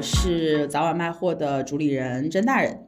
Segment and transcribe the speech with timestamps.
[0.00, 2.86] 我是早晚卖货的主理人甄大人。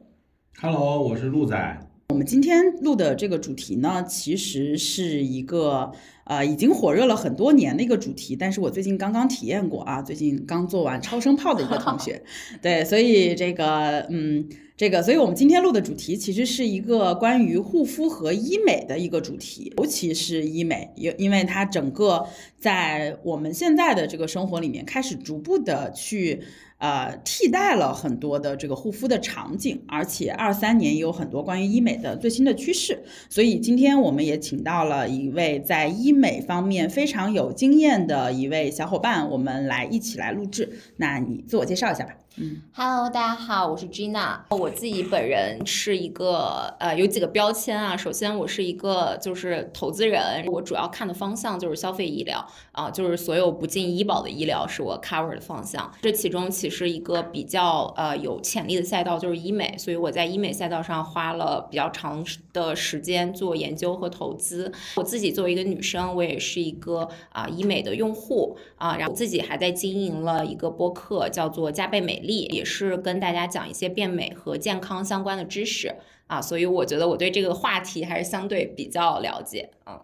[0.59, 1.79] Hello，我是鹿仔。
[2.09, 5.91] 我们今天录的这个主题呢，其实是一个
[6.25, 12.23] 呃已经火热了很多年的一个主题，但是我最近刚刚体验过啊，最近刚做完超声炮的一个同学，
[12.63, 14.49] 对，所以这个嗯。
[14.75, 22.25] 这个，所以我们今天录的主题其实是一个关于护肤和医美的一个主题，尤其是医美，因因为它整个
[22.57, 26.41] 在我们现在的这个生活里面开始逐步的去
[26.83, 40.77] 呃替代了很多的这个护肤的场景，而且二三年也有很多关于医美的最新的趋势，所以今天我们也请到了一位在医美方面非常有经验的一位小伙伴，我们来一起来录制。
[40.97, 42.13] 那你自我介绍一下吧。
[42.35, 44.39] 嗯，Hello，大家好，我是 Gina。
[44.49, 47.95] 我自己本人是一个呃，有几个标签啊。
[47.95, 55.91] 首先，我是一个就是投资人，我主要看的方向就是消费医疗啊，就是所有不进医保的医疗是我 cover 的方向。
[56.01, 64.73] 这其中其实一个比较呃有潜力的赛道就是医美，所以我在医美赛道上花了比较长的时间做研究和投资。
[64.95, 72.22] 我自己作为一个女生，我也是一个啊医美的用户啊，然后自己还在经营了一个播客，叫做加倍美。
[72.23, 75.95] 力也是跟大家讲一些变美和健康相关的知识
[76.27, 80.01] 啊，所以我觉得我对这个话题还是相对比较了解嗯。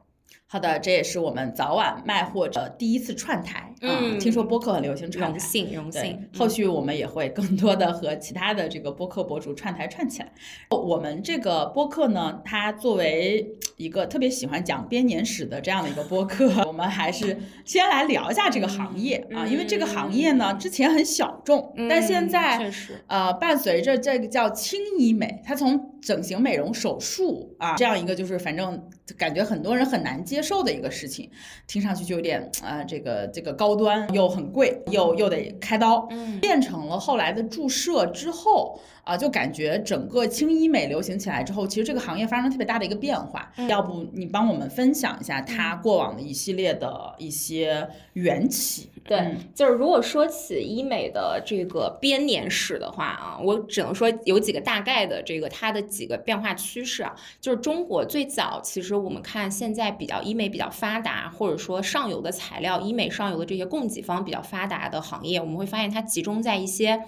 [0.51, 4.17] 好的，这也是我们早晚卖货的第一次串台啊！
[4.19, 6.27] 听说播客很流行串台，荣幸荣幸。
[6.35, 10.31] 后续我们也会更多的和其他的这个播客博主串台串起来。
[10.71, 22.71] 我们这个播客呢，它作为一个特别喜欢讲编年史的这样的一个播客， 我们还是先来聊一下这个行业啊，因为这个行业呢之前很小众，但现在
[23.05, 30.38] 呃伴随着这个叫轻医美，它从整形美容手术啊这样一个就是反正感觉很多人很难接。
[30.39, 31.29] 接受的一个事情，
[31.67, 43.51] 听上去就有点啊，这个这个高端又很贵，又又得开刀，嗯，变成了后来的注射之后啊，就感觉整个轻医美流行起来之后，其实这个行业发生特别大的一个变化。
[43.67, 48.89] 要不你帮我们分享一下它过往的一系列的一些缘起？
[49.03, 60.19] 对，就是如果说起医美的这个编年史的话啊，我只能说有几个大概的这个它的几个变化趋势啊，就是中国最早其实我们看现在比较。
[60.19, 67.01] 医美比较发达，或者说上游的材料，医美上游的这些供给方比较发达的行业，我们会发现它集中在一些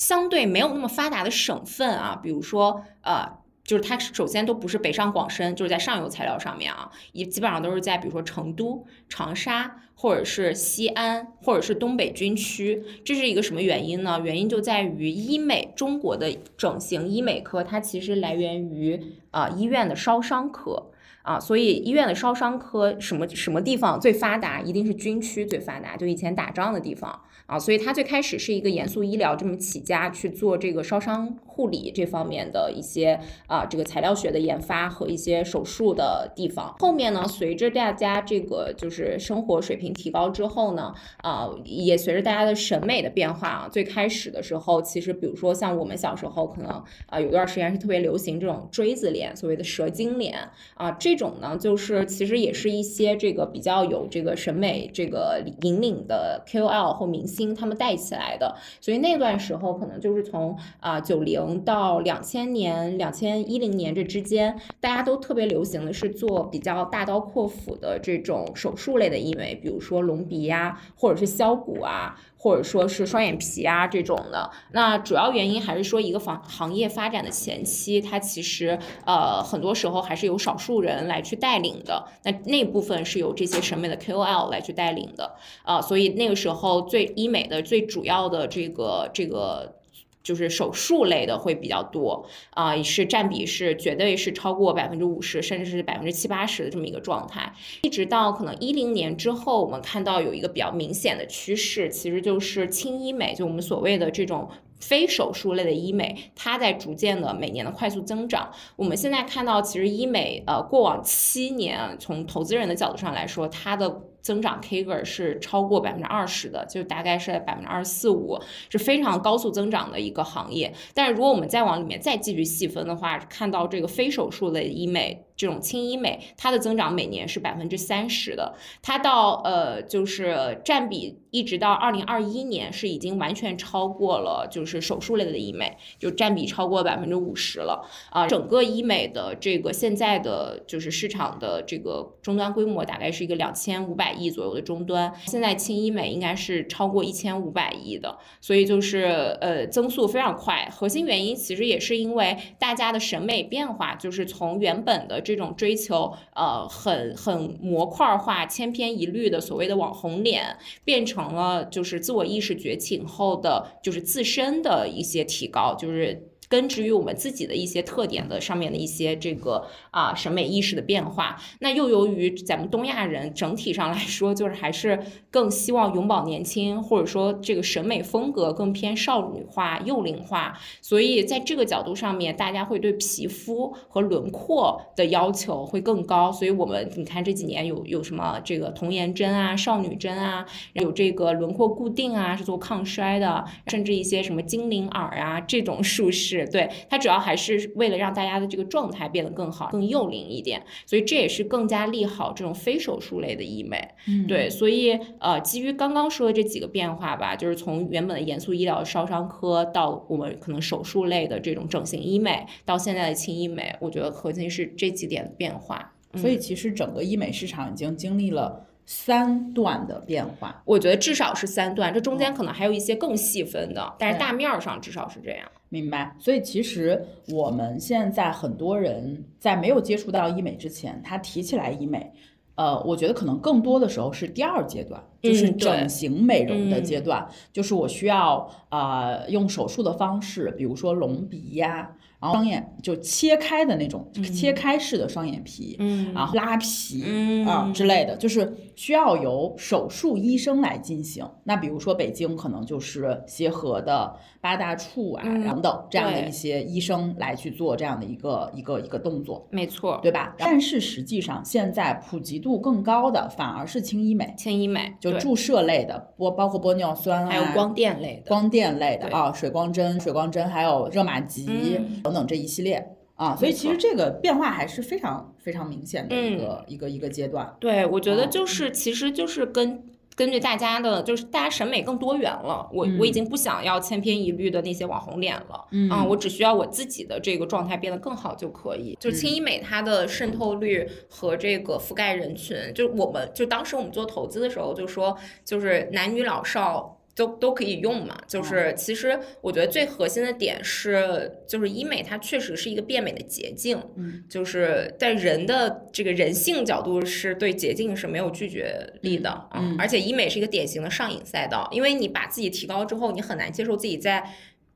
[0.00, 12.82] 相对没有那么发达的省份啊，比如说呃，就是它首先都不是北上广深，就是在上游材料上面啊，也基本上都是在比如说成都、长沙，或者是西安，或者是东北军区。
[13.04, 14.18] 这是一个什么原因呢？
[14.24, 18.98] 原因就在于医美中国的整形医美科，它其实来源于
[19.30, 20.89] 啊医院的烧伤科。
[21.22, 27.58] 啊，所以医院的烧伤科什么什么地方最发达，一定是军区最发达，就以前打仗的地方啊。
[27.58, 36.74] 所以它最开始是一个严肃医疗这么起家去做这个烧伤护理这方面的一些啊这个材料学的研发和一些手术的地方。
[36.78, 51.20] 后面呢，随着大家这个就是生活水平提高之后呢，啊也随着大家的审美的变化啊，最开始的时候，其实比如说像我们小时候可能啊有段时间是特别流行这种锥子脸，所谓的蛇精脸啊这。
[51.20, 72.18] 种呢，就是其实也是一些这个比较有这个审美这个引领的 KOL 或明星他们带起来的，所以那段时候可能就是从啊九零到两千年、两千一零年这之间，大家都特别流行的是做比较大刀阔斧的这种手术类的医美，比如说隆鼻呀，或者是削骨啊。
[72.42, 89.78] 或者说是双眼皮啊这种的，那主要原因还是说一个房行业发展的前期，它其实呃很多时候还是由少数人来去带领的，那那部分是由这些审美的 KOL 来去带领的啊，所以那个时候最医美的最主要的这个这个。
[90.22, 97.52] 就是手术类的会比较多啊，也是占比是绝对是超过百分之五十，甚至是百分之七八十的这么一个状态。
[97.82, 108.50] 一直到可能一零年之后，我们看到有一个比较明显的趋势，其实就是轻医美，就我们所谓的这种非手术类的医美，它在逐渐的每年的快速增长。
[108.76, 118.38] 我们现在看到，其实医美呃过往七年，从投资人的角度上来说，它的增长 K 个是超过百分之二十的，就大概是百分之二十四五，
[118.68, 120.72] 是非常高速增长的一个行业。
[120.94, 125.24] 但是如果我们再往里面再继续细分的话，看到这个非手术类医美。
[125.40, 138.26] 这种轻医美，它的增长每年是百分之三十的，它到呃就是占比一直到二零二一年是已经完全超过了就是手术类的医美，就占比超过百分之五十了啊。
[138.26, 150.68] 整个医美的这个现在的就是市场的这个终端规模大概是一个两千五百亿左右的终端，现在轻医美应该是超过一千五百亿的，所以就是呃增速非常快。
[150.70, 155.18] 核心原因其实也是因为大家的审美变化，就是从原本的。
[155.30, 166.29] 这种追求，呃，很很模块化、千篇一律的所谓的网红脸，变成了就是自我意识觉醒后的，就是自身的一些提高，就是。
[166.50, 174.98] 根植于我们自己的一些特点的上面的一些这个啊审美意识的变化，那又由于咱们东亚人整体上来说，就是还是
[175.30, 186.32] 更希望永葆年轻，或者说这个审美风格更偏少女化、幼龄化，所以在这个角度上面，大家会对皮肤和轮廓的要求会更高。
[186.32, 196.39] 所以我们你看这几年有有什么这个童颜针啊、少女针啊，有这个轮廓固定啊，是做抗衰的，甚至一些什么精灵耳啊这种术式。
[196.46, 203.88] 对它主要还是为了让大家的这个状态变得更好、更幼龄一点，所以这也是更加利好这种非手术类的医美。
[204.28, 215.92] 对，所以呃，基于刚刚说的这几个变化吧，就是从原本的严肃医疗烧伤科到我们可能手术类的这种整形医美，到现在的轻医美，我觉得核心是这几点的变化。
[216.16, 218.66] 所以其实整个医美市场已经经历了。
[218.92, 225.48] 三段的变化，我觉得至少是三段，这中间可能还有一些更细分的，但是大面上至少是这样。
[225.68, 226.12] 明白。
[226.18, 232.12] 所以其实我们现在很多人在没有接触到医美之前，他提起来医美，
[232.56, 241.92] 呃，我觉得可能更多的时候是第二阶段，就是整形美容的阶段，就是我需要啊用手术的方式，比如说隆鼻呀。
[242.20, 247.02] 然后双眼就切开的那种，切开式的双眼皮，嗯，然后拉皮
[247.46, 251.26] 啊之类的，就是需要由手术医生来进行。
[251.44, 260.34] 那比如说北京可能就是协和的八大处啊等等这样的一些医生来去做这样的一个一个一个动作，没错，对吧？
[260.36, 271.80] 但是实际上现在普及度更高的反而是轻医美，轻医美就注射类的，玻包括玻尿酸啊，还有光电类的，光电类的啊，水光针、水光针还有热玛吉。
[272.10, 277.54] 等等这一系列啊，所以其实这个变化还是非常非常明显的一个一个一个阶段。
[277.60, 279.84] 对，我觉得就是其实就是跟
[280.16, 282.68] 根据大家的，就是大家审美更多元了。
[282.72, 288.96] 我我已经不想要千篇一律的那些网红脸了，嗯，我只需要我自己的这个状态变得更好就可以。
[288.98, 296.96] 就轻医美它的渗透率和这个覆盖人群，就我们就当时我们做投资的时候就说，就是男女老少。
[297.14, 314.30] 都都可以用嘛，就是其实我觉得最核心的点是，就是医美它确实是一个变美的捷径，嗯，就是在人的这个人性角度是对捷径是没有拒绝力的，嗯，而且医美是一个典型的上瘾赛道，因为你把自己提高之后，你很难接受自己在。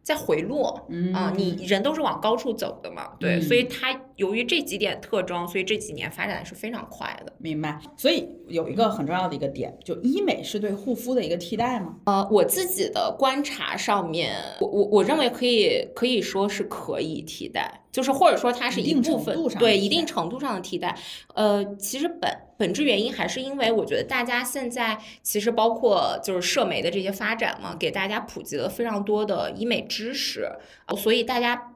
[0.05, 7.33] 在回落，啊，你人都是往高处走的嘛，对，所以它由于这几点特征，所以这几年发展的是非常快的。
[7.39, 7.81] 明白。
[7.97, 11.97] 所以有一个很重要的一个点，就医美是对护肤的一个替代吗？
[12.07, 17.81] 呃，我自己的观察上面，我我我认为可以可以说是可以替代。
[17.95, 20.99] 就是或者说它是一部分，对一定程度上的替代。
[21.33, 30.51] 呃，其实本本质原因还是因为我觉得大家现在其实包括就是社媒的这些发展嘛，给大家普及了非常多的医美知识，
[30.97, 31.74] 所以大家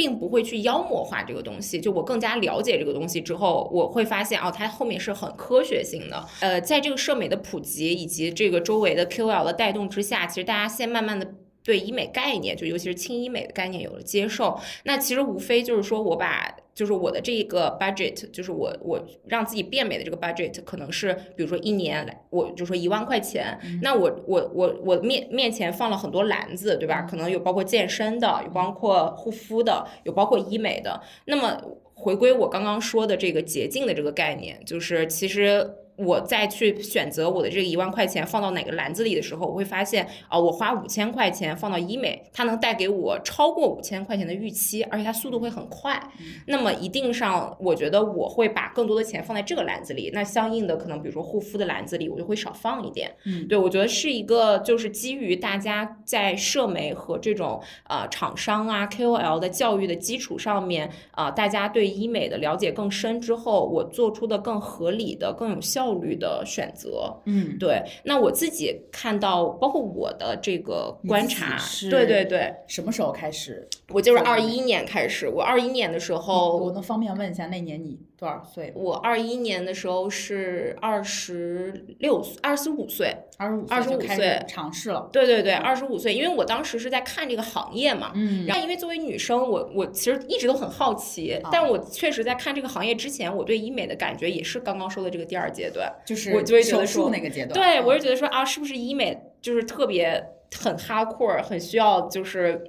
[0.00, 1.78] 并不会去妖魔化这个东西。
[1.78, 6.26] 就我更加了解这个东西之后，我会发现哦，它后面是很科学性的。
[6.40, 11.34] 呃，在这个社美的普及以及这个周围的 QOL 的带动之下，其实大家先慢慢的。
[11.62, 27.02] 对医美概念，就尤其是轻医美的概念有了接受，那其实无非就是说我把就是我的这个 budget，就是我我让自己变美的这个 budget，可能是比如说一年来，我就说一万块钱，那我我我我面面前放了很多篮子，对吧？
[27.02, 30.98] 可能有包括健身的，有包括护肤的，有包括医美的。
[31.26, 35.74] 那么回归我刚刚说的这个捷径的这个概念，就是其实。
[36.04, 46.00] 我再去选择我的这个一万块钱放到哪个篮子里的时候，我会发现啊，我花五千块钱放到医美，它能带给我超过五千块钱的预期，而且它速度会很快。
[46.46, 50.10] 那么一定上，我觉得我会把更多的钱放在这个篮子里。
[50.14, 53.14] 那相应的，可能比如说护肤的篮子里，我就会少放一点。
[53.26, 65.89] 嗯，对，我觉得是一个就是基于大家在社媒和这种呃厂商啊 KOL 的教育的基础上面啊，大家对医美的了解更深之后，我做出的更合理的、更有效。
[65.90, 67.82] 效率的选择，嗯，对。
[68.04, 71.58] 那我自己看到，包括我的这个观察，
[71.90, 73.68] 对对对，什么时候开始？
[73.88, 75.28] 我就是二一年开始。
[75.28, 78.70] 我二一年的时候，我能方便问一下，那年你多少岁？
[78.76, 83.16] 我二一年的时候是二十六岁，二十五岁。
[83.38, 85.08] 二十五25就开始岁尝试了。
[85.10, 88.12] 对对对，二十五岁，因为我当时是在看这个行业嘛。
[88.14, 95.90] 嗯然后，因为作为女生，我我其实一直都很好奇，啊但我确实在看这个行业之前，我对医美的感觉也是刚刚说的这个第二阶段。
[96.04, 97.54] 就是我就会觉得手术说那个阶段。
[97.54, 100.22] 对，我是是觉得说啊，是不是医美就是特别
[100.58, 102.62] 很哈酷很需要就是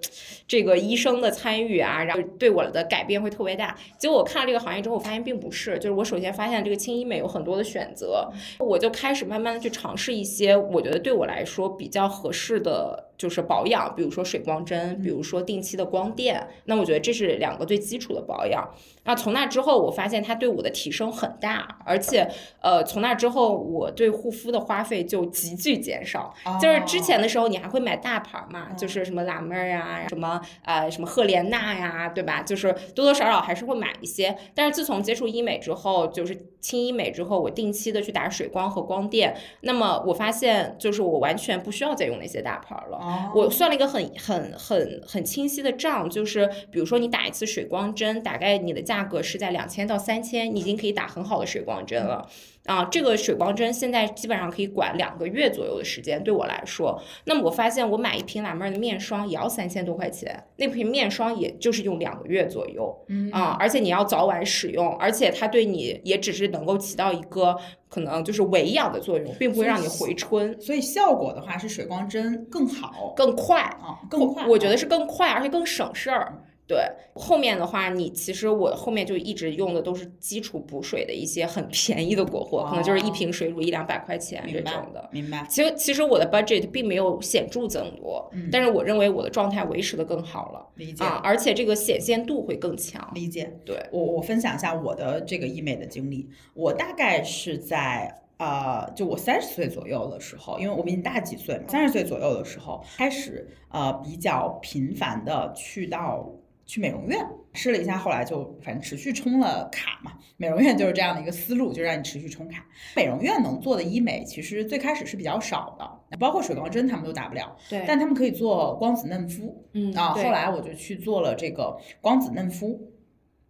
[0.48, 3.76] 这个医生的参与啊，然后对我的改变会特别大。
[3.98, 13.11] 结果我看了这个行业之后，我发现并不是，就是我首先发现这个轻医美有很多的选择，我就开始慢慢的去尝试一些我觉得对我来说比较合适的。
[13.22, 18.68] 就是保养，比如说水光针，比如说定期的光电，那我觉得这是两个最基础的保养。
[19.04, 22.28] 那从那之后，我发现它对我的提升很大，而且，
[22.62, 26.34] 呃，从那之后，我对护肤的花费就急剧减少。
[26.60, 32.42] 就是之前的时候，你还会买大牌嘛，哦就是什么辣妹儿啊，什么呃什么赫莲娜呀，对吧？
[32.42, 34.36] 就是多多少少还是会买一些。
[34.56, 42.98] 但是自从接触医美之后，就是轻医美之后，我定期的去打水光和光电，那么我发现就是我完全不需要再用那些大牌了。
[42.98, 52.27] 哦我算了一个很很很很清晰的账，就是比如说你打一次水光针，大概你的价格是在两千到三千，你已经可以打很好的水光针了。
[52.72, 56.98] 啊，这个水光针现在基本上可以管两个月左右的时间，对我来说。
[57.25, 62.96] 那么我发现我买一瓶蓝妹儿的面霜也要三千多块钱，那瓶面霜也就是用两个月左右。
[63.10, 67.58] 嗯啊，而且你要早晚使用，而且它对你也只是能够起到一个
[67.90, 73.62] 可能就是维养的作用，并不会让你回春，所以效果的话是水光针更好更快。
[73.62, 74.46] 啊，更快。
[74.48, 76.42] 我觉得是更快，而且更省事儿。
[76.72, 85.10] 对，后面的话，你其实我后面就一直用的都是基础补水的一些很 便宜的国货，可能就是一瓶水乳一两百块钱这明白种的。
[85.12, 85.46] 明白。
[85.50, 93.06] 其实其实我的 budget 并没有显著增多，嗯但是我认为我的状态维持的更好了理解啊，而且这个显现度会更强。
[93.13, 93.51] 理解。
[93.66, 98.18] 对，我我分享一下我的这个医美的经历，我大概是在。
[98.44, 106.28] 呃，就我三十岁左右的时候，因为我比你大几岁嘛，三十岁左右的时候开始呃比较频繁的去到
[106.72, 107.20] 去美容院
[107.51, 110.13] 试了一下，后来就反正持续充了卡嘛。
[110.38, 112.66] 美容院就是这样的一个思路，就让你持续充卡。
[112.96, 119.54] 美容院能做的医美其实最开始是比较少的，包括水光针他们都打不了，对，但他们可以做光子嫩肤。
[119.74, 122.80] 嗯啊，后来我就去做了这个光子嫩肤。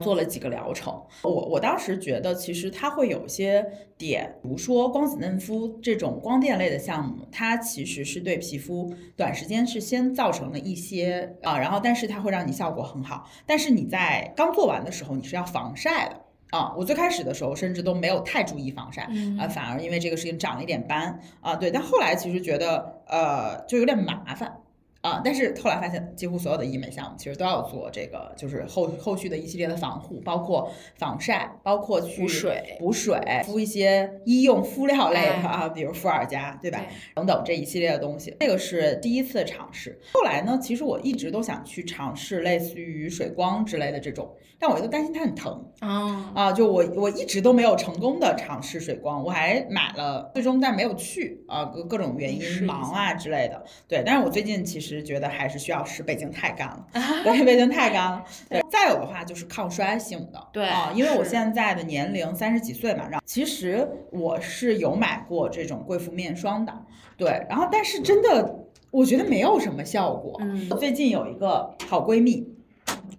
[0.01, 0.93] 做了几个疗程，
[1.23, 3.65] 我我当时觉得其实它会有一些
[3.97, 16.15] 点，比如说光子嫩肤这种光电类的项目，它其实是对皮肤短时间是先造成了一些啊，然后但是它会让你效果很好，但是你在刚做完的时候你是要防晒的。
[16.51, 21.17] 啊，我最开始的时候甚至都没有太注意防晒，嗯啊，反而因为这个事情长了一点斑。
[21.39, 24.53] 啊，对，但后来其实觉得呃就有点麻烦。
[25.01, 36.77] 啊，但是后来发现，几乎所有的医美项目其实都要做这个，就是后后续的一系列的防护，包括防晒，包括去补水补水，敷一些医用敷料类的哎啊，比如敷尔佳，对吧？
[36.79, 39.99] 对等等这一系列的东西，这个是第一次尝试。
[40.13, 53.63] 后来呢，其实我一直都想去尝试类似于水光之类的这种，但我又担心它很疼啊，啊，就我我一直都没有成功的尝试水光，我还买了，最终但没有去啊，各各种原因忙啊之类的。
[53.87, 56.87] 对，但是我最近其实觉得还是需要使，北京太干了，
[57.23, 58.25] 对，北京太干了。
[58.49, 66.73] 对，再有的话就是抗衰性的，对啊，因为我现在的年龄三十几岁嘛，然后其实我是有买过这种贵妇面霜的，
[67.15, 70.39] 对，然后但是真的我觉得没有什么效果。
[70.41, 72.47] 嗯最近有一个好闺蜜。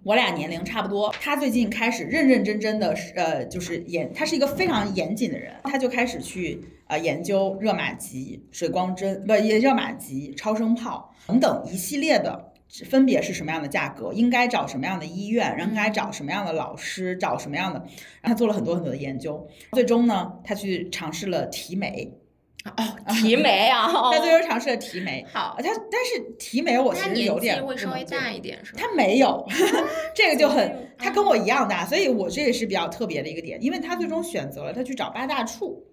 [0.03, 6.61] 我俩年龄差不多，她最近开始认认真真的，呃，就是严，她是一个非常严谨的人，她就开始去
[6.93, 12.51] 呃研究热玛吉、水光针，不也热玛吉、超声炮等等一系列的。
[12.89, 14.11] 分别是什么样的价格？
[14.13, 15.55] 应该找什么样的医院？
[15.59, 17.15] 应该找什么样的老师？
[17.17, 17.79] 找什么样的？
[18.21, 22.11] 然后她做了很多很多的研究，最终呢，他去尝试了提眉，
[22.65, 22.83] 哦，
[23.21, 25.23] 提 眉啊，他最终尝试了提眉。
[25.31, 28.81] 好他，，但是提眉我其实有点稍微大一点是吧？
[28.81, 29.45] 他没有，
[30.15, 35.85] 这个就很，他跟我一样大，所以我这也是比较特别的一个点，因为他最终选择了他去找八大处，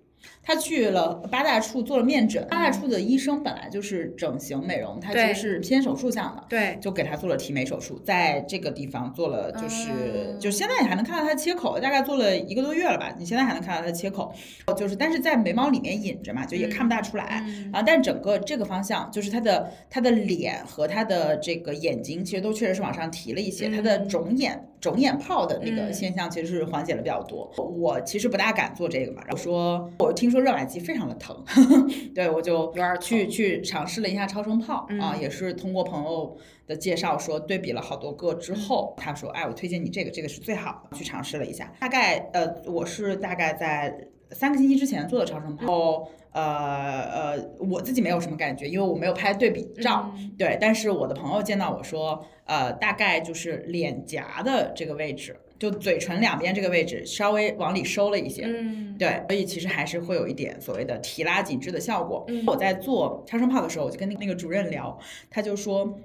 [0.42, 6.44] 他去了八大处做了面诊，八大处的医生本来就是整形美容，他其实是偏手术向的。
[6.48, 14.32] 对，就给他做了提眉手术，在这个地方做了，就是、嗯就现在你还能看到他的切口，大概做了一个多月了吧，你现在还能看到他的切口，
[14.76, 17.44] 就是但是在眉毛里面隐着嘛，就也看不大出来。
[17.46, 27.52] 嗯啊，但整个这个方向，就是他的他的脸和他的这个眼睛，其实都确实是往上提了一些，他的嗯肿眼肿眼泡的那个嗯现象其实是缓解了比较多。
[27.56, 31.44] 我其实不大敢做这个嘛，然后说我听说热玛吉非常的疼，
[32.14, 41.72] 对我就有点儿去去尝试了一下超声炮、啊，嗯也是通过朋友的介绍说对比了好多个之后，他说哎，我推荐你这个，这个是最好的，去尝试了一下。
[41.80, 50.12] 大概呃，我是大概在三个星期之前做的超声炮，呃呃，我自己没有什么感觉，因为我没有拍对比照。
[50.16, 58.44] 嗯对，但是我的朋友见到我说，呃，大概就是脸颊的这个位置，就嘴唇两边这个位置稍微往里收了一些。
[58.46, 62.24] 嗯，对，所以其实还是会有一点所谓的提拉紧致的效果。
[62.28, 64.98] 嗯我在做超声炮的时候，我就跟那那个主任聊，
[65.28, 66.00] 他就说，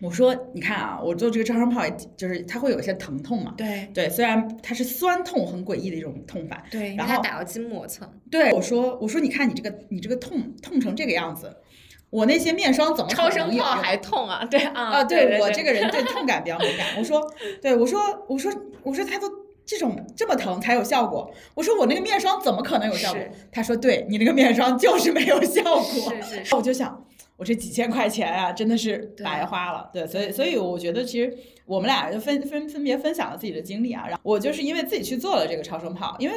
[0.00, 3.54] 我说你看啊，我做这个超声炮，也就是它会有一些疼痛嘛。
[3.56, 6.64] 对对，虽然它是酸痛，很诡异的一种痛法。
[6.70, 11.54] 对，然后它打到筋膜层，对，我说我说你看你这个你这个痛痛成这个样子，
[12.10, 16.86] 我那些面霜怎么可超声能有用炮还痛啊，对啊啊，对我这个人对痛感比较敏感。
[16.96, 17.20] 我说，
[17.60, 18.52] 对我说，我说，
[18.84, 19.28] 我说他都
[19.66, 21.28] 这种这么疼才有效果。
[21.54, 23.20] 我说我那个面霜怎么可能有效果？
[23.50, 25.82] 他说，对你那个面霜就是没有效果。
[25.82, 27.04] 是是是，我就想，
[27.36, 29.90] 我这几千块钱啊，真的是白花了。
[29.92, 31.36] 对，所以所以我觉得其实
[31.66, 34.04] 我们俩就分分分别分享了自己的经历啊。
[34.06, 36.36] 然后我就是因为自己去做了这个超声炮，因为。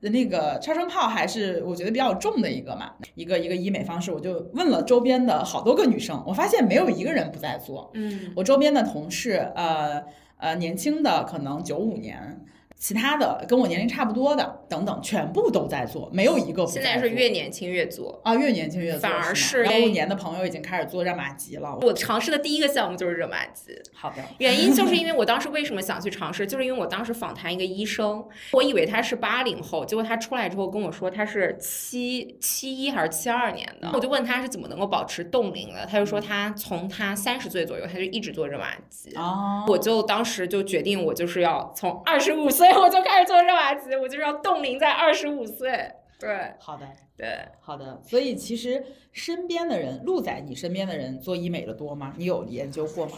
[0.00, 7.90] 那个超声炮还是我觉得比较重的一个嘛，一个一个医美方式，我就问了周边的好多个女生，我发现没有一个人不在做。
[7.94, 10.02] 嗯我周边的同事，呃
[10.36, 12.44] 呃，年轻的可能九五年，
[12.78, 18.20] 其他的跟我年龄差不多的等等，全部都在做，没有一个不现在是越年轻越做。
[18.22, 21.76] 啊越年轻越做，反而是是幺五年的朋友已经开始做热玛吉了。
[21.82, 39.12] 我尝试的第一个项目就是热玛吉，好的，原因就是因 为我当时为什么想去尝试，就是因为我当时访谈一个医生，我以为他是八零后，结果他出来之后跟我说他是七七一还是七二年的，我就问他是怎么能够保持冻龄的，他就说他从他三十岁左右他就一直做热玛吉。
[39.16, 45.92] 哦，我就当时就决定，我就是要从二十五岁我就开始做热玛吉，我就是要冻龄在二十五岁。
[46.18, 48.00] 对好的，对，好的。
[48.02, 52.12] 所以其实身边的人，陆仔，你身边的人做医美的多吗？
[52.16, 53.12] 你有研究过吗？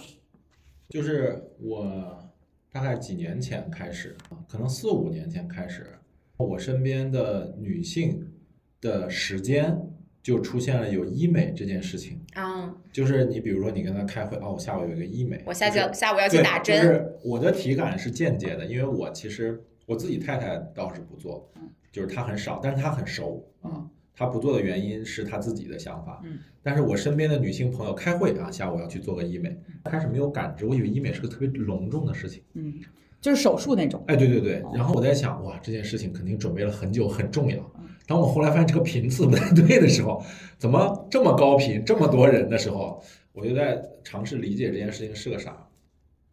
[0.90, 2.30] 就是我
[2.70, 4.16] 大概几年前开始，
[4.48, 5.98] 可能四五年前开始，
[6.36, 8.32] 我身边的女性
[8.80, 9.80] 的时间
[10.22, 12.20] 就出现了有医美这件事情。
[12.34, 23.90] 啊，就是你比如说你跟他开会，哦，我下午有一个医美，我下就是下下午要去对打针，就是我的体感是间接的，因为我其实我自己太太倒是不做嗯，就是她很少，但是她很熟啊嗯。
[24.12, 32.74] 她不做的原因是她自己的想法，嗯，但是我身边的女性朋友开会啊，下午要去做个医美，开始没有感知，我以为医美是个特别隆重的事情，嗯，
[33.18, 34.04] 就是手术那种。
[34.08, 37.86] 哎，对对对哦，然后我在想，哇，这件事情肯定准备了很久，很重要嗯。
[38.10, 40.20] 当我后来发现这个频次不太对的时候，
[40.58, 43.00] 怎么这么高频，这么多人的时候，
[43.32, 45.68] 我就在尝试理解这件事情是个啥。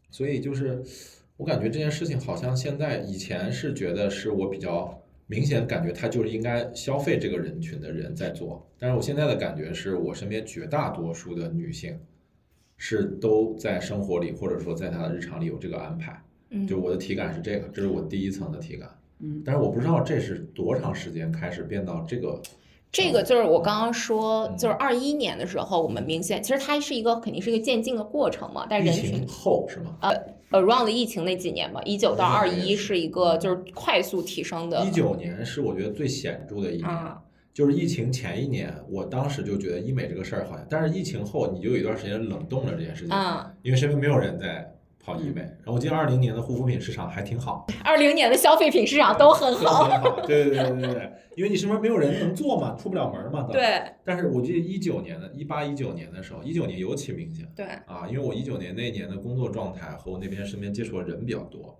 [0.09, 0.83] 所以就是
[1.37, 11.99] 我感觉这件事情好像现在以前是觉得是我比较明显感觉他就是应该消费这个人群的人在做，但是我现在的感觉是我身边绝大多数的女性
[12.77, 16.19] 是都在生活里或者说在她的日常里有这个安排。
[16.49, 22.41] 嗯就我的体感是这个，这是我第一层的体感，嗯，但是我不知道这是多长时间开始变到这个，
[22.91, 24.57] 这个就是我刚刚说，嗯。
[24.57, 29.97] 就是二一年的时候，我们明显其实它是一个肯定是一个渐进的过程嘛，但疫人群情后是吗？
[30.01, 30.11] 呃
[30.51, 37.19] ，around 疫情那几年嘛，一九到二19一是一个就是快速提升的一九年是我觉得最显著的一年，啊，
[37.53, 44.73] 就是疫情前一年，我当时就觉得医美这个事儿好像，但是疫情后你就有一段时间冷冻了这件事情，嗯，因为身边没有人在
[45.07, 50.93] 跑医美，然后我记得二零年的护肤品市场还挺好，二零年的消费品市场都很都好，很好， 对对对对对。
[50.95, 53.49] 对，因为你身边没有人能做嘛， 出不了门嘛，吧。
[53.53, 53.81] 对。
[54.03, 57.47] 但是我记得一九年的，一八一九年的时候，一九年尤其明显。
[57.55, 61.79] 对，啊，因为我一九年那一年的工作状态和我那边身边接触的人比较多，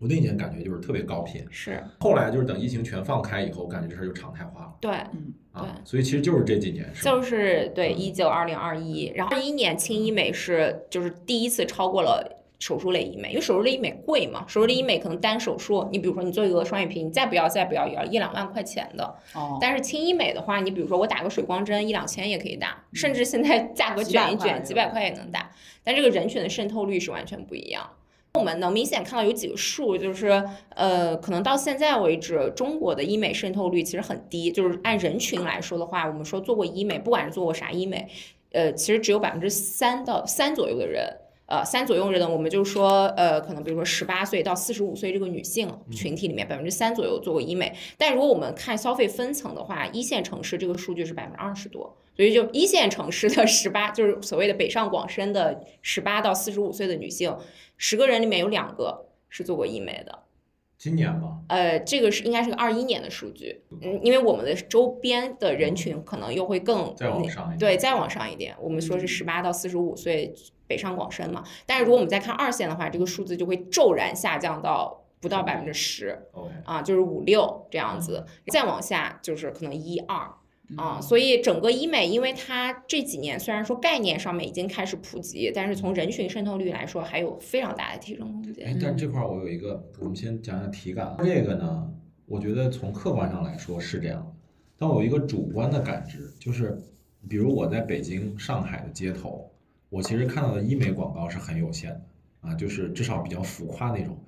[0.00, 1.44] 我那一年感觉就是特别高频。
[1.50, 4.74] 是，后来就是等疫情全放开以后，感觉这事儿就常态化了。
[4.80, 4.92] 对。
[5.12, 7.98] 嗯啊，所以其实就是这几年是就是对嗯。
[7.98, 25.06] 一九二零二一，然后二一年轻医美是就是第一次超过了手术类医美，因为手术类医美贵嘛，手术类医美可能单手术，你比如说你做一个双眼皮，你再不要再不要也要一两万块钱的，哦，但是轻医美的话，你比如说我打个水光针一两千也可以打，甚至现在价格卷一卷，几百块。
[25.06, 25.48] 也能打，
[25.84, 27.88] 但这个人群的渗透率是完全不一样。
[28.34, 34.50] 我们能明显看到有几个数，就是呃，可能到现在为止，中国的医美渗透率其实很低。
[34.50, 38.08] 就是按人群来说的话，我们说做过医美，不管是做过啥医美，
[38.50, 41.08] 呃，其实只有百分之三到三左右的人，
[41.46, 47.72] 呃，三左右的人，我们就说，呃，可能比如说十八岁到四十五岁这个女性群体里面，百分之三左右做过医美。
[47.96, 57.36] 但如果我们看消费分层的话，一线城市这个数据是百分之二十多，所以就一线城市的十八，就是所谓的北上广深的十八到四十五岁的女性，
[57.76, 60.25] 十个人里面有两个是做过医美的。
[60.78, 61.40] 今年吗？
[61.48, 68.54] 呃，这个是应该是个二一年的数据，嗯，因为我们的周边的人群可能又会更再往上一点对，再往上一点。
[68.60, 70.34] 我们说是十八到四十五岁，
[70.66, 71.42] 北上广深嘛。
[71.64, 76.26] 但是如果我们再看二线的话，这个数字就会骤然下降到不到百分之十
[76.64, 78.26] 啊，就是五六这样子。
[78.52, 80.30] 再往下就是可能一二。
[80.68, 88.66] 嗯啊，所以整个医美，因为它这几年虽然说概念上面已经开始普及，但是从人群渗透率来说，还有非常大的提升空间。
[88.66, 91.14] 哎，但这块儿我有一个，我们先讲讲体感。
[91.18, 91.88] 这个呢，
[92.26, 94.32] 我觉得从客观上来说是这样的，
[94.76, 96.76] 但我有一个主观的感知，就是
[97.28, 99.48] 比如我在北京、上海的街头，
[99.88, 102.02] 我其实看到的医美广告是很有限的
[102.40, 104.18] 啊，就是至少比较浮夸那种。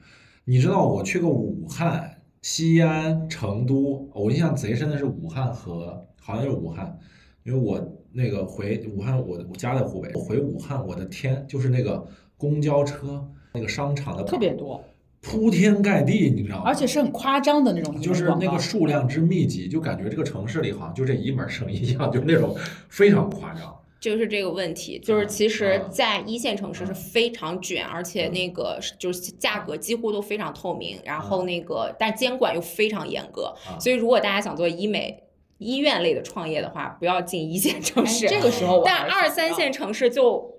[0.45, 6.95] 你知道我去过武汉、西安、成都，我印象贼深的是武汉和好像是武汉，
[7.43, 7.81] 因为我
[8.13, 14.85] 那个回武汉，我我家在湖北，我回武汉，我的天，就是那个公交车、那个商场的特别多，
[15.23, 16.65] 铺天盖地，你知道吗？
[16.67, 22.55] 而且是很夸张的那种就是那个数量之密集，就感觉这个城市里好像就这一门生意一样，就是那种
[22.91, 23.75] 非常夸张。
[23.99, 35.25] 就是这个问题，就是其实啊，在一线城市是啊非常卷，而且那个就是价格几乎都非常透明，然后那个但监管又非常严格，啊所以如果大家想做医美
[35.59, 38.29] 医院类的创业的话，不要进一线城哎市。
[38.29, 40.59] 这个时候但二三线城市就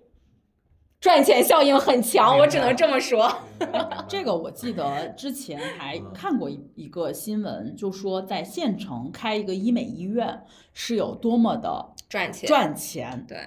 [1.00, 3.42] 赚钱效应很强，我只能这么说。
[4.08, 10.42] 这个我记得之前还嗯看过一一个新闻，就说在县城开一个医美医院
[10.74, 13.26] 是有多么的赚钱，赚钱。
[13.28, 13.38] 对，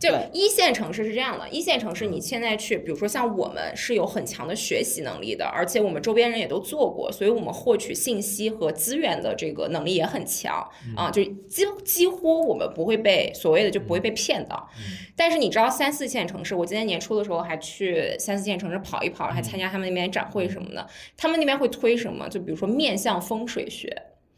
[0.00, 10.66] 就一线城市是这样的，一线城市你现在去，比如说像我们是有很强的学习能力的，而且我们周边人也都做过，所以我们获取信息和资源的这个能力也很强
[10.96, 14.68] 啊，就几几乎我们不会被所谓的就不会被骗到。
[15.14, 22.28] 但是你知道三四线城市，我今年年初的时候还去三四线城市跑一跑，还参加他们那边展会什么的，他们那边会推什么？
[22.28, 23.90] 就比如说面向风水学，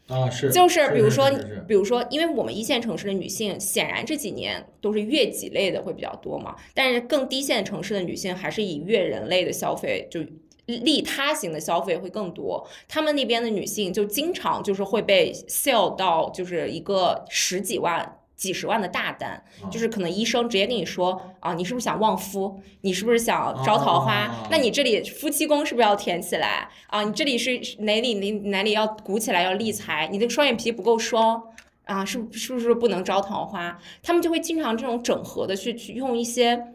[0.07, 1.29] 啊，是，就是比如说
[1.67, 10.21] 比如说，因为我们一线城市的女性，显然这几年都是月己类的会比较多嘛，但是更低线城市的女性还是以月人类的消费就。
[10.67, 22.59] 利他型的消费会更多，他们那边的女性就经常就是会被 sell 到就是一个十几万、几十万的大单，啊就是可能医生直接跟你说啊，你是不是想旺夫？
[22.81, 24.25] 你是不是想招桃花？
[24.29, 27.03] 哦那你这里夫妻宫是不是要填起来啊？
[27.03, 30.07] 你这里是哪里哪哪里要鼓起来要立财？
[30.11, 31.39] 你这个双眼皮不够双
[31.85, 33.79] 啊，是是不是不能招桃花？
[34.01, 36.65] 他们就会经常这种整合的去去用一些。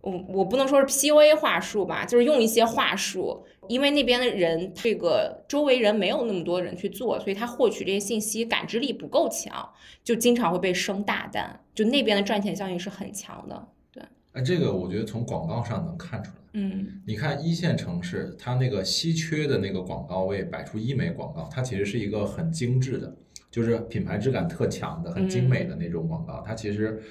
[0.00, 9.68] 我我不能说是 PUA 话术吧，就是用一些话术，因为那边的人，这个周围人没有那么多人去做，所以他获取这些信息感知力不够强，
[10.02, 13.68] 就经常会被升大单，就那边的赚钱效应是很强的。
[13.92, 14.02] 对，
[14.32, 16.36] 啊，这个我觉得从广告上能看出来。
[16.54, 23.14] 嗯你看一线城市，它那个稀缺的那个广告位摆出医美广告，它其实是一个很精致的，
[23.50, 26.42] 就是品牌质感特强的、很精美的那种广告。
[26.44, 27.02] 它其实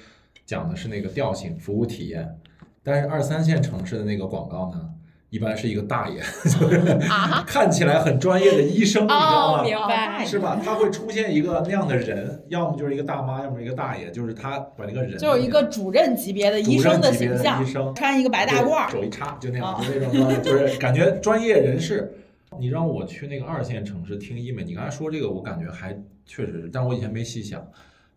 [0.44, 2.38] 讲的是那个调性、服务体验。
[2.82, 4.90] 但是二三线城市的那个广告呢，
[5.30, 6.76] 一般是一个大爷，就是
[7.08, 9.62] 啊， 看起来很专业的医生，你知道哦，吗？
[9.62, 10.58] 明哦白，是吧？
[10.64, 22.12] 他会出现一个那样的人，要么就是一个大妈，要么一个大爷，就是他把那个人就是一个主任级别的医生的形象医，生，穿一个白大褂，手一插就那样，啊就那种就是感觉专业人士。
[22.58, 27.62] 你让我去那个二线城市听医美，你刚才说这个，我感觉还确实，但我以前没细想。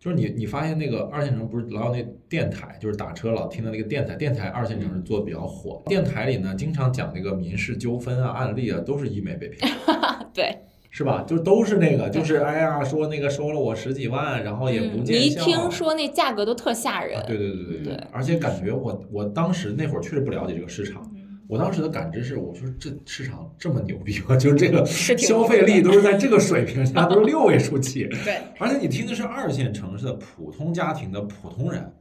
[0.02, 5.80] 就是你，你发现那个二线城不是老有那电台，就是打车老听的那个电台，电台二线城市做的比较火。
[5.86, 9.72] 电台里呢，经常讲那个民事纠纷啊、案例啊，都是医美被骗。
[10.34, 10.58] 对，
[10.90, 11.22] 是吧？
[11.24, 15.44] 就都是那个，就是哎呀，说那个收了我十几万，然后也不嗯，你一见效。
[15.44, 21.21] 听说那价格都特吓人啊，，对对对对对而且感觉我我当时那会儿确实不了解这个市场，嗯
[21.52, 24.34] 我当时的感知是，我说这市场这么牛逼吗？
[24.40, 31.92] 就是这个消费力都是在这个水平下， 都是六位数起，对，而且你听的是二线城市的普通家庭的普通人。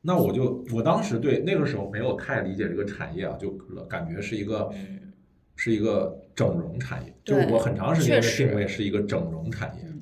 [0.00, 3.50] 那我就我当时对那个时候没有太理解这个产业啊，就
[3.86, 5.12] 感觉是一个嗯
[5.56, 9.82] 是一个整容产业，就是我很长时间的定位是一个整容产业。
[9.84, 10.00] 嗯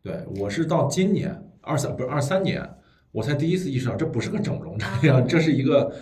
[0.00, 2.66] 对我是到今年二三不是二三年，
[3.12, 5.94] 我才第一次意识到这不是个整容产业，啊，这是一个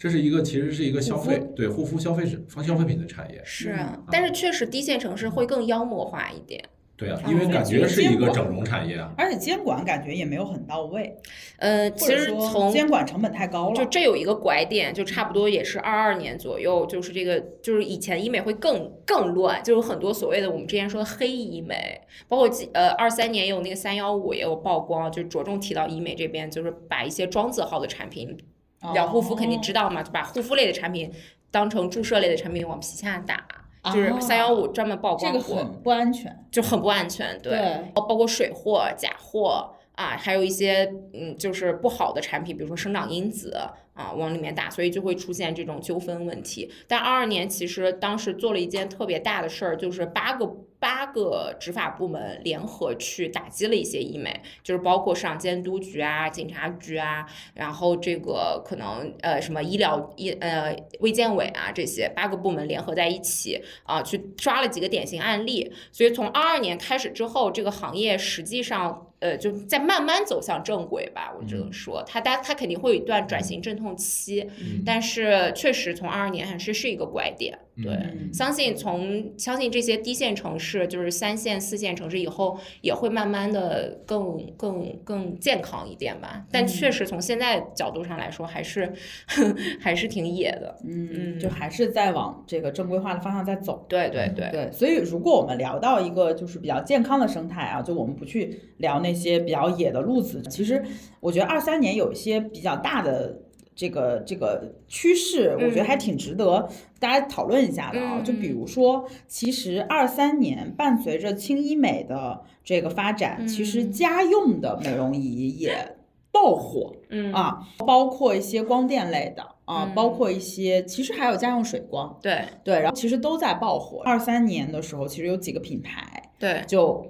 [0.00, 3.38] 这是一个其实是一个消费对护肤消费品消费品的产业。
[3.44, 6.64] 是啊，但是确实低线城市会更妖魔化一点。
[6.96, 9.12] 对啊，嗯因为感觉是一个整容产业啊。
[9.16, 11.14] 而且监管感觉也没有很到位，
[11.58, 13.84] 呃，其实从监管成本太高了就。
[13.86, 28.36] 这有一个拐点，就差不多也是二二年左右，就是这个，就是以前医美会更更乱，就有很多所谓的我们之前说的黑医美，包括几呃二三年也有那个三幺五也有曝光，就着重提到医美这边，就是把一些庄字号的产品，
[28.82, 28.92] 哦。
[28.94, 31.12] 养护肤肯定知道嘛，就把护肤类的产品
[31.50, 33.44] 当成注射类的产品往皮下打，
[33.92, 36.44] 就是啊三幺五专门曝光过，个很不安全。
[36.50, 37.92] 就很不安全，对，对。
[37.94, 43.56] 包括水货、假货啊，还有一些嗯，就是不好的产品，比如说生长因子
[44.00, 46.70] 啊，往里面打，所以就会出现这种纠纷问题。
[46.88, 50.46] 但二二年其实当时做了一件特别大的事儿，就是八个
[50.78, 65.70] 八个执法部门联合去打击了一些医美，就是包括市场监督局啊、警察局啊，然后这个可能呃什么医疗医呃卫健委啊这些八个部门联合在一起啊，去抓了几个典型案例。
[65.92, 74.82] 所以从二二年开始之后，这个行业实际上呃就在慢慢走向正轨吧，我只能说，它它它肯定会有一段转型阵痛期，嗯。
[74.84, 77.92] 但是确实从二二年还是是一个拐点，对。
[77.92, 86.44] 嗯相信从相信这些低线城市，就是三线、四线城市以后也会慢慢的更更更健康一点吧。
[86.50, 88.92] 但确实从现在角度上来说，还是
[89.80, 90.76] 还是挺野的。
[90.86, 93.84] 嗯，就还是在往这个正规化的方向在走。
[93.88, 100.82] 对对对，对，所以如果我们聊到一个就是比较健康的生态啊，就我们不去聊那些比较野的路子，其实
[101.18, 103.36] 我觉得二三年有一些比较大的
[103.80, 108.18] 这个这个趋势，我觉得还挺值得大家讨论一下的啊。
[108.18, 115.96] 嗯就比如说，其实二三年伴随着轻医美的这个发展，其实嗯家用的美容仪也
[116.30, 116.94] 爆火。
[117.08, 124.02] 嗯啊，包括一些光电类的啊，嗯包括一些其实还有家用水光，对对，然后其实都在爆火。
[124.04, 127.06] 二三年的时候，其实有几个品牌对就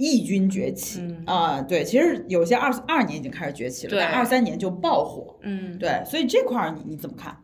[0.00, 1.00] 异军崛起。
[1.00, 1.22] 嗯。
[1.26, 4.00] 啊、对，其实有些二二年已经开始崛起了，对。
[4.00, 5.36] 但二三年就爆火。
[5.42, 7.36] 嗯，对，所以这块儿你你怎么看？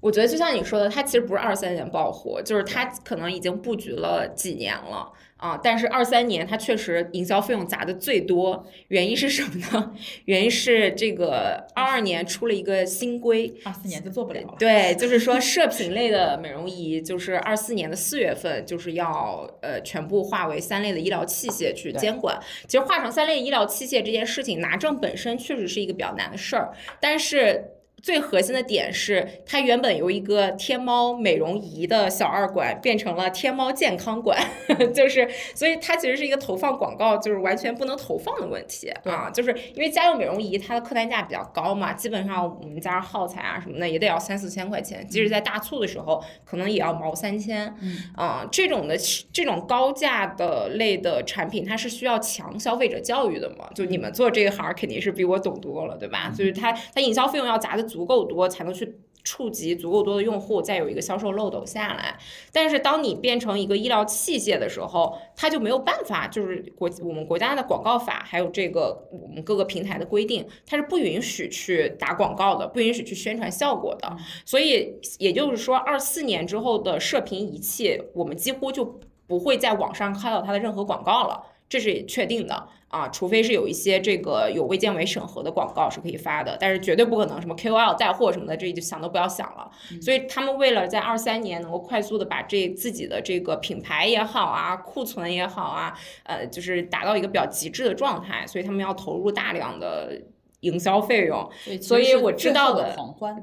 [0.00, 5.58] 我觉得就像你说的，它其实不是二三年爆火，就是它可能已经布局了几年了啊。
[5.64, 9.94] 但是二三年它确实营销费用砸的最多，原因是什么呢？
[10.26, 14.54] 原因是这个二二年出了一个新规，二四年就做不了了。
[14.58, 22.38] 对，就是说射频类的美容仪，就是二四年的四月份，就是要呃全部划为三类的医疗器械去监管。
[22.66, 27.72] 其实划成三类医疗器械这件事情，拿证本身确实是一个比较难的事儿，但是。
[28.02, 34.38] 最核心的点是，它原本由一个天猫美容仪的小二馆变成了天猫健康馆，
[34.94, 48.96] 就是，所以它其实是一个投放广告就是完全不能投放的问题啊，就是因为家用美容仪它的客单价比较高嘛，基本上我们加上耗材啊什么的也得要三四千块钱，即使在大促的时候，可能也要毛三千，嗯啊、这种的
[49.32, 53.68] 这种高价的类的产品，它是需要强消费者教育的嘛？
[53.74, 56.32] 就你们做这一行肯定是比我懂多了，对吧？
[56.36, 62.18] 就是它它营销费用要砸的足够多，才能去触及足够多的用户，再有一个销售漏斗下来。
[62.52, 74.16] 但是当你变成一个医疗器械的时候，它就没有办法，就是国我们国家的广告法，还有这个我们各个平台的规定，它是不允许去打广告的，不允许去宣传效果的。
[74.44, 81.42] 所以也就是说，二四年之后的射频仪器，我们几乎就不会在网上看到它的任何广告了。
[81.68, 89.70] 这是确定的啊，除非是有一些这个有卫健委审核的广告是可以发的，但是绝对不可能什么 KOL 带货什么的，这就想都不要想了。
[90.00, 100.18] 所以他们为了在二三年能够快速的把这自己的这个品牌也好啊，库存也好啊，呃，就是达到一个比较极致的状态，所以他们要投入大量的
[100.60, 101.46] 营销费用。
[101.82, 102.96] 所以我知道的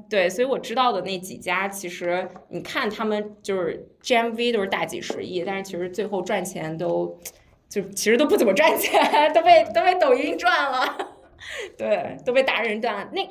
[0.09, 7.17] 对，所以我知道的那几家，其实你看他们就是 GMV 都是大几十亿，但是其实最后赚钱都
[7.67, 11.11] 就其实都不怎么赚钱，都被都被抖音赚了。
[11.77, 13.11] 对，都被达人赚了。
[13.11, 13.21] 那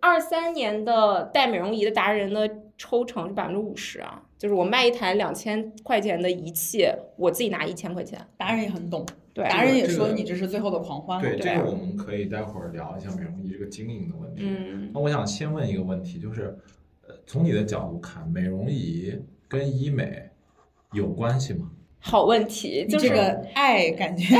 [0.00, 8.20] 二三年的带美容仪的达人的抽成是百分之五十啊，就是我卖一台两千块钱的仪器，我自己拿一千块钱。
[8.36, 11.28] 达人也很懂，对，达人也说你这是最后的狂欢了。
[11.30, 14.42] 对，这个我们可以待会儿聊一下美容仪这个经营的问题。
[14.44, 16.58] 嗯，那我想先问一个问题，就是，
[17.06, 19.16] 呃，从你的角度看，美容仪
[19.48, 20.28] 跟医美
[20.92, 21.70] 有关系吗？
[22.06, 24.36] 好问题，就是你这个爱感觉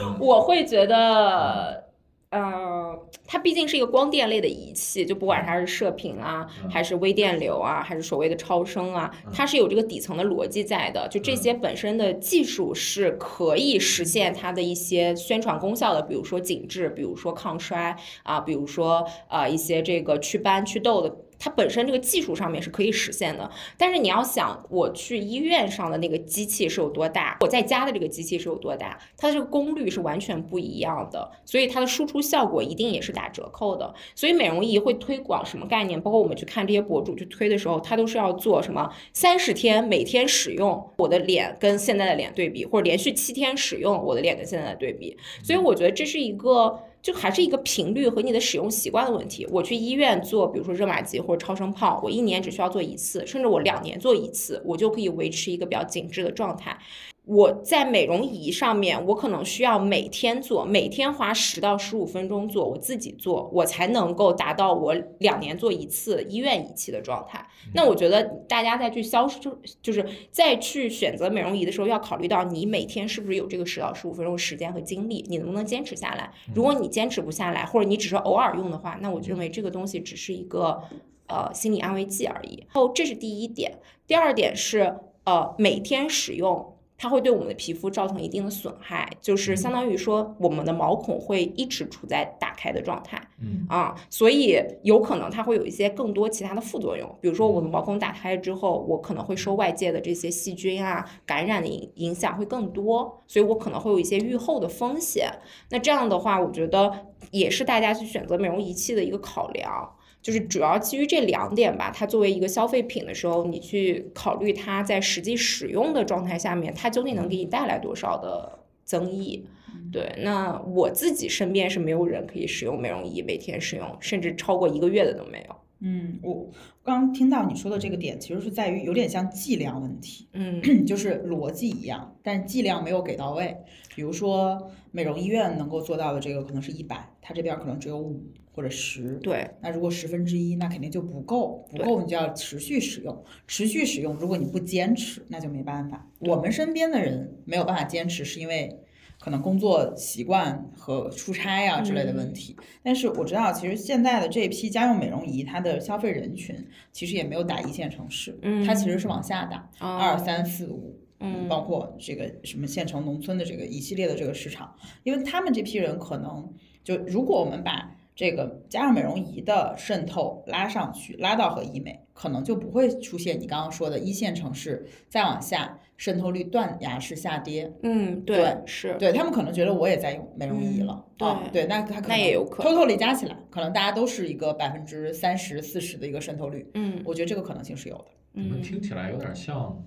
[0.00, 1.84] 嗯 我会觉得，
[2.30, 11.06] 呃，它毕竟是一个光电类的仪器，就不管它是射频啊，嗯还是微电流啊，还是所谓的超声啊，它是有这个底层的逻辑在的。
[11.08, 21.14] 就这些本身的技术是可以实现它的一些宣传功效的，比如说紧致，比如说抗衰啊，比如说呃一些这个祛斑祛痘的。
[21.44, 33.92] 它本身这个技术上面是可以实现的，但是你要想，我去医院上的那个机器是有多大，我在家的这个机器是有多大，它的这个功率是完全不一样的，所以它的输出效果一定也是打折扣的。
[34.14, 36.00] 所以美容仪会推广什么概念？
[36.00, 45.14] 包括我们去看这些博主去推的时候，他都是要做什么三十天每天使用我的脸跟现在的脸对比，或者连续七天使用我的脸跟现在的对比。
[45.42, 46.80] 所以我觉得这是一个。
[47.04, 49.46] 就还是一个频率和你的使用习惯的问题。
[49.50, 56.78] 我去医院做，比如说热玛吉或者超声炮，我一年只需要做一次，甚至我两年做一次，我就可以维持一个比较紧致的状态。
[57.26, 67.46] 我在美容仪上面，我可能需要每天做，每天花十到十五分钟做，我自己做，我才能够达到我两年做一次医院仪器的状态。
[67.72, 76.30] 那我觉得大家再去销售，就是再去选择美容仪的时候，要考虑到你每天是不是有这个十到十五分钟时间和精力，你能不能坚持下来。
[76.54, 80.82] 如果你坚持不下来，或者你只是偶尔用的话，那我认为这个东西只是一个
[81.28, 82.64] 呃心理安慰剂而已。
[82.68, 86.73] 后这是第一点，第二点是呃每天使用。
[86.96, 105.30] 它会对我们的皮肤造成一定的损害，就是相当于说我们的毛孔会一直处在打开的状态，嗯啊，所以有可能它会有一些更多其他的副作用，比如说我的毛孔打开之后，我可能会受外界的这些细菌啊感染的影影响会更多，所以我可能会有一些愈后的风险。
[105.70, 109.94] 那这样的话，我觉得也是大家去选择美容仪器的一个考量。
[110.24, 119.46] 就是主要基于这两点吧，它作为一个消费品的时候，你去考虑它在实际使用的状态下面，它究竟能给你带来多少的增益？
[119.92, 125.54] 对，那我自己身边是没有人可以使用美容仪每天使用，甚至超过一个月的都没有。
[125.80, 126.48] 嗯，我
[126.82, 133.54] 刚听到你说的这个点，其实是在于有点像剂量问题，嗯 就是逻辑一样，但是剂量没有给到位。
[133.94, 139.18] 比如说美容医院能够做到的这个可能是一百，它这边可能只有五或者十。
[139.22, 144.14] 对，那如果十分之一，那肯定就不够，不够你就要持续使用，持续使用。
[144.14, 146.08] 如果你不坚持，那就没办法。
[146.20, 148.80] 我们身边的人没有办法坚持，是因为
[149.20, 152.56] 可能工作习惯和出差啊之类的问题。
[152.82, 156.54] 但是我知道，其实现在的这批家用美容仪，它的消费人群
[156.92, 161.00] 其实也没有打一线城市，嗯它其实是往下打，啊二三四五。
[161.20, 177.72] 嗯包括这个什么县城、农村的这个一系列的这个市场，因为他们这批人可能就如果我们把这个加上美容仪的渗透拉上去，拉到和医美，可能就不会出现你刚刚说的一线城市再往下渗透率断崖式下跌。
[177.82, 188.04] 嗯，对是，对他们可能觉得我也在用美容仪了，嗯啊，对，那他可能那也有可能 total 加起来，可能大家都是一个百分之三十、四十的一个渗透率，嗯我觉得这个可能性是有的。
[188.34, 189.80] 嗯你们听起来有点像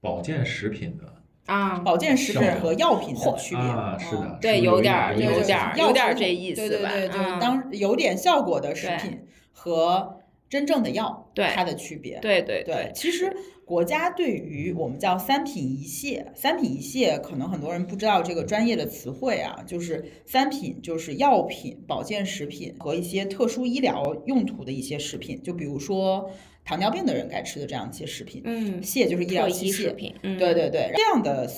[0.00, 1.04] 保健食品的
[1.46, 4.20] 啊，保健食品和药品的区别啊，是嗯。
[4.22, 6.90] 的，对，是不是点儿，有有点儿，药有点儿品这意思吧？
[6.90, 7.38] 对对对，就是嗯。
[7.38, 8.96] 当有点效果的食对。
[8.96, 10.20] 品和
[10.54, 12.20] 真正的药，对它的区别。
[12.20, 26.30] 对对对，其实国家对于我们叫三品一泻，三品一泻可能很多人不知道这个专业的词汇啊，就是三品就是药品、保健食品和一些特殊医疗用途的一些食品，就比如说
[26.64, 31.50] 糖尿病的人该吃的这样一些食品，嗯，泻就是医疗器械，嗯，对对对，这样的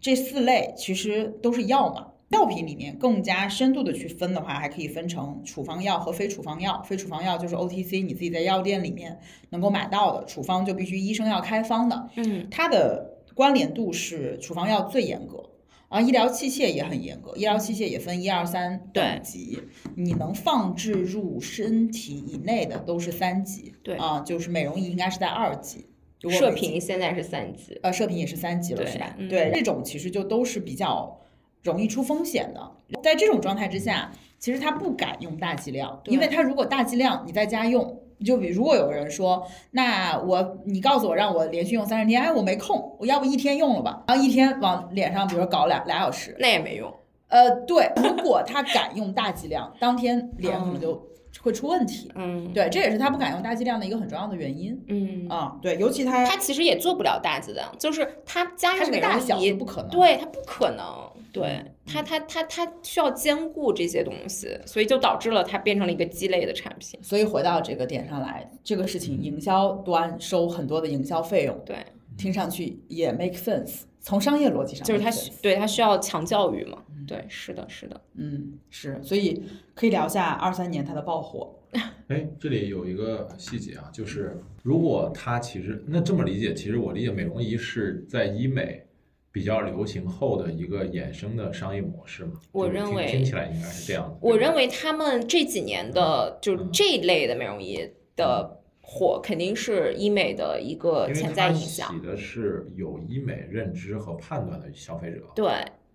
[0.00, 2.12] 这四类其实都是药嘛。
[2.30, 6.82] 药品里面更加深度的去分的话，还可以分成处方药和非处方药。
[6.82, 9.18] 非处方药就是 OTC，你自己在药店里面
[9.50, 12.10] 能够买到的；处方就必须医生要开方的。
[12.16, 15.48] 嗯它的关联度是处方药最严格，
[15.88, 19.62] 啊，医疗器械也很严格，医疗器械也分一二三等级，
[19.96, 25.86] 你能放置入身体以内的都是三级，对啊，就是美容仪应该是在二级，
[26.28, 29.14] 射频现在是三级，呃，射频也是三级了，是吧？
[29.16, 31.17] 嗯对，这种其实就都是比较
[31.62, 32.70] 容易出风险的。
[33.02, 44.04] 在这种状态之下，其实他不敢用大剂量，因为他如果大剂量你在家用，就比如果有人说，那我你告诉我让我连续用三十天，哎，我没空，我要不一天用了吧？
[44.08, 46.92] 然后一天往脸上，比如说搞俩俩小时，那也没用。
[47.28, 51.00] 呃，对，如果他敢用大剂量，当天脸可能就
[51.40, 52.10] 会出问题。
[52.14, 55.56] 嗯，对，这也是他不敢用大剂量的一个很重要的原因嗯，啊。
[55.62, 59.90] 对，尤其他他其实也做不了大剂量，就是他加它上美容是个大小仪不可能。
[59.90, 60.84] 对他不可能，
[61.32, 66.98] 对嗯它它它它需要兼顾这些东西，所以就导致了它变成了一个鸡肋的产品。
[67.02, 71.76] 所以回到这个点上来，这个事情营销端收很多的营销费用，对，
[72.16, 73.82] 听上去也 make sense。
[74.00, 76.78] 从商业逻辑上就是他需对他需要强教育嘛。
[77.08, 78.00] 对，是的，是的。
[78.14, 79.42] 嗯是，所以
[79.74, 81.54] 可以聊一下二三年它的爆火。
[82.08, 88.86] 哎，这里有一个细节啊，就是如果它其实那这么理解，其实我理解美容仪是在医美
[89.30, 92.40] 比较流行后的一个衍生的商业模式嘛？
[92.52, 94.16] 我认为听起来应该是这样的。
[94.20, 97.78] 我认为他们这几年的就嗯这一类的美容仪
[98.16, 101.92] 的火，肯定是医美的一个潜在影响。
[101.92, 105.46] 洗的是有医美认知和判断的消费者，对，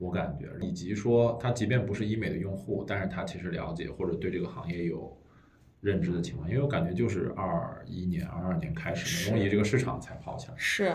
[0.03, 5.17] 我感觉，以及说他即便不是医美的用户，但是他其实了解或者对这个行业有
[5.79, 10.53] 认知的情况，因为我感觉就是二一年、二二年开始，美容仪这个市场才跑起来。
[10.57, 10.93] 是，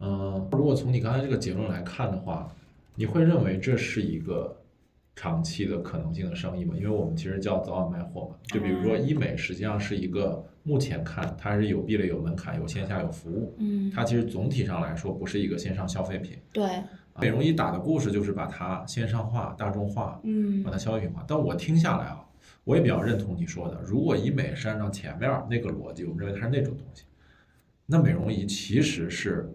[0.00, 2.54] 嗯，如果从你刚才这个结论来看的话，
[2.94, 4.54] 你会认为这是一个
[5.16, 8.36] 长期的可能性的生意吗，因为我们其实叫早晚卖货嘛。
[8.44, 9.06] 就比如说嗯。
[9.06, 16.38] 医美，实际上是一个目前看它是有壁垒、有门槛、有线下、有服务，嗯，它其实总体上来说不是一个线上消费品。
[16.52, 16.82] 对，
[17.20, 21.24] 美容仪打的故事就是把它线上化、大众化，嗯把它消费品化。
[21.26, 22.24] 但我听下来啊，
[22.64, 27.04] 我也比较认同你说的，如果医美是按照前面那个逻辑，我们认为它是那种东西，
[27.86, 29.52] 那美容仪其实是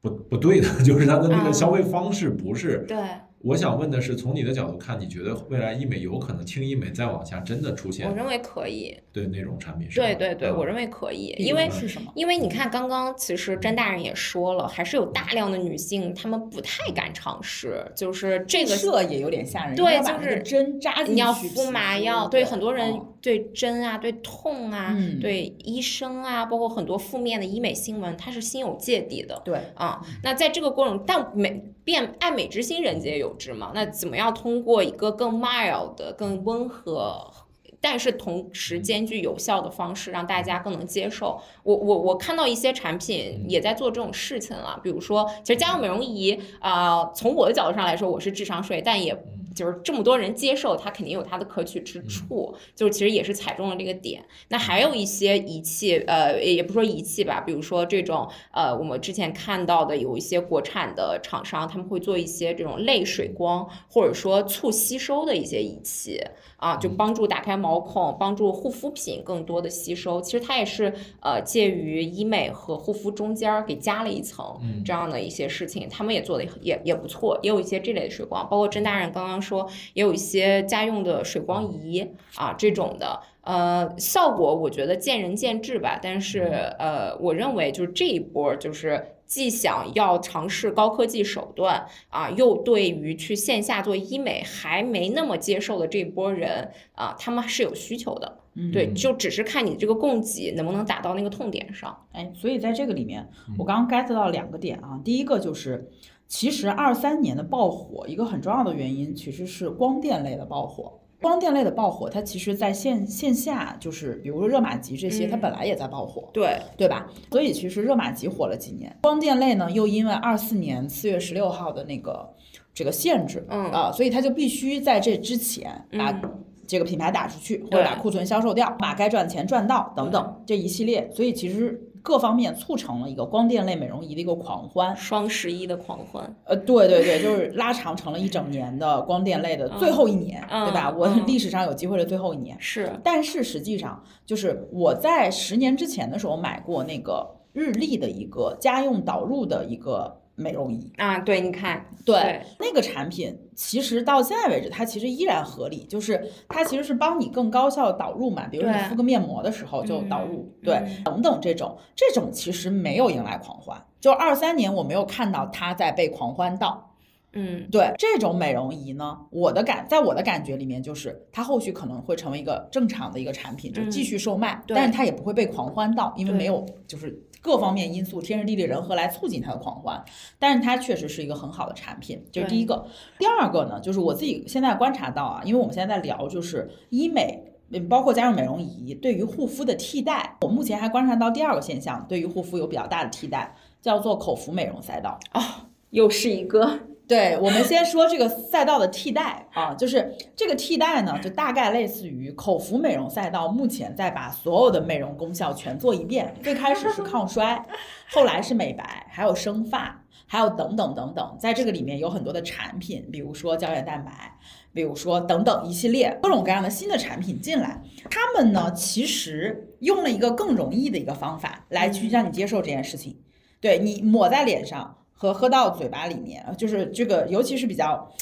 [0.00, 2.84] 不不对的， 就是它的那个啊消费方式不是。
[2.88, 2.96] 对，
[3.44, 10.06] 我想问的是，从你的角度看，你觉得未来医美有可能轻医美再往下真的出现我认为可以，对那种产品是吗？
[10.06, 12.10] 对对对，嗯我认为可以，因为是什么？
[12.16, 29.40] 因为你看，刚刚其实詹大人也说了，还是有大量的女性她们不太敢尝试，就是这个色也有点吓人，对就是针扎进去，你要敷麻药，对很多人哦对针啊、对痛啊、嗯对医生啊，包括很多负面的医美新闻，他是心有芥蒂的。
[29.42, 33.72] 对，啊，那在这个过程，但美变爱美之心，人皆有之嘛。
[33.74, 37.32] 那怎么样通过一个更 mild 的、更温和，
[37.80, 41.40] 但是同时兼具有效的方式，让大家更能接受？
[41.62, 54.24] 我我我看到一些产品也在做这种事情了，比如说，其实家用美容仪啊、从我的角度上来说，我是智商税，但也嗯就是这么多人接受，它肯定有它的可取之处，就是其实也是踩中了这个点。
[54.48, 66.20] 那还有一些仪器，呃，也不说仪器吧，比如说这种，呃，我们之前看到的有一些国产的厂商，他们会做一些这种类水光或者说促吸收的一些仪器
[66.64, 70.18] 啊，就帮助打开毛孔，帮助护肤品更多的吸收。
[70.22, 70.90] 其实它也是
[71.20, 83.20] 呃介于医美和护肤中间儿给加了一层嗯这样的一些事情，他们也做的也也不错，也有一些这类的水光，包括甄大人刚刚说也有一些家用的水光仪啊这种的。
[83.42, 86.44] 呃，效果我觉得见仁见智吧，但是
[86.78, 98.38] 呃，我认为就是这一波儿就是既想要尝试高科技手段啊，又对于去线下做医美还没那么接受的这一波人啊，他们是有需求的。
[98.54, 102.06] 嗯对，嗯就只是看你这个供给能不能打到那个痛点上。
[102.12, 105.00] 哎，所以在这个里面，嗯我刚刚 get 到两个点啊。
[105.04, 105.90] 第一个就是，
[106.28, 111.00] 其实二三年的爆火，一个很重要的原因其实是光电类的爆火。
[111.24, 115.40] 光电类的爆火，它其实在线线下，就是比如说热玛吉这些，它嗯。
[115.40, 117.06] 本来也在爆火，对，对吧？
[117.30, 122.28] 所以其实热玛吉火了几年，光电类呢又因为二四年四月十六号的那个
[122.72, 134.94] 这个限制，嗯啊，所以它就必须在这之前把嗯这个品牌打出去，或者把库存销售掉，把该赚的钱赚到等等这一系列，所以其实各方面促成了一个光电类美容仪的一个狂欢。
[134.94, 136.36] 双十一的狂欢。
[136.44, 140.94] 呃，对对对，就是拉长成了一整年的光电类的最后一年，嗯对吧？
[140.94, 142.54] 我嗯历史上有机会的最后一年。
[142.60, 166.90] 是，但是实际上，就是我在十年之前的时候买过那个日立的一个家用导入的一个美容仪，啊，对，你看，对那个产品，其实到现在为止，它其实依然合理，就是它其实是帮你更高效地导入嘛，比如你敷个面膜的时候就导入，对，等等这种，这种其实没有迎来狂欢，就二三年我没有看到它在被狂欢到。
[167.36, 180.02] 嗯，对这种美容仪呢，我的感，在我的感觉里面，就是它后续可能会成为一个正常的一个产品，就嗯继续售卖，对但是它也不会被狂欢到，因为没有就是各方面因素，天时地利人和来促进它的狂欢。
[180.38, 182.86] 但是它确实是一个很好的产品，这是第一个。
[183.18, 187.50] 第二个呢，就是我自己现在观察到啊，因为我们现在在聊就是医美。
[187.70, 195.66] 嗯，包括家用美容仪对于护肤的替代，我目前还观察到第二个现象，对于护肤有比较大的替代，叫做口服美容赛道啊。
[195.90, 206.34] 又是一个，对，我们先说这个赛道的替代啊，就是这个替代呢，就大概类似于口服美容赛道，目前在把所有的美容功效全做一遍。
[206.42, 207.62] 最开始是抗衰，
[208.10, 214.38] 后来是美白，还有生发，还有等等等等，在这个里面有很多的产品，比如说胶原蛋白，
[214.72, 223.18] 比如说等等一系列各种各样的新的产品进来，他们呢其实用了一个更容易的一个方法来去让你接受这件事情，
[223.60, 224.96] 对你抹在脸上。
[225.24, 228.12] 和喝到嘴巴里面，就是这个，尤其是比较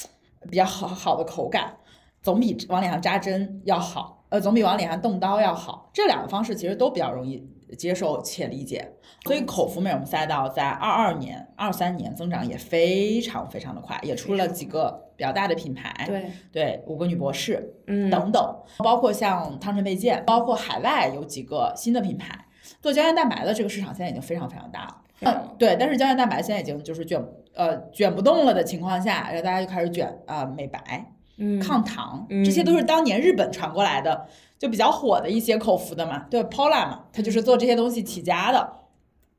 [0.48, 1.76] 比较好好的口感，
[2.22, 5.90] 总比往脸上扎针要好，呃，总比往脸上动刀要好。
[5.92, 7.44] 这两个方式其实都比较容易
[7.76, 8.92] 接受且理解，
[9.24, 22.46] 所以口服美容赛道在二二年、二三年增长也非常非常的快，也出了几个比较大的品牌，对，对，五个女博士嗯，等等，包括像汤臣倍健，包括海外有几个新的品牌
[22.80, 25.01] 做胶原蛋白的这个市场现在已经非常非常大了。
[25.24, 27.22] 嗯，对，但是胶原蛋白现在已经就是卷
[27.54, 34.26] 呃卷不动了的情况下，然后大家就开始卷啊、呃美白、嗯，抗糖，嗯这些都是当年日本传过来的，
[34.58, 38.72] 就比较火的一些口服的嘛，对，Pola 嘛，它就是做这些东西起家的，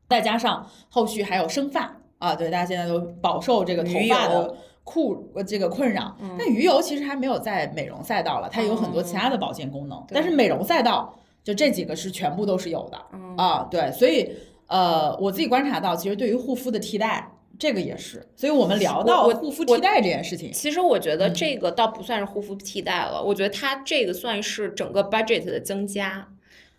[0.09, 6.15] 再加上后续还有生发啊，对，大家现在都饱受这个头发的油酷呃这个困扰。
[6.19, 11.13] 嗯但鱼油其实还没有在美容赛道了，它有很多其他的保健功能，对但是美容赛道
[11.43, 13.67] 就这几个是全部都是有的嗯啊。
[13.71, 14.33] 对，所以
[14.67, 17.29] 呃，我自己观察到，其实对于护肤的替代。
[17.59, 26.27] 这个也是，所以我们聊到护肤替代这件事情，其实我觉得嗯这个倒不算是护肤替代了，我觉得它这个算是整个 budget 的增加。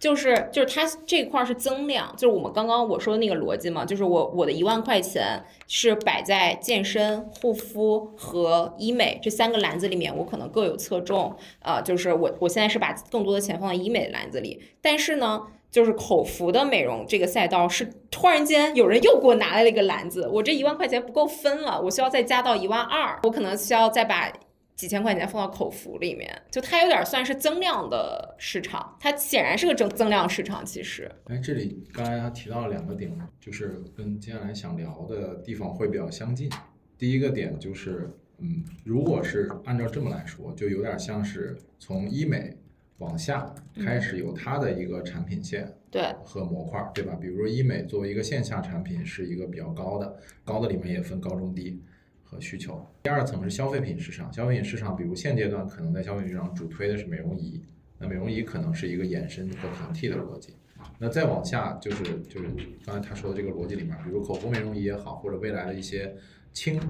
[0.00, 11.34] 就是就是它这块儿是增量，就是我们刚刚我说的那个逻辑嘛，就是我我的一万块钱是摆在健身、护肤和医美这三个篮子里面，我可能各有侧重。
[11.60, 15.40] 啊、就是我我现在是把更多的钱放在医美篮子里，但是呢，
[15.74, 24.32] 就是口服的美容这个赛道是突然间有人又给我拿来了一个篮子，我这一万块钱不够分了，我需要再加到一万二，我可能需要再把。
[24.76, 30.66] 几千块钱放到口服里面，就它有点算是增量的市场，它显然是个增增量市场。
[30.66, 36.50] 其实，哎，这里刚才他提到了两个点，就是跟接下来想聊的地方会比较相近。
[36.98, 42.56] 第一个点就是，嗯，如果是按照这么来说，就有点像是从医美
[42.98, 47.14] 往下开始有它的一个产品线对，和模块儿，对吧？
[47.20, 51.82] 比如说医美作为一个线下产品是一个比较高的，高的里面也分高中低
[52.22, 52.84] 和需求。
[53.02, 57.60] 第二层是消费品市场，消费品市场，比如现阶段可能在消费品市场主推的是美容仪，
[57.98, 60.54] 那美容仪可能是一个衍生和平替的逻辑。
[60.98, 62.48] 那再往下就是就是
[62.84, 66.14] 刚才他说的这个逻辑里面，比如口服美容仪也好，或者未来的一些
[66.52, 66.80] 轻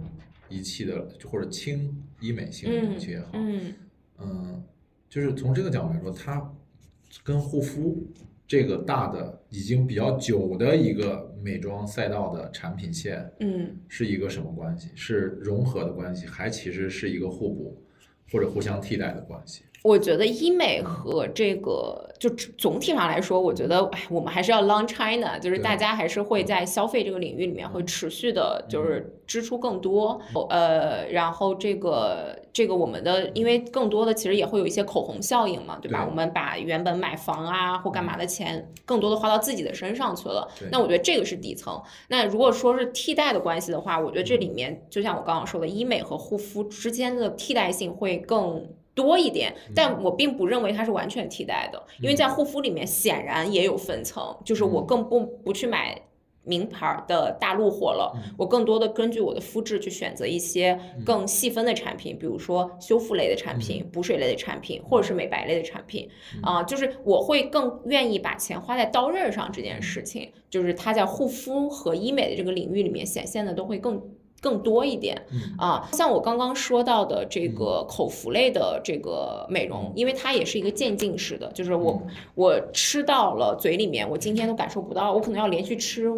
[0.48, 3.74] 仪器的或者轻医美型的仪器也好，嗯
[4.18, 4.64] 嗯，
[5.14, 6.52] 就是从这个角度来说，它
[7.22, 8.04] 跟护肤
[8.48, 14.88] 这个大的已经比较久的一个美妆赛道的产品线嗯是一个什么关系？
[14.96, 17.80] 是融合的关系，还其实是一个互补
[18.32, 19.62] 或者互相替代的关系？
[19.84, 30.18] 我觉得医美和这个就总体上来说，我觉得哎，我们还是要 long China，就是大家还是会在消费这个领域里面会持续的，就是支出更多。
[30.48, 36.02] 呃，然后这个这个我们的，因为更多的其实也会有一些口红效应嘛，对吧？
[36.02, 40.48] 对我们把原本买房啊或干嘛的钱，更多的花到自己的身上去了。
[40.72, 41.78] 那我觉得这个是底层。
[42.08, 48.66] 那如果说是替代的关系的话，我觉得这里面就像我刚刚说的，医美和护肤之间的替代性会更。
[48.94, 56.00] 多一点，但我并不认为它是完全替代的，因为在护肤里面显然也有分层，就是我更不不去买
[56.44, 66.08] 名牌的大陆货了，我更多的根据我的肤质去选择一些更细分的产品，比如说修复类的产品、补水类的产品，或者是美白类的产品，
[66.42, 74.00] 啊、就是我会更愿意把钱花在刀刃上这件事情，就是它在护肤和医美的这个领域里面显现的都会更。
[74.44, 75.40] 更多一点嗯。
[75.56, 82.00] 啊，像我刚刚说到的这个口服类的这个美容，因为它也是一个渐进式的，就是我
[82.34, 86.10] 我吃到了嘴里面，我今天都感受不到，我可能要连续吃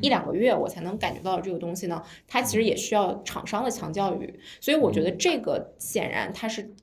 [0.00, 2.02] 一两个月，我才能感觉到这个东西呢。
[2.26, 6.74] 它其实也需要厂商的强教育，所以我觉得这个显然它是。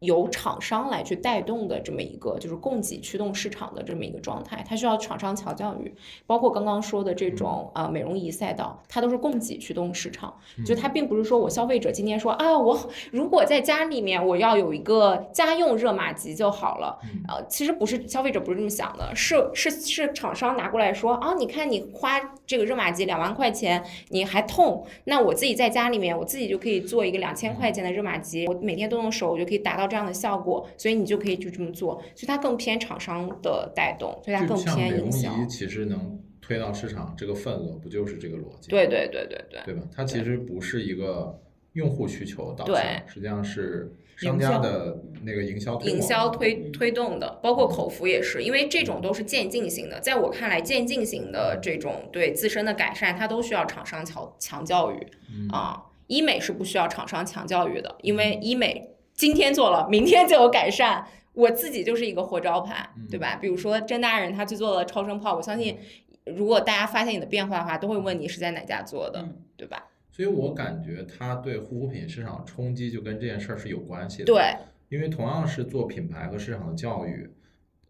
[0.00, 5.92] 由厂商来去带动的这么一个就是供给驱动市场的这么一个状态，它需要厂商调教育，
[6.26, 10.32] 包括刚刚说的这种啊、呃美容仪赛道，它都是供给驱动市场，
[10.64, 12.78] 就它并不是说我消费者今天说啊，我
[13.10, 16.96] 如果在家里面我要有一个家用热玛吉就好了，
[17.26, 35.32] 呃，其实不是消费者不是这么想的，是是是厂商拿过来说啊，你看你花这个热玛吉两万块钱，你还痛，那我自己在家里面我自己就可以做一个两千块钱的热玛吉，我每天动动手我就可以达到这样的效果，所以你就可以就这么做，所以它更偏厂商的带动，所以它更偏营销。
[35.48, 38.68] 其实能推到市场，这个份额不就是这个逻辑？
[38.68, 39.60] 对对对对对。
[39.64, 39.82] 对吧？
[39.92, 41.40] 它其实不是一个
[41.72, 50.00] 用户需求导向对，实际上是商家的那个营销推营销推推动的，包括口服也是，因为这种都是渐进型的。
[50.00, 55.84] 在我看来，渐进型的这种对自身的改善，它都需要厂商强强教育嗯啊。
[56.08, 61.04] 医美是不需要厂商强教育的，因为医美今天做了，明天就有改善。
[61.32, 63.34] 我自己就是一个活招牌，嗯对吧？
[63.34, 65.76] 比如说甄大人他去做了超声炮，我相信
[66.24, 69.88] 如果大家发现你的变化的话，都会问你是在哪家做的，嗯对吧？
[70.12, 74.56] 所以我感觉它对护肤品市场冲击就跟这件事儿是有关系的。，对，
[74.88, 77.28] 因为同样是做品牌和市场的教育，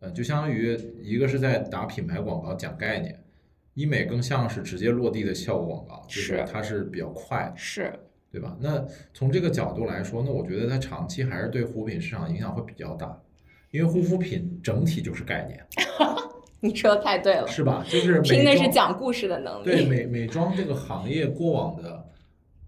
[0.01, 3.23] 呃，就相当于一个是在打品牌广告讲概念，
[3.75, 7.99] 医美更像是直接落地的效果广告，就是是它是比较快的，是，
[8.31, 8.57] 对吧？
[8.61, 13.19] 那从这个角度来说，那我觉得它长期还是对护肤品市场影响会比较大，
[13.71, 15.65] 因为护肤品整体就是概念，
[16.61, 17.85] 你说的太对了，是吧？
[17.89, 19.65] 就是拼的是讲故事的能力。
[19.65, 22.05] 对美美妆这个行业过往的，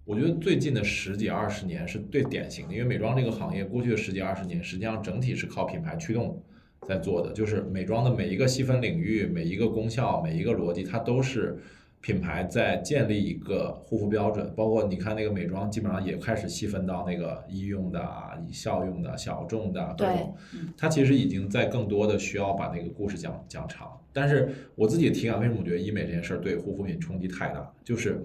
[0.04, 6.42] 我觉得最近的十几二十年是最典型的，因为美妆这个行业过去的十几二十年，实际上整体是靠品牌驱动
[6.86, 11.58] 在做的，就是美妆的每一个细分领域、每一个功效、每一个逻辑，它都是
[12.00, 20.36] 品牌在建立一个护肤标准，包括你看那个美妆，基本上也开始细分到那个医用的啊、效用的、小众的各对种，
[20.78, 23.88] 它其实已经在更多的需要把那个故事讲讲长。
[24.12, 27.70] 但是我自己的体感，为什么我觉得医美这件事儿对护肤品冲击太大？
[27.84, 28.20] 就是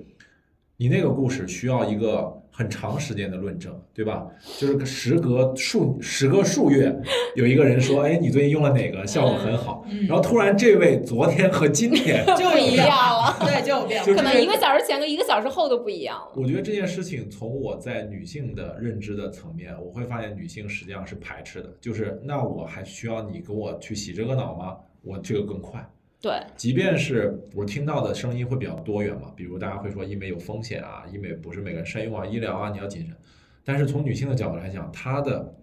[0.77, 4.27] 你那个故事需要一个很长时间的论证，对吧？
[4.59, 6.93] 就是时隔数时隔数月，
[7.35, 12.25] 有一个人说，哎，你最近用了哪个，效果很好，嗯然后突然这位昨天和今天。
[12.35, 14.05] 就不一样了，对，就有变化。
[14.05, 16.31] 就可能一个小时前跟一个小时后都不一样了。
[16.35, 24.75] 我觉得这件事情从我在女性的认知的层面，我会发现女性实际上是排斥的，就是那我还需要你给我去洗这个脑吗？
[25.03, 25.87] 我这个更快。
[26.25, 33.15] 对，即便是我听到的声音会比较多元嘛，比如大家会说医美有风险啊，医美不是每个人善用啊，医疗啊你要谨慎。
[33.63, 35.53] 但是从女性的角度来讲，她的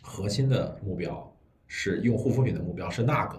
[0.00, 1.30] 核心的目标
[1.66, 3.38] 是用护肤品的目标是那个，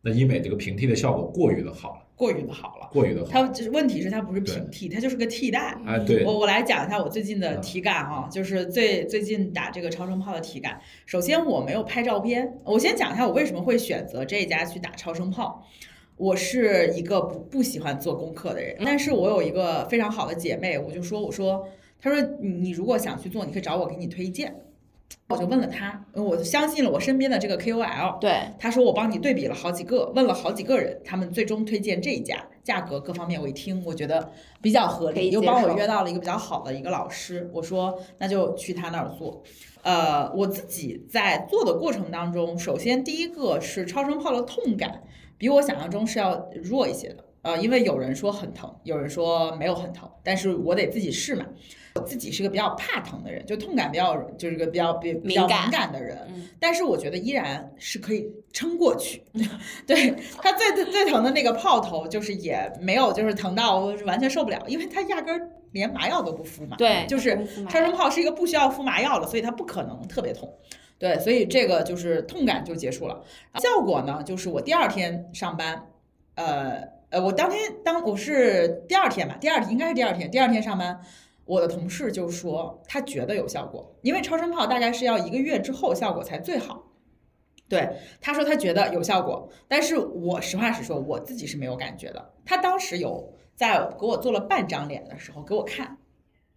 [0.00, 2.88] 那医美这个平替的效果过于的好了，过于的好了。
[2.90, 3.30] 过于的好。
[3.30, 5.78] 它就是问题是它不是平替，它就是个替代。
[5.86, 10.80] 哎，对，我我来讲一下我最近的嗯体感啊，就是最最近打这个超声炮的体感。
[11.06, 15.64] 首先我没有拍照片，我先讲一下我为什么会选择这一家去打超声炮。
[16.18, 21.66] 我是一个不不喜欢做功课的人，但是我有一个非常好的姐妹，我就说我说，
[22.00, 24.54] 她说你你如果想去做，你可以找我给你推荐。
[25.28, 39.42] 我就问了她，我相信了我身边的这个 KOL，对，她说我帮你对比了好几个，问了好几个人，他们最终推荐这一家，价格各方面我一听，我觉得比较合理，又帮我约到了一个比较好的一个老师，我说那就去他那儿做。
[39.82, 45.02] 呃，我自己在做的过程当中，首先第一个是超声炮的痛感
[45.38, 51.46] 比我想象中是要弱一些的，呃，因为有人说很疼，有人说没有很疼，但是我得自己试嘛。
[51.94, 59.24] 我自己是个比较怕疼的人，就痛感比较就是个比较比比较敏感的人，嗯，但是我觉得依然是可以撑过去。
[59.84, 66.76] 对它最最最疼的那个炮头，就是也没有就是疼到完全受不了，因为他压根儿连麻药都不敷嘛。
[66.76, 67.36] 对，就是
[67.68, 70.56] 超声炮是一个不需要敷麻药的，所以它不可能特别痛。
[70.98, 73.22] 对，所以这个就是痛感就结束了。
[73.54, 75.86] 效果呢，就是我第二天上班，
[76.34, 81.00] 呃呃，我当天当我是第二天吧，第二应该是第二天，第二天上班，
[81.44, 86.84] 我的同事就说他觉得有效果，因为超声炮大概是要一个月之后效果才最好。
[87.68, 92.32] 对，他说他觉得有效果，但是我实话实说，我自己是没有感觉的。
[92.46, 95.97] 他当时有在给我做了半张脸的时候给我看，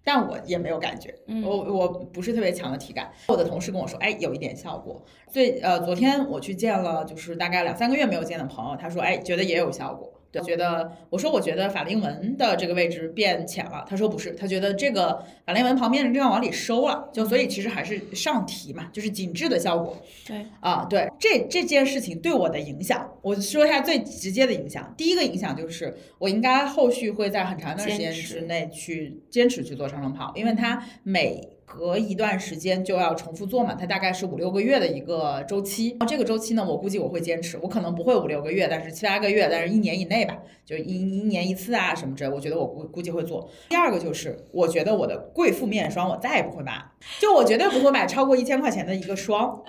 [0.03, 3.11] 但我也没有感觉，嗯我我不是特别强的体感。
[3.27, 5.01] 我的同事跟我说，哎，有一点效果。
[5.29, 10.11] 最呃，昨天我去见了，就是大概两三个月没有见的朋友，他说，哎，觉得也有效果。
[10.31, 19.97] 对，觉得我说我觉得法令纹的这个位置变浅了，他说不是，他觉得这个法令纹旁边的地方往里收了，就所以其实还是上提嘛，就是紧致的效果。
[20.25, 24.93] 对，啊，对这这件事情对我的影响，我说一下最直接的影响。
[24.97, 35.97] 第一个影响就是，我应该后续会在很长一段时间之内去坚持去做超声炮，因为它每隔一段时间就要重复做嘛，它大概是五六个月的一个周期。
[36.07, 43.49] 这个周期呢，我估计我会坚持，我可能不会五六个月，但是七八个月，但是一年以内吧，就一一年一次啊什么之类，我觉得我估估计会做。
[43.69, 46.83] 第二个就是，我觉得我的贵妇面霜我再也不会买，
[47.19, 49.61] 就我绝对不会买超过一千块钱的一个霜。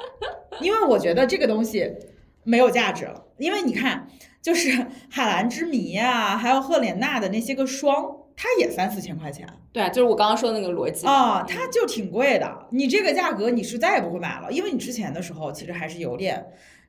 [0.61, 1.93] 因为我觉得这个东西
[2.43, 3.25] 没有价值了。
[3.39, 4.09] 因为你看，
[4.41, 12.67] 就是海蓝之谜啊，还有赫莲娜的那些个霜，它也三四千块钱对啊，就是我刚刚说的那个逻辑嘛啊，它就挺贵的。
[12.73, 16.45] 你这个价格你是再也不会买了，因为你之前的时候其实还是有点。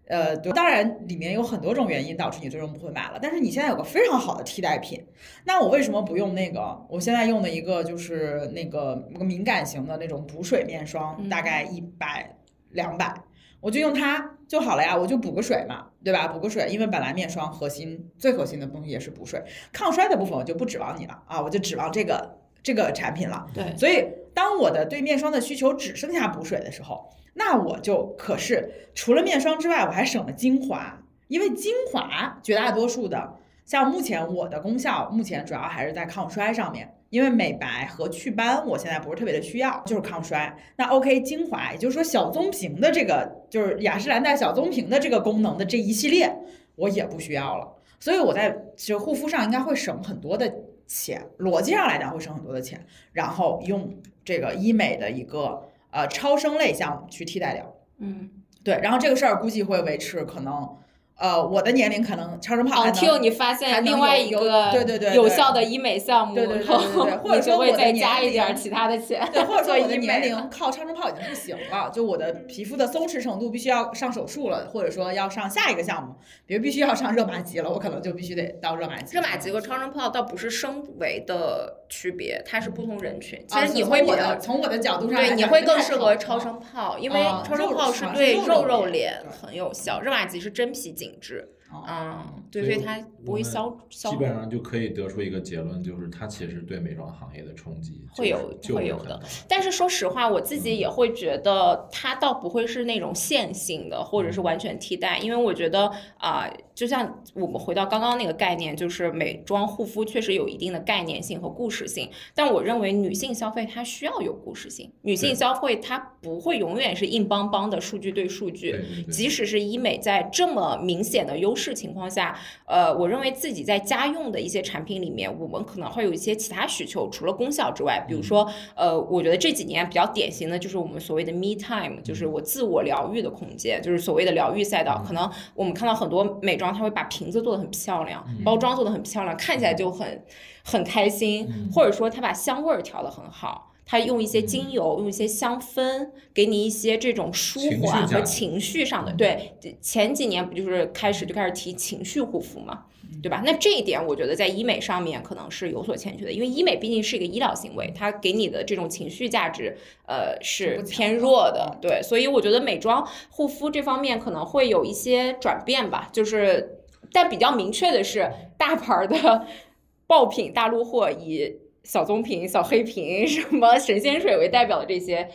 [0.05, 5.01] 呃，对，当然里面有很多种原因导致你最终不会买了，但是你现在有个非常好的替代品，
[5.45, 6.85] 那我为什么不用那个？
[6.89, 12.35] 我现在用的一个就是那个那个敏感型的那种补水面霜，嗯大概一百
[12.71, 13.15] 两百，
[13.61, 16.27] 我就用它就好了呀，我就补个水嘛，对吧？
[16.27, 23.47] 补个水，因为本来面霜核心最核心的东西也是补水，抗衰的部分我就不指望你了啊，我就指望这个这个产品了。
[23.51, 33.33] 对，所以当我的对面霜的需求只剩下补水的时候，那我就可是除了面霜之外，我还省了精华，因为精华绝大多数的，
[33.65, 36.93] 像目前我的功效，目前主要还是在抗衰上面。
[37.14, 40.51] 因为美白和祛斑，我现在不是特别的需要，就是抗衰。
[40.78, 46.36] 那 OK，精华，也就是说小棕瓶的这个，就是雅诗兰黛小棕瓶的这个功能的这一系列，
[46.76, 47.72] 我也不需要了。
[47.99, 50.51] 所以我在就护肤上应该会省很多的
[50.88, 53.95] 钱，逻辑上来讲会省很多的钱，然后用
[54.26, 57.76] 这个医美的一个呃超声类项目去替代掉。
[57.99, 58.28] 嗯，
[58.64, 60.68] 对，然后这个事儿估计会维持可能
[61.16, 79.16] 呃，我的年龄可能超声炮还能 until 你发现另外一个对对对对有效的医美项目，对对对或者你就会说我再加一点儿其他的钱，对，或者说做我的年龄靠超声炮已经不行了，就我的皮肤的松弛程度必须要上手术了，或者说要上下一个项目，比如必须要上热玛吉了，我可能就必须得到热玛吉。
[79.16, 83.39] 热玛吉和超声炮倒不是生维的区别，它是不同人群。
[83.47, 91.45] 其啊，实你会我会比较的从我的角度上对，来讲你会更适合超声炮，因为啊超声炮是对肉肉脸很有效，热玛吉是真皮紧致，
[91.88, 122.36] 嗯，对，所以它不会消消基本上就可以得出一个结论，就是它其实对美妆行业的冲击会有就会有的但是说实话，我自己也会觉得它倒不会是那种线性的，或者是完全替代，因为我觉得啊、就像我们回到刚刚那个概念，就是美妆护肤确实有一定的概念性和故事性，但我认为女性消费它需要有故事性，女性消费它不会永远是硬邦邦的数据对数据，即使是医美在这么明显的优势情况下，
[122.66, 132.24] 呃，我认为自己在家用的一些产品里面，我们可能会有一些其他需求，除了功效之外，比如说，呃，我觉得这几年比较典型的就是我们所谓的 me time，就是。
[132.24, 135.03] 我自我疗愈的空间，就是所谓的疗愈赛道。
[135.05, 140.24] 可能我们看到很多美妆，它会把瓶子做的很漂亮，包装做的很漂亮，看起来就很
[140.64, 143.72] 很开心，或者说它把香味儿调的很好。
[143.86, 149.11] 它用一些精油，用一些香氛，给你一些这种舒缓和情绪上的。
[149.13, 152.86] 对，前几年不就是开始就开始提情绪护肤嘛，
[153.21, 153.41] 对吧？
[153.45, 159.77] 那这一点我觉得在医美上面可能是有所欠缺的，因为医美毕竟是一个医疗行为，它给你的这种情绪价值，
[160.07, 161.77] 呃，是偏弱的。
[161.81, 166.79] 对，所以我觉得美妆护肤这方面可能会有一些转变吧，就是，
[167.11, 169.45] 但比较明确的是，大牌儿的
[170.07, 175.29] 爆品大陆货以小棕瓶、小黑瓶、什么神仙水为代表的这些，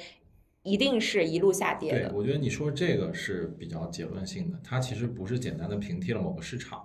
[0.62, 2.12] 一定是一路下跌对，的。
[2.14, 6.82] 我觉得你说这个是比较结论性的，它其实不是简单的平替了某个市场，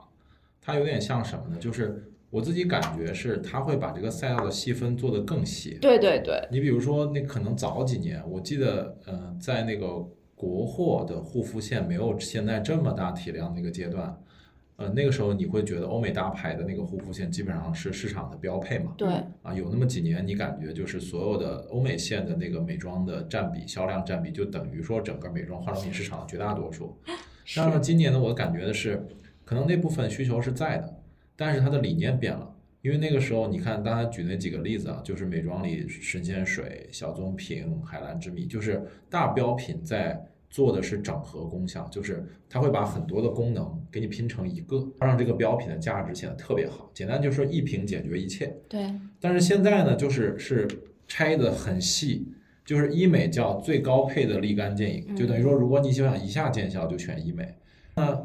[0.62, 1.58] 它有点像什么呢？
[1.60, 5.78] 就是我自己感觉是它会把这个赛道的细分做得更细。
[5.82, 10.06] 对对对，你比如说，那可能早几年，我记得，呃，在那个
[10.36, 14.20] 国货的护肤线没有现在这么大体量的一个阶段，
[14.84, 18.94] 呃，那个时候你会觉得欧美大牌的那个护肤线基本上是市场的标配嘛？
[18.98, 19.08] 对，
[19.42, 26.98] 啊，有那么几年，你感觉就是所有的欧美线的那个美妆的占比、销量占比，就等于说整个美妆化妆品市场的绝大多数。
[27.46, 29.08] 是但是今年呢，我感觉的是，
[29.46, 31.02] 可能那部分需求是在的，
[31.38, 32.50] 但是它的理念变了。
[32.82, 40.22] 因为那个时候，你看刚才举那几个例子啊，就是美妆里神仙水、小棕瓶、海蓝之谜，就是大标品在
[40.54, 46.92] 做的是整合功效，就是它会把很多的功能给你拼成一个，让这个标品的价值显得特别好。
[46.94, 48.56] 简单就是说，一瓶解决一切。
[48.70, 50.68] 对，但是现在呢，就是是
[51.08, 52.28] 拆的很细，
[52.64, 57.56] 就是医美叫最高配的立竿见影，就等于说，如果你想一下见效，就选医美。
[57.96, 58.24] 那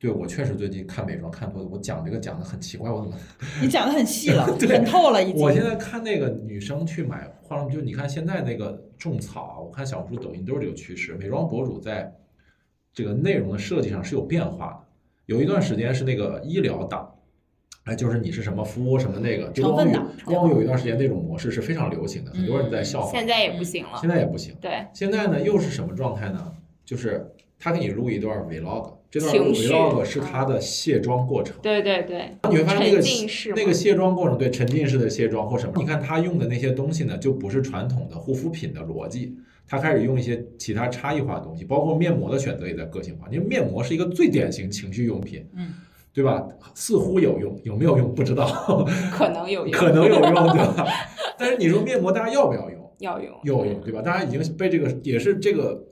[0.00, 3.16] 对我确实最近看美妆看多了，我讲这个讲的很奇怪，我怎么？
[3.60, 5.42] 你讲的很细了， 对很透了已经。
[5.42, 11.14] 我现在看那个女生去买化妆品，就你看现在那个种草啊，我看小红书、抖音都是这个趋势。
[11.16, 12.14] 美妆博主在
[12.92, 14.88] 这个内容的设计上是有变化的。
[15.26, 17.12] 有一段时间是那个医疗党，
[17.84, 23.10] 哎，就是你是什么肤什么那个，就光宇成分党光有一段时间那种模式是非常流行的，很多人在效仿。
[23.10, 23.98] 现在也不行了。
[24.00, 24.54] 现在也不行。
[24.60, 26.52] 对，现在呢，又是什么状态呢？
[26.84, 27.28] 就是
[27.58, 31.56] 他给你录一段 vlog，这段 vlog 是他的卸妆过程。
[31.62, 33.02] 对对对，你会发现那个
[33.56, 39.34] 那个卸妆过程，对沉浸式的卸妆或什么，你看他用的那些东西呢，就不是传统的护肤品的逻辑，
[39.66, 43.26] 他开始用一些其他差异化的东西，包括面膜的选择也在个性化。
[43.30, 45.72] 因为面膜是一个最典型情绪用品，嗯，
[46.12, 46.46] 对吧？
[46.74, 50.86] 似乎有用，有没有用不知道， 可能有 用，可能有用，对吧？
[51.38, 52.78] 但是你说面膜大家要不要用？
[52.98, 54.02] 要用，要用，对吧？
[54.02, 55.82] 大家已经被这个也是这个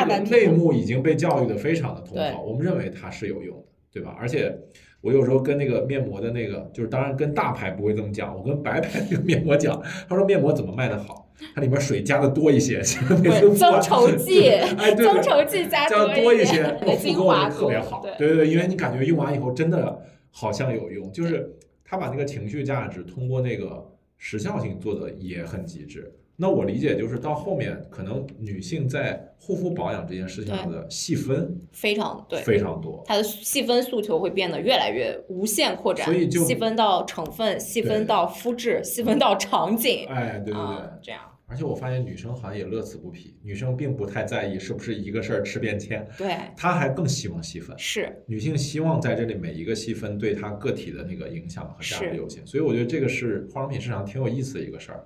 [0.00, 4.16] 这个大难题类目已经被教育的非常的通对透，我们认为它是有用的，对吧？
[4.18, 4.56] 而且
[5.00, 23.86] 我有时候跟那个面膜的那个，就是当然跟大牌不会这么讲，我跟白牌那个面膜讲，他说面膜怎么卖的好，它里面水加的多一些，增稠剂，哎，对增对稠剂加加多一一些，精华的特别好，对对对对，因为你感觉用完以后真的好像有用，就是他把那个情绪价值通过那个
[24.18, 26.12] 时效性做的也很极致。
[26.36, 32.42] 那我理解就是到后面可能女性在护肤保养这件事情上的细分非常对。
[32.42, 40.60] 非常多，它的细分诉求会变得越来越无限扩展，所以就细分到成分，细分到肤质，细分到场景，哎，对对对。
[40.60, 47.74] 啊，这样，而且我发现女生好像也乐此不疲，女生并不太在意是不是一个事儿吃遍天，对，她还更希望细分。
[47.78, 55.02] 是，女性希望在这里每一个细分对她个体的那个影响和价值是有限，所以我觉得这个是化妆品市场挺有意思的一个事儿。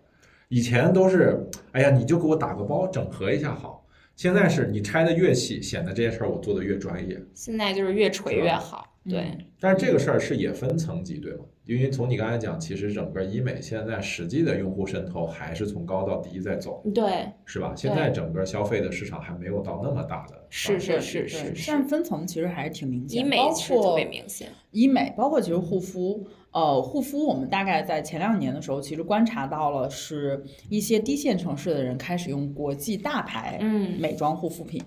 [0.50, 3.86] 以前都是，哎呀，你就给我打个包，整合一下好。
[4.16, 7.18] 现在是你拆的越细，显得这些事儿我做的越专业。
[7.34, 11.44] 现在就是越锤越好，对，嗯但是这个事儿是也分层级，对吗？
[11.66, 17.72] 因为从你刚才讲，其实整个医美现在实际的用户渗透还是从高到低在走，对，是吧？
[17.76, 34.82] 现在整个消费的市场还没有到那么大的是是是是是但，分层其实还是挺明显，医美特括别明显，医美，包括其实护肤，呃，护肤我们大概在前两年的时候，其实观察到了是一些低线城市的人开始用国际大牌嗯美妆护肤品。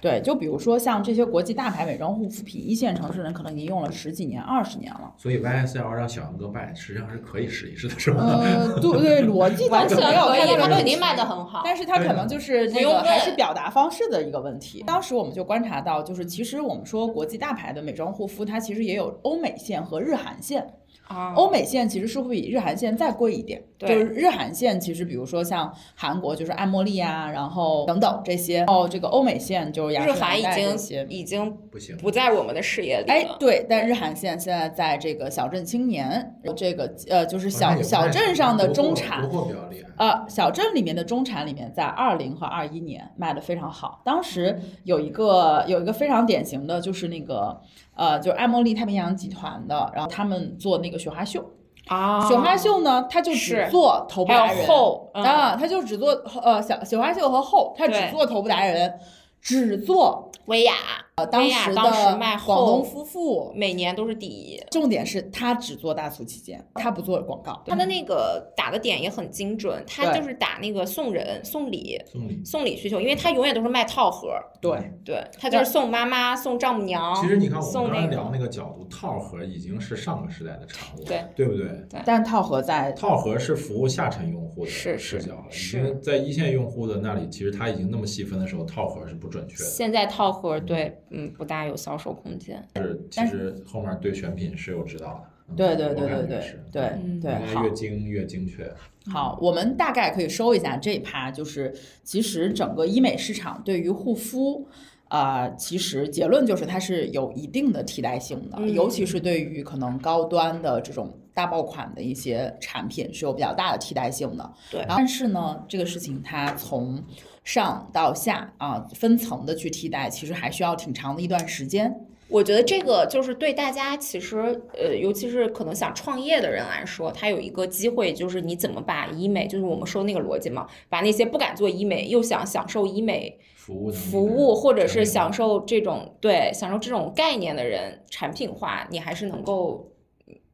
[0.00, 5.12] 对，就比如说像这些国际大牌美妆护肤品，一线城市人可能已经用了十几年、二十年了。
[5.16, 8.22] 所以 YSL 让小杨哥卖，实际上是可以试一试的，是吧？
[8.22, 14.84] 呃，对对，逻辑倒完全没有他肯定卖的很好，但是他可能就是这不用个还是表达方式的一个问题。
[14.86, 20.64] 当时我们就观察到，就是其实我们说国际大牌的美妆护肤，它其实也有欧美线和日韩线。
[21.08, 31.06] 啊，欧美线其实是会比日韩线再贵一点，就是日韩线其实比如说像韩国就是爱茉莉啊，然后等等这些，哦这个欧美线就是雅日诗兰韩已经黛这些。
[31.08, 39.88] 已经不行，不在我们的视野里了，，哎对，但日韩线现在在这个小镇青年，这个呃就是小小镇上的中产，国货比较厉害。
[39.96, 44.00] 呃，小镇里面的中产里面，在二零和二一年卖的非常好。
[44.04, 47.60] 当时有一个有一个非常典型的，就是那个
[47.94, 51.44] 呃，就是爱茉莉太平洋集团的，然后他们做那个雪花秀。
[51.86, 54.66] 啊，雪花秀呢，它就只做头部达人。
[54.66, 55.24] 后嗯。
[55.24, 56.10] 啊，它就只做
[56.42, 58.98] 呃小雪花秀和后，它只做头部达人，
[59.40, 60.74] 只做薇娅，
[61.18, 63.52] 呃当时当时的卖广东夫妇。
[63.54, 64.62] 每年都是第一。
[64.70, 67.60] 重点是他只做大促期间，他不做广告。
[67.66, 72.40] 他的那个打的点也很精准，他就是打那个送人、送礼、送礼。
[72.44, 74.28] 送礼需求，因为他永远都是卖套盒，
[74.60, 77.14] 对对他就是送妈妈、送丈母娘。
[77.16, 81.86] 其实你看，我们刚才聊，那个角度，套盒已经是上个时代的产物了，对对不对？
[82.04, 89.64] 但套盒在套盒是服务下沉用户的是是视角了，是因为在一线用户的那里，其实他已经那么细分的时候，套盒是不准确的。
[89.64, 92.66] 现在套盒对，嗯，不大有销售空间。
[92.76, 95.20] 是，其实后面对选品是有指导的。
[95.24, 97.32] 嗯对对对对对对嗯对，
[97.62, 98.70] 越精越精确。
[99.06, 104.68] 好，我们大概可以收一下这一趴，就是其实整个医美市场对于护肤。
[105.08, 114.52] 啊、其实结论就是它是有一定的替代性的，嗯尤其是对于可能高端的这种大爆款的一些产品是有比较大的替代性的。
[114.70, 117.02] 对但是呢，这个事情它从
[117.48, 121.98] 上到下啊分层的去替代，其实还需要挺长的一段时间。
[122.28, 124.36] 我觉得这个就是对大家，其实
[124.74, 139.90] 呃，尤其是可能想创业的人来说，他有一个机会，就是你怎么把医美，就是我们说那个逻辑嘛，把那些不敢做医美又想享受医美服务服务，或者是享受这种对享受这种概念的人，产品化，你还是能够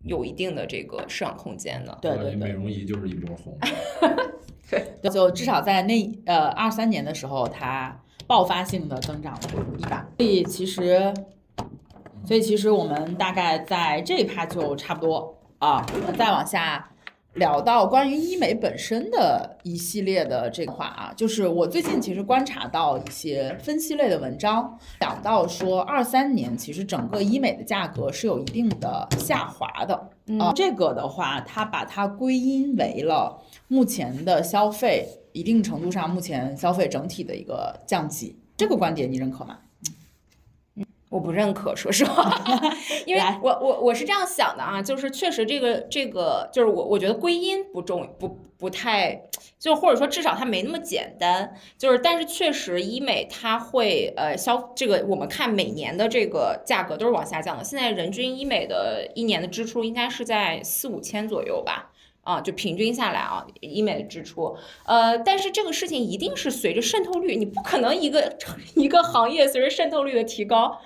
[0.04, 1.98] 有一定的这个市场空间的。
[2.00, 3.58] 对对对美容仪就是一波红。
[5.10, 9.40] 就至少在那呃二三年的时候，它爆发性的增长了
[9.78, 10.06] 一把。
[10.18, 11.12] 所以其实，
[12.24, 16.90] 所以其实我们大概在这一趴就差不多啊，我们再往下。
[17.34, 29.94] 聊到关于医美本身的一系列的这个话啊，就是我最近其实观察到一些分析类的文章，讲到说二三年其实整个医美的价格是有一定的下滑的，
[30.38, 33.36] 啊，这个的话，它把它归因为了
[33.68, 38.36] 目前的消费，一定程度上目前消费整体的一个降级。
[38.56, 39.58] 这个观点你认可吗？
[41.10, 42.44] 我不认可，说实话，
[43.06, 49.22] 因为我我我是这样想的啊，就是确实这个这个就是我我觉得归因不重不不太，
[49.60, 61.92] 就或者说至少它没那么简单，就是但是确实医美它会呃消这个我们看每年的这个价格都是往下降的，现在人均医美的一年的支出应该是在四五千左右吧。
[62.24, 68.36] 啊，就平均下来啊，医美的支出，呃，但是这个事情一定是随着渗透率，你不可能一个
[68.74, 70.80] 一个行业随着渗透率的提高，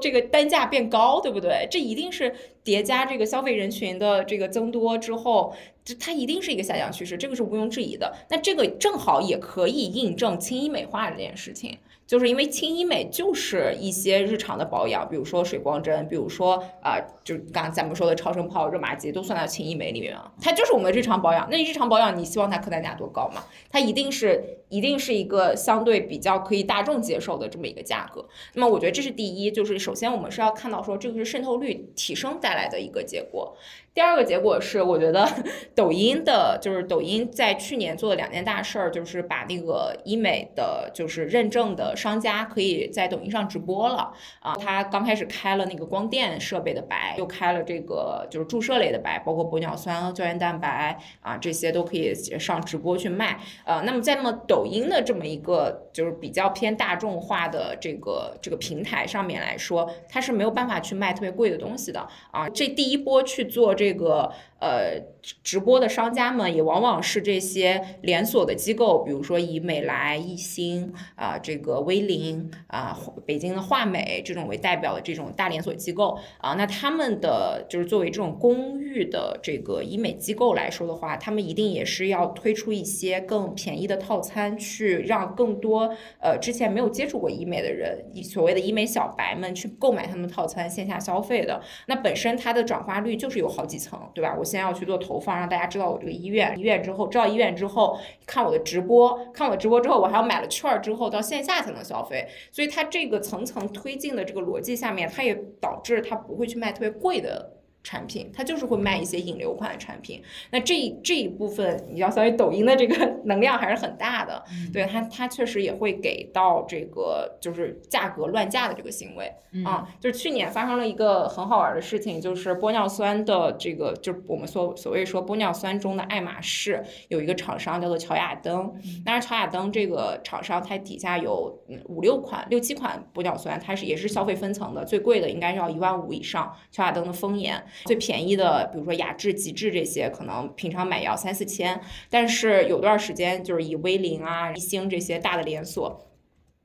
[0.00, 1.68] 这个单价变高，对不对？
[1.70, 2.34] 这一定是
[2.64, 5.54] 叠加这个消费人群的这个增多之后，
[5.94, 8.14] 它一定是一个下降趋势，这个是毋庸置疑的。
[8.28, 11.78] 那这个正好也可以印证轻医美化这件事情。
[12.06, 20.32] 就是因为轻医美就是一些日常的保养，比如说水光针，比如说啊、就刚刚咱们说的超声炮、热玛吉，都算到轻医美里面了。
[20.40, 21.46] 它就是我们日常保养。
[21.50, 23.44] 那日常保养，你希望它客单价多高嘛？
[23.68, 28.26] 它一定是一定是一个相对比较可以大众接受的这么一个价格。
[28.54, 33.54] 那么我觉得这是第一，就是首先我们是要看到说这个是渗透率提升带来的一个结果。
[33.94, 35.28] 第二个结果是，我觉得
[35.74, 44.54] 抖音的，就是抖音在去年做的两件大事儿，就是把那个医美的，就是认证的商家可以在抖音上直播了啊。
[44.54, 53.40] 他刚开始开了那个光电设备的白，又开了这个就是注射类的白，包括玻尿酸、胶原蛋白啊，这些都可以上直播去卖。
[53.64, 62.48] 呃，那么在那么抖音的这么一个就是比较偏大众化的这个这个平台上面来说，它是没有办法去卖特别贵的东西的啊。
[62.50, 65.00] 这第一波去做这个呃
[65.42, 91.60] 直播的商家们，也往往是这些连锁的机构，比如说以美莱、艺星啊、这个威林啊、北京的华美这种为代表的这种大连锁机构啊，那他们的就是作为这种公寓的这个医美机构来说的话，他们一定也是要推出一些更便宜的套餐，去让更多呃之前没有接触过医美的人，所谓的医美小白们去购买他们套餐线下消费的。
[91.86, 94.34] 那本身它的转化率就是有好几层，对吧？
[94.38, 107.57] 我先要去做投放，让大家知道我这个医院，医院之后知道医院之后看我的直播，看我直播之后，我还要买了券儿之后到线下才能消费，所以它这个层层推进的这个逻辑下面，它也导致它不会去卖特别贵的。
[107.82, 110.22] 产品，它就是会卖一些引流款的产品。
[110.50, 114.44] 那这一这一部分，你要相当于抖音的这个能量还是很大的。
[114.72, 119.32] 对它，它确实也会给到这个就是价格乱价的这个行为
[119.64, 119.88] 啊。
[120.00, 128.74] 就是去年发生了一个很好玩的事情，就是玻尿酸的这个，就是我们所所谓说玻尿酸中的爱马仕，有一个厂商叫做乔雅登。
[129.04, 136.54] 当然，乔雅登这个厂商它底下有五六款、六七款玻尿酸，它是也是消费分层的，最贵的应该是要一万五以上。
[136.70, 137.64] 乔雅登的丰颜。
[137.84, 146.06] 最便宜的，比如说雅致、极致这些，可能平常买要三四千，但是有段时间就是以威林啊、一星这些大的连锁，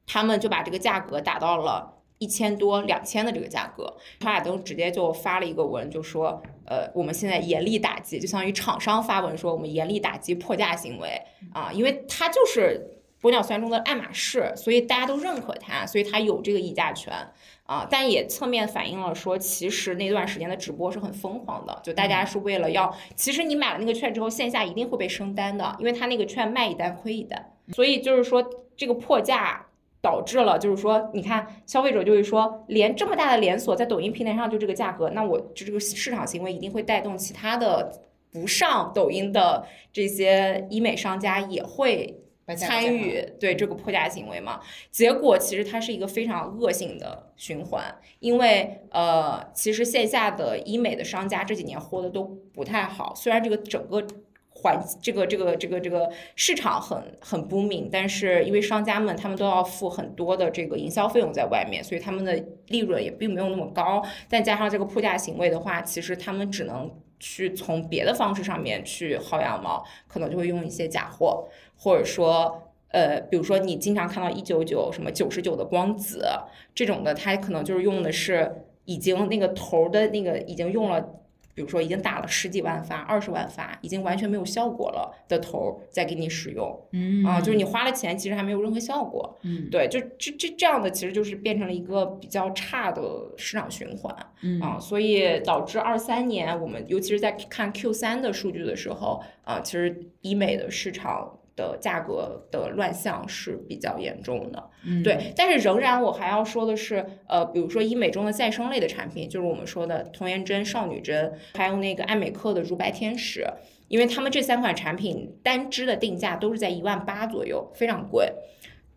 [0.05, 3.97] 他们就把这个价格打到了一千多、两千的这个价格。
[4.19, 11.21] 乔雅登直接就发了一个文，就说，呃，我们现在严厉打击，就相当于厂商发文说，我们严厉打击破价行为
[11.53, 17.13] 啊，因为它就是玻尿酸中的爱马仕，所以大家都认可它，所以它有这个议价权。
[17.65, 28.43] 啊，但也侧面反映了说，其实那段时间的直播是很疯狂的，就大家是为了要，其实你买了那个券之后，线下一定会被升单的，因为他那个券卖一单亏一单，所以就是说
[28.75, 29.65] 这个破价
[30.01, 42.19] 导致了，就是说你看消费者就会说，连这么大的连锁在抖音平台上就这个价格，那我就这个市场行为一定会带动其他的不上抖音的这些医美商家也会。
[42.57, 44.59] 参与对这个破价行为嘛？
[44.91, 47.83] 结果其实它是一个非常恶性的循环，
[48.19, 52.23] 因为呃，其实线下的医美的商家这几年活的都
[52.53, 53.13] 不太好。
[53.15, 54.05] 虽然这个整个
[54.49, 64.03] 环这个这个这个这个市场很很不明，但是因为商家们他们都要付很多的这个营销费用在外面，所以他们的利润也并没有那么高。
[64.27, 66.89] 再加上这个破价行为的话，其实他们只能
[67.19, 71.47] 去从别的方式上面去薅羊毛，可能就会用一些假货。
[71.83, 76.25] 或者说，呃，比如说你经常看到一九九什么九十九的光子
[76.73, 81.01] 这种的，它可能就是用的是已经那个头的那个已经用了，
[81.53, 93.01] 比如说已经打了十几万发、二十万发，已经完全没有效果了的头再给你使用，嗯啊，就是你花了钱，其实还没有任何效果，嗯，对，就这这这样的其实就是变成了一个比较差的
[93.35, 101.39] 市场循环，嗯啊，所以导致二三年我们尤其是在看 Q 三的数据的时候，啊，其实医美的市场。
[101.55, 104.69] 的价格的乱象是比较严重的，
[105.03, 113.45] 对，但是仍然我还要说的是，呃，比如说医美中的再生类的产品，就是我们说的童颜针、少女针，还有那个爱美克的如白天使，
[113.87, 118.33] 因为他们这三款产品单支的定价都是在一万八左右，非常贵。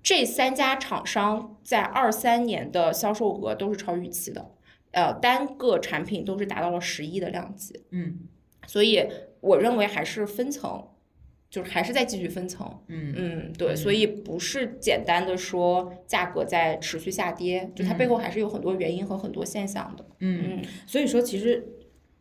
[0.03, 4.53] 这三家厂商在二三年的销售额都是超预期的，
[4.93, 8.21] 呃，单个产品都是达到了十亿的量级，嗯，
[8.67, 9.07] 所以
[9.41, 10.89] 我认为还是分层。
[11.49, 13.15] 就是还是在继续分层，嗯。
[13.17, 21.67] 嗯，对，所以不是简单的说价格在持续下跌，就它背后还是有很多原因和很多现象的，嗯，嗯所以说其实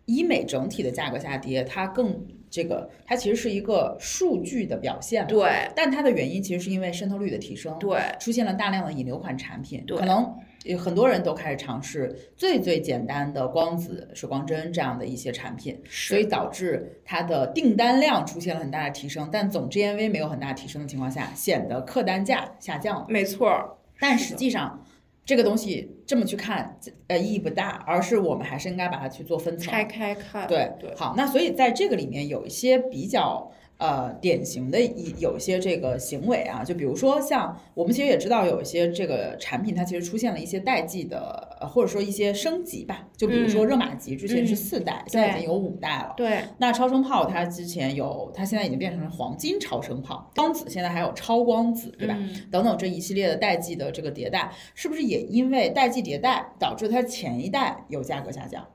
[0.05, 10.33] 医美整体的价格下跌，它更这个它其实是一个数据的表现，对，但它的原因其实是因为渗透率的提升，对，出现了大量的引流款产品，对，可能。
[10.65, 23.05] 有很多人都开始尝试最最简单的光子水光针这样的一些产品，所以导致它的订单量出现了很大的提升，但总 GMV 没有很大提升的情况下，显得客单价下降了。
[23.07, 24.83] 没错，但实际上
[25.23, 30.47] 这个东西这么去看，呃，意义不大，而是我们还是应该把它去做分层，拆开看。
[30.47, 30.93] 对对。
[30.95, 33.51] 好，那所以在这个里面有一些比较。
[33.77, 43.05] 呃，典型的一有一些这个行为啊，就比如说像我们其实也知道有一些这个产品，它其实出现了一些代际的，或者说一些升级吧。
[43.17, 46.13] 就比如说热玛吉之前是四代，现在已经有五代了。
[46.15, 46.39] 对。
[46.57, 50.31] 那超声炮它之前有，它现在已经变成了黄金超声炮。
[50.35, 52.17] 光子现在还有超光子，对吧？
[52.49, 58.65] 等等这一系列的代际的这个迭代，是不是也因为代际迭代导致它前一代有价格下降？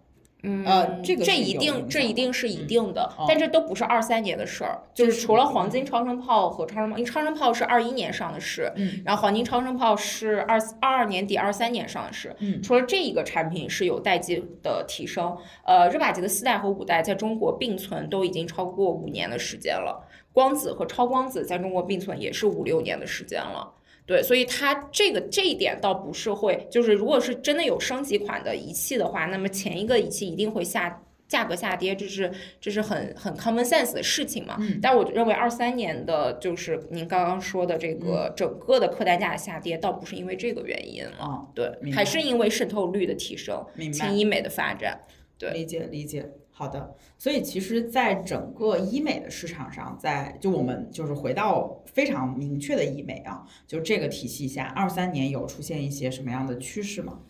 [0.43, 23.73] 嗯，呃这个这一定这一定是一嗯定的，哦但这都不是二三年的事儿，就是除了黄金超声炮和超声炮，因为超声炮是二一年上的市，嗯然后黄金超声炮是二二二年底二三年上的市，嗯除了这一个产品是有代际的提升，呃，热玛吉的四代和五代在中国并存都已经超过五年的时间了，光子和超光子在中国并存也是五六年的时间了。
[24.07, 32.29] 对，所以它这个这一点倒不是会，就是如果是真的有升级款的仪器的话，那么前一个仪器一定会下价格下跌，这是
[32.61, 34.57] 这是很很 common sense 的事情嘛。
[34.59, 45.01] 嗯但我认为二三年的就是您刚刚说的这嗯个整个的客单价的下跌，倒不是因为这个原因了，啊，对还是因为渗透率的提升，明白轻医美的发展。
[45.39, 46.29] 对理解理解，
[46.61, 46.95] 好的。
[47.17, 57.21] 所以其实，在整个医美的市场上，在就我们就是回到非常明确的医美啊，就这个体系下，二三年有出现一些什么样的趋势吗？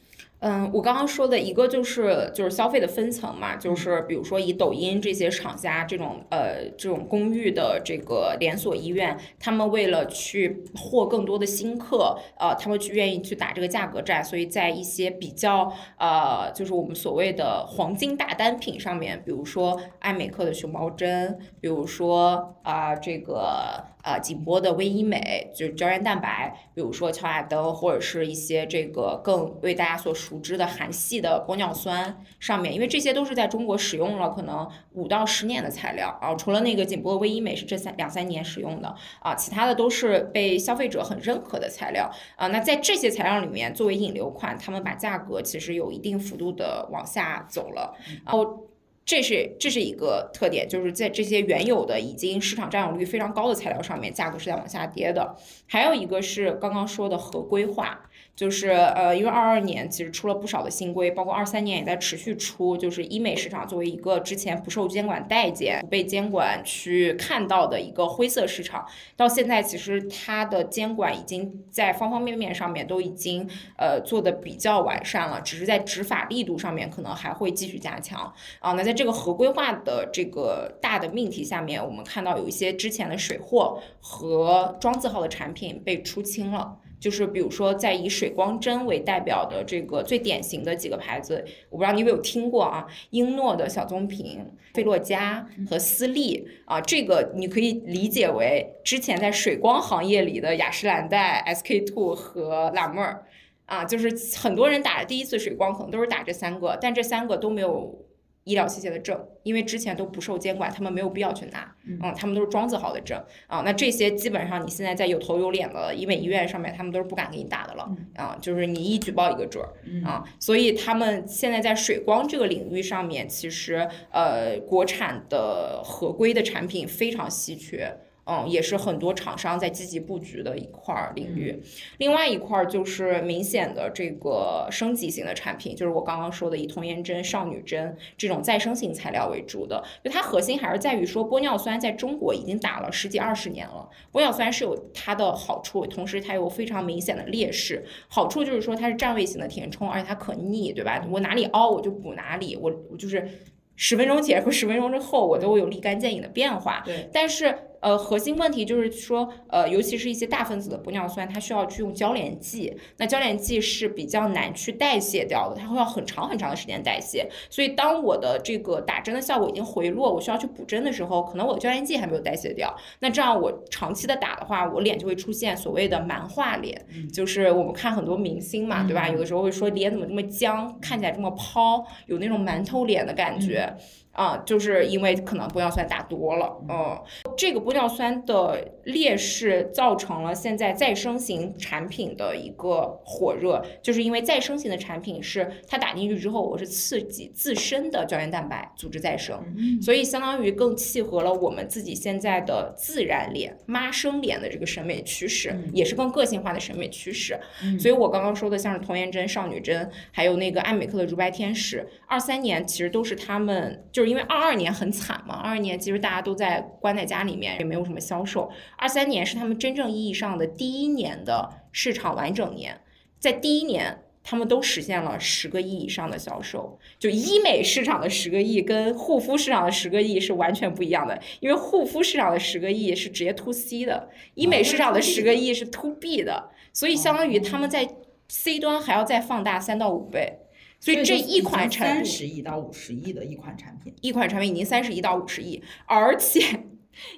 [0.40, 3.60] 嗯，我刚刚说的一个就是就是消费的分层嘛，嗯。
[3.60, 42.46] 就是比如说以抖音这些厂家这种呃这种公寓的这个连锁医院，他们为了去获更多的新客，呃，他们去愿意去打这个价格战，所以在一些比较呃就是我们所谓的黄金大单品上面，比如说爱美克的熊猫针，比如说啊、这个呃紧波的微医美，就是胶原蛋白，比如说乔雅登或者是一些这个更为大家所熟知的韩系的玻尿酸上面，因为这些都是在中国使用了可能五到十年的材料啊，除了那个紧波微医美是这三两三年使用的啊，其他的都是被消费者很认可的材料啊。
[42.48, 47.94] 那在这些材料里面，作为引流款，他们把价格其实有一定幅度的往下走了，
[48.24, 48.69] 然后。
[49.10, 55.34] 这是这是一个特点，就是在这些原有的已经市场占有率非常高的材料上面，价格是在往下跌的。
[55.66, 58.08] 还有一个是刚刚说的合规化，
[58.40, 78.72] 就是呃，因为二二年其实出了不少的新规，包括二三年也在持续出，就是医美市场作为一个之前不受监管待见、不被监管去看到的一个灰色市场，到现在其实它的监管已经在方方面面上面都已经呃做的比较完善了，只是在执法力度上面可能还会继续加强啊。
[78.72, 86.78] 那在这个合规化的这个大的命题下面，我们看到有一些之前的水货和庄字号的产品被出清了。
[87.00, 92.86] 就是比如说，在以水光针为代表的这个最典型的几个牌子，我不知道你有没有听过啊？
[93.10, 103.24] 英诺的小棕瓶、菲洛嘉和丝丽啊，这个你可以理解为之前在水光行业里的雅诗兰黛、SK two 和辣妹儿
[103.64, 108.04] 啊，就是很多人打的第一次水光可能都是打这三个，但这三个都没有
[108.44, 113.62] 医疗器械的证，因为之前都不受监管，他们没有必要去拿，嗯，他们都是装字号的证啊。
[113.64, 119.70] 那这些基本上你现在在有头有脸的医美医院上面，他们都是不敢给你打的了啊，就是你一举报一个准儿
[120.04, 120.24] 啊。
[120.38, 127.94] 所以他们现在在水光这个领域上面，其实呃，国产的合规的产品非常稀缺。
[128.30, 131.60] 嗯，也是很多厂商在积极布局的一块儿领域。
[131.98, 139.82] 另外一块儿就是明显的这个升级型的产品，就是我刚刚说的以童颜针、少女针这种再生型材料为主的。
[140.04, 143.88] 就它核心还是在于说，玻尿酸在中国已经打了十几二十年了。
[144.12, 147.84] 玻尿酸是有它的好处，同时它有非常明显的劣势。
[148.06, 151.04] 好处就是说它是占位型的填充，而且它可逆，对吧？
[151.10, 153.28] 我哪里凹我就补哪里，我我就是
[153.74, 156.82] 十分钟前和十分钟之后我都有立竿见影的变化。
[156.84, 167.28] 对，但是呃，核心问题就是说，呃，尤其是一些大分子的玻尿酸，它需要去用交联剂，那交联剂是比较难去代谢掉的，它会要很长很长的时间代谢。
[167.48, 172.74] 所以当我的这个打针的效果已经回落，我需要去补针的时候，可能我的交联剂还没有代谢掉。
[172.98, 179.08] 那这样我长期的打的话，我脸就会出现所谓的蛮化脸，就是我们看很多明星嘛，对吧？
[179.08, 183.74] 有的时候会说脸怎么这么僵，看起来这么抛，有那种馒头脸的感觉。
[184.12, 187.00] 啊，就是因为可能玻尿酸打多了，嗯，
[187.40, 199.42] 这个玻尿酸的劣势造成了现在再生型产品的一个火热，就是因为再生型的产品是它打进去之后，我是刺激自身的胶原蛋白组织再生，
[199.80, 207.40] 所以相当于更契合了我们自己现在的自然脸、妈生脸的这个审美趋势，也是更个性化的审美趋势。
[207.78, 218.50] 所以我刚刚说的像是童颜针、少女针，还有那个爱美克的如白天使，二三年其实都是他们，就是因为二二年很惨嘛，二二年其实大家都在关在家里面，也没有什么销售。
[218.76, 222.80] 二三年是他们真正意义上的第一年的市场完整年，
[223.18, 224.02] 在第一年。
[224.22, 237.88] 他们都实现了十个亿以上的销售，就医美市场的十个亿跟护肤市场的十个亿是完全不一样的，因为护肤市场的十个亿是直接 to C 的，医美市场的十个亿是 to B 的，所以相当于他们在
[238.28, 240.38] C 端还要再放大三到五倍。
[240.78, 246.40] 所以这一款产品三，十亿到五十亿的一款产品，一款产品已经三十亿到五十亿，而且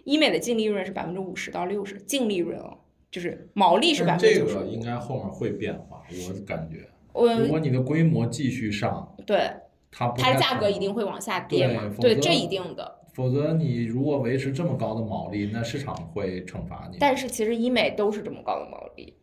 [0.05, 2.79] 医美的净利润是百分之五十到六十，净利润哦，
[3.11, 9.51] 就是毛利是百分之九十这个应该后面会变化，我感觉，如果你的规模继续上，对
[9.91, 13.01] 它不它的价格一定会往下跌对嘛，对，这一定的。
[13.13, 16.97] 否则你如果维持这么高的毛利，那市场会惩罚你。
[16.99, 19.15] 但是其实医美都是这么高的毛利，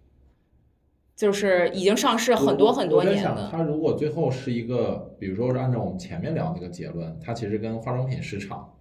[1.15, 3.49] 就是已经上市很多很多我在想，年了。
[3.51, 8.71] 它如果最后是一个，比如说是按照我们前面聊那个结论，它其实跟化妆品市场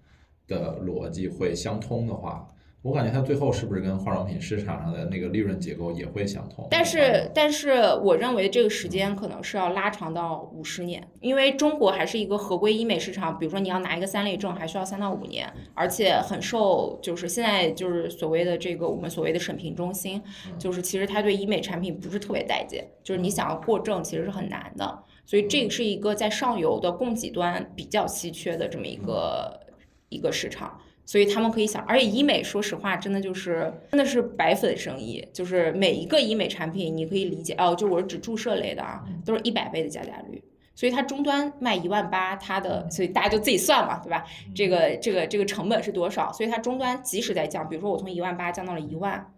[0.48, 2.48] 的逻辑会相通的话，
[2.80, 6.66] 我感觉它最后是不是跟化妆品市场上的那个利润结构也会相通？
[6.70, 7.72] 但是，但是
[8.02, 13.36] 我认为这个时间可能是要拉长到五十年，因为中国还是一个合规医美市场。
[13.38, 20.22] 比如说你要拿一个三类证，还需要三到五年，而且很受就是现在就是所谓的这个我们所谓的审评中心，
[20.58, 24.98] 就是其实它对医美产品不是特别待见，就是你想要过证其实是很难的。
[25.26, 29.60] 所以这个是一个在上游的供给端比较稀缺的这么一个
[30.08, 30.80] 一个市场。
[31.04, 40.42] 所以他们可以想，而且医美说实话，真的就是真的是白粉生意，就是每一个医美产品，你可以理解哦，就我是指注射类的啊，都是一百倍的加价率。
[40.74, 44.24] 所以它终端卖一万八，它的所以大家就自己算嘛，对吧？
[44.54, 46.30] 这个这个这个成本是多少？
[46.30, 49.32] 所以它终端即使在降，比如说我从一万八降到了一万，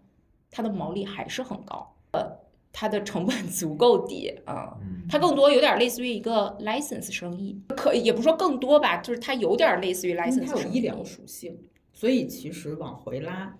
[0.51, 2.37] 它的毛利还是很高，呃，
[2.73, 4.77] 它的成本 足够低啊。
[4.81, 10.77] 嗯，它更多有点类似于一个 license 生意，可也不说更多吧，就是它有点类似于 license 它有生意。
[10.77, 11.57] 医疗属性，
[11.93, 13.55] 所以其实往回拉，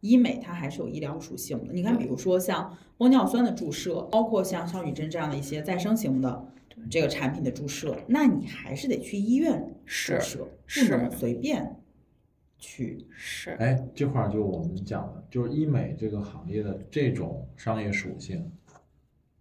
[0.00, 1.72] 医美它还是有医疗属性的。
[1.72, 6.44] 你看，比如说像玻尿酸的注射，包括像少女针这样的一些再生型的
[6.90, 11.81] 这个产品的注射，那你还是得去医院注是射，不是能随便
[12.62, 13.04] 去。
[13.10, 18.48] 是，哎，这块儿就我们讲的，就是医美这个行业的这种商业属性，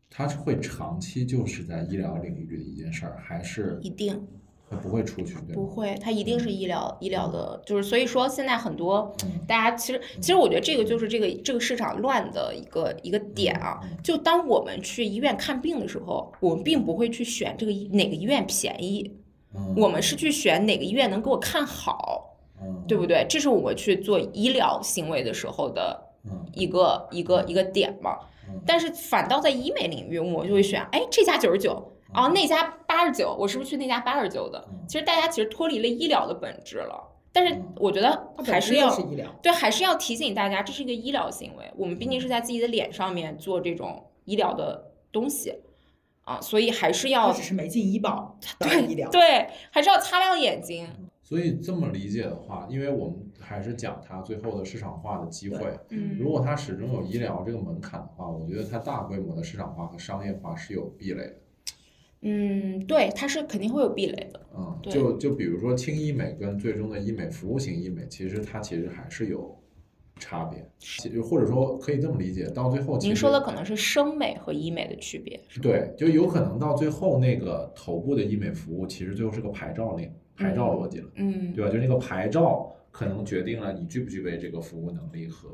[0.09, 4.27] 它是会长期就是在医疗领域的一件事儿，还是一定
[4.69, 5.53] 它不会出去，对吗？
[5.55, 13.79] 不会，它一定是医疗医疗的，就是所以说现在很多嗯大家其实其实我觉得这个就是这个这个市场乱的一个一个点啊。
[13.83, 19.13] 嗯就当我们去医院看病的时候，我们并不会去选这个医哪个医院便宜，
[19.53, 22.30] 嗯我们是去选哪个医院能给我看好，
[22.61, 23.25] 嗯对不对？
[23.29, 28.17] 这是我们去做医疗行为的时候的嗯一个一个一个点嘛
[28.47, 28.61] 嗯。
[28.65, 34.85] 但是反倒在医美领域，我就会选，哎，这家九十九，啊，那家八十九，我是不是去那家八十九的嗯？
[34.87, 37.07] 其实大家其实脱离了医疗的本质了。
[37.33, 39.25] 但是嗯我觉得还是要就是医疗。
[39.41, 45.55] 对，还是要提醒大家，这是一个医疗行为，我们毕竟是在自己的脸上面做这种医疗的东西
[46.25, 49.09] 啊，所以还是要只是没进医保，对医疗。
[49.09, 50.87] 对，还是要擦亮眼睛。
[51.31, 55.79] 所以这么理解的话，因为我们还是讲它最后的市场化的机会。
[55.87, 61.35] 嗯如果它始终有医疗这个门槛的话，我觉得它大规模的市场化和商业化是有壁垒的。
[62.23, 64.41] 嗯，对，它是肯定会有壁垒的。
[64.53, 69.57] 嗯，就就比如说轻医美跟最终的医美服务型医美，其实它其实还是有
[70.17, 70.69] 差别。
[70.79, 75.61] 其实或者说可以这么理解，到最后您说的可能是生美和医美的区别，是？
[75.61, 80.11] 对，就有可能到最后那个头部的医美服务，其实最后是个牌照令、
[80.41, 81.71] 牌照逻辑了，嗯，对吧？
[81.71, 85.49] 就那个牌照可能决定了你具不具备这个服务能力和。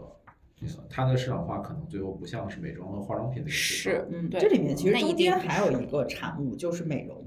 [0.59, 7.23] 嗯它的市场化可能最后不像是美妆和化妆品的一个市场是，嗯，对这里面其实中间还有一个产物，就是美容。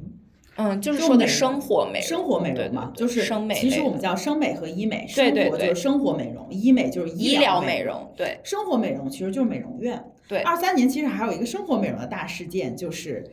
[0.56, 3.54] 嗯，就是说的生活美容，生活美容嘛，就是生美。
[3.54, 7.94] 其实我们叫生美和医美，对对对生活就是生活美容，医美就是医疗疗美容。
[7.94, 10.04] 容，对生活美容其实就是美容院。
[10.26, 13.24] 对二三年其实还有一个生活美容的大事件，就是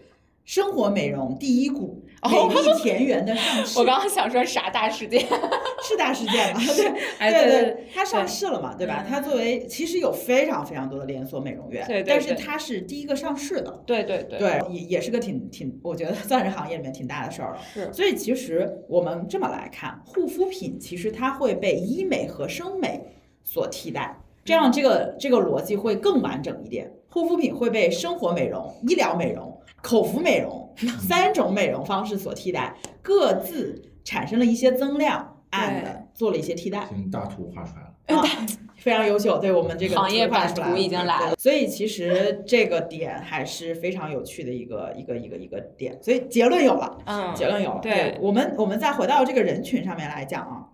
[0.48, 5.20] 生活美容第一股哦美丽田园的上市， 我刚刚想说啥大事件？
[5.84, 6.62] 是大事件吗？
[6.74, 6.88] 对
[7.20, 9.04] 哎，对对对，它上市了嘛，对吧？
[9.06, 17.60] 嗯它作为其实有非常非常多的连锁美容院，对对对但是它是第一个上市的，对对对对，也也是个挺挺，我觉得算是行业里面挺大的事儿了。
[17.74, 23.02] 是所以其实我们这么来看，护肤品其实它会被医美和生美
[23.44, 26.90] 所替代，这样这个这个逻辑会更完整一点。
[27.10, 36.86] 护肤品会被生活美容、医疗美容、口服美容三种美容方式所替代，各自产生了一些增量，，and 做了一些替代。
[36.86, 38.22] 行，大图画出来了。
[38.22, 38.24] 啊，
[38.78, 41.36] 非常优秀，对我们这个行业画版图出来了已经来了。
[41.38, 45.98] 所以其实这个点还是非常有趣的一个一个一个一个点。
[46.02, 47.80] 所以结论有了，嗯，结论有了。
[47.82, 50.68] 对我们我们再回到这个人群上面来讲啊，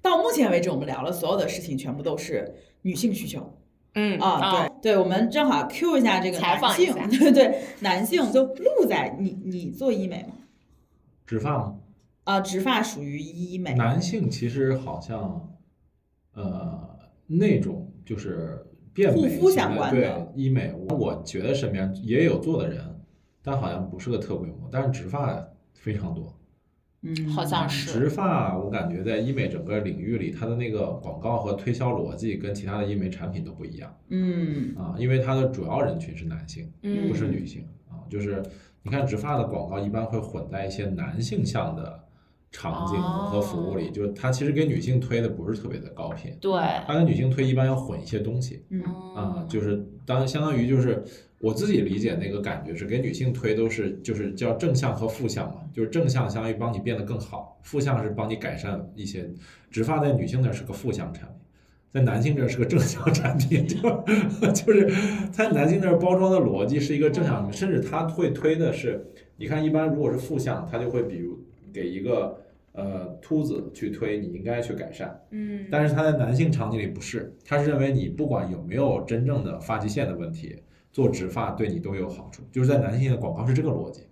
[0.00, 3.58] 到目前为止我们聊了所有的事情，全部都是女性需求
[3.94, 4.68] 嗯啊。
[4.80, 10.34] 对，对，我们正好 Q 一下这个采男性访一下，对 对，男性就鹿仔，你你做医美吗？
[11.26, 11.76] 植发吗？
[12.24, 13.74] 啊，植发属于医美。
[13.74, 15.54] 男性其实好像，
[16.34, 23.00] 呃，那种就是变美护肤型相关的医美，我我觉得身边也有做的人，
[23.42, 26.32] 但好像不是个特规模，但是植发非常多。
[27.02, 37.98] 嗯，好像是植发我感觉在医美整个领域里，它的那个广告和推销逻辑跟其他的医美产品都不一样嗯啊，因为它的主要人群是男性，嗯不是女性啊。
[38.08, 38.42] 就是
[38.82, 42.04] 你看植发的广告一般会混在一些男性向的
[42.52, 46.52] 场景和服务里，就是它其实给女性推的不是特别的高频，对，
[46.86, 48.62] 它跟女性推一般要混一些东西。
[48.68, 48.82] 嗯
[49.16, 51.02] 啊，就是当相当于就是
[51.38, 59.28] 我自己理解那个感觉是给女性推都是就是叫正向和负向嘛，就是正向相当于帮你变得更好，负向是帮你改善一些。
[59.70, 61.34] 植发在女性那儿是个负向产品，
[61.94, 63.78] 在男性这儿是个正向产品，就
[64.52, 64.92] 就是
[65.30, 69.06] 在男性那儿包装的逻辑是一个正向，甚至他会推的是，
[69.38, 71.38] 你看一般如果是负向，他就会比如
[71.72, 72.38] 给一个。
[72.74, 80.56] 呃，秃子去推，你应该去改善，嗯，但是他在男性场景里不是，他是认为你不管有没有真正的发际线的问题，
[80.90, 84.04] 做植发对你都有好处，就是在男性的广告是这个逻辑。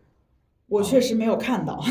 [0.66, 1.82] 我确实没有看到。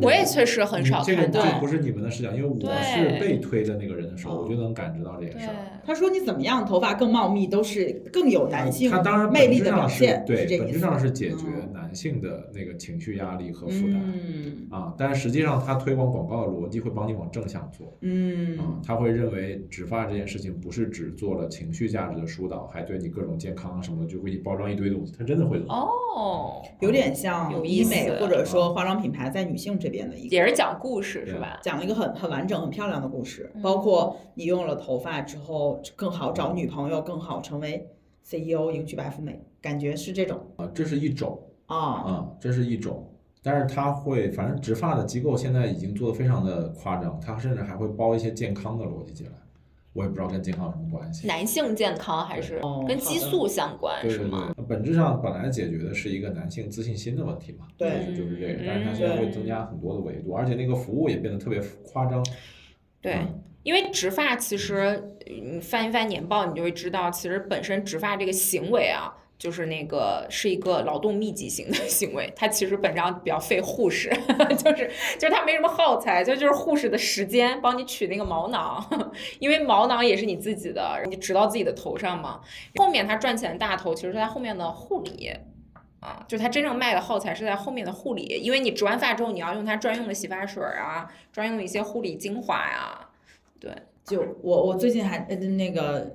[0.00, 1.42] 我也确实很少你这个看到。
[1.42, 5.54] 这不是你们的视角，因为我是被推的那个人的时候，哦我就能感知到这件事儿。
[5.86, 10.58] 他说你怎么样，头发更茂密，都是更有男性他当然魅力的表现，对。
[10.58, 14.02] 本质上是解决嗯男性的那个情绪压力和负担。
[14.04, 17.86] 嗯啊，但是实际上，他推广广告的逻辑会帮你往正向做。
[17.86, 25.12] 啊嗯，他会认为植发这件事情不是只做了情绪价值的疏导，还对你各种健康什么的，就给你包装一堆东西。
[25.16, 25.72] 他真的会做。
[25.72, 30.34] 哦，有点像有医美或者说化妆品牌在女性这边的一个。
[30.36, 31.58] 也是讲故事是吧？
[31.62, 37.88] 讲了一个很很完整、很漂亮的故事，嗯包括你用了头发之后更好找女朋友，更好成为
[38.24, 41.76] CEO，迎娶白富美，感觉是这种啊，这是一种啊。
[41.76, 43.10] 啊，这是一种。
[43.42, 49.32] 但是他会，反正植发的机构现在已经做的非常的夸张，它甚至还会包一些健康的逻辑进来。
[49.92, 51.26] 我也不知道跟健康有什么关系。
[51.26, 54.52] 男性健康还是哦跟激素相关对对是吗？
[54.54, 62.22] 对，本质上本来解决的是一个男性自信心的问题嘛，对就是就是这个，但是它现在会增加很多的维度，而且那个服务也变得特别夸张。
[63.00, 63.35] 对嗯，
[63.66, 69.12] 因为植发其实你翻一翻年报，你就会知道，其实本身植发这个行为啊。
[69.38, 74.08] 就是那个是一个劳动密集型的行为，它其实本质上比较费护士，
[74.64, 78.82] 就是就是它没什么耗材，就就是护士的时间帮你取那个毛囊，
[79.38, 82.40] 因为毛囊也是你自己的，你植到自己的头上嘛。
[82.76, 85.30] 后面它赚钱的大头其实是在后面的护理，
[86.00, 93.05] 啊，就它真正卖的耗材是在后面的护理，因为你植完发之后，你要用它专用的洗发水啊，专用的一些护理精华呀、
[93.58, 93.72] 对，
[94.04, 96.14] 就我我最近还呃那个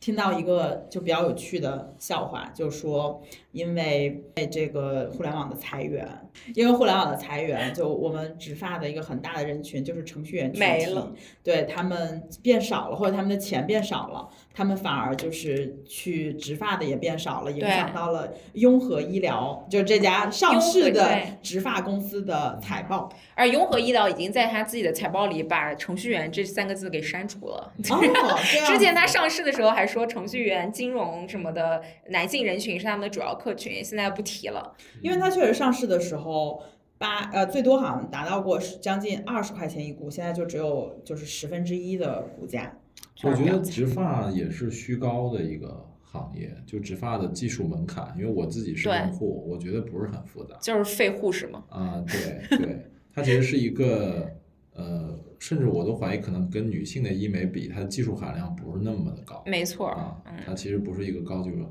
[0.00, 6.06] 听到一个就比较有趣的笑话，就说因为这个互联网的裁员，
[6.54, 14.28] 因为互联网的裁员，就我们植发的一个很大的人群就是程序员没了，对他们变少了，或者他们的钱变少了，
[14.58, 21.08] 他们反而就是去植发的也变少了，影响到了雍和医疗，就这家上市的
[21.40, 23.08] 植发公司的财报。
[23.36, 27.72] 而雍和医疗已经在他自己的财报里把程序员这三个字给删除了。
[27.88, 28.02] 哦，
[28.66, 34.74] 之前他上市的时候还说程序员、金融什么的男性人群是他们的主要客群，现在不提了。
[35.00, 36.60] 因为他确实上市的时候
[36.98, 42.76] 八呃最多好像达到过将近二十块钱一股，现在就只有就是十分之一的股价。
[43.24, 51.64] 我觉得植发也是虚高的一个行业，就植发的技术门槛，因为我自己是用户，我觉得不是很复杂就是废护士嘛。
[51.68, 52.04] 啊。
[52.06, 54.30] 对对，它其实是一个
[54.72, 61.66] 呃，甚至我都怀疑可能跟女性的医美比，它的技术含量不是那么的高没错，啊嗯，它其实不是一个高技术，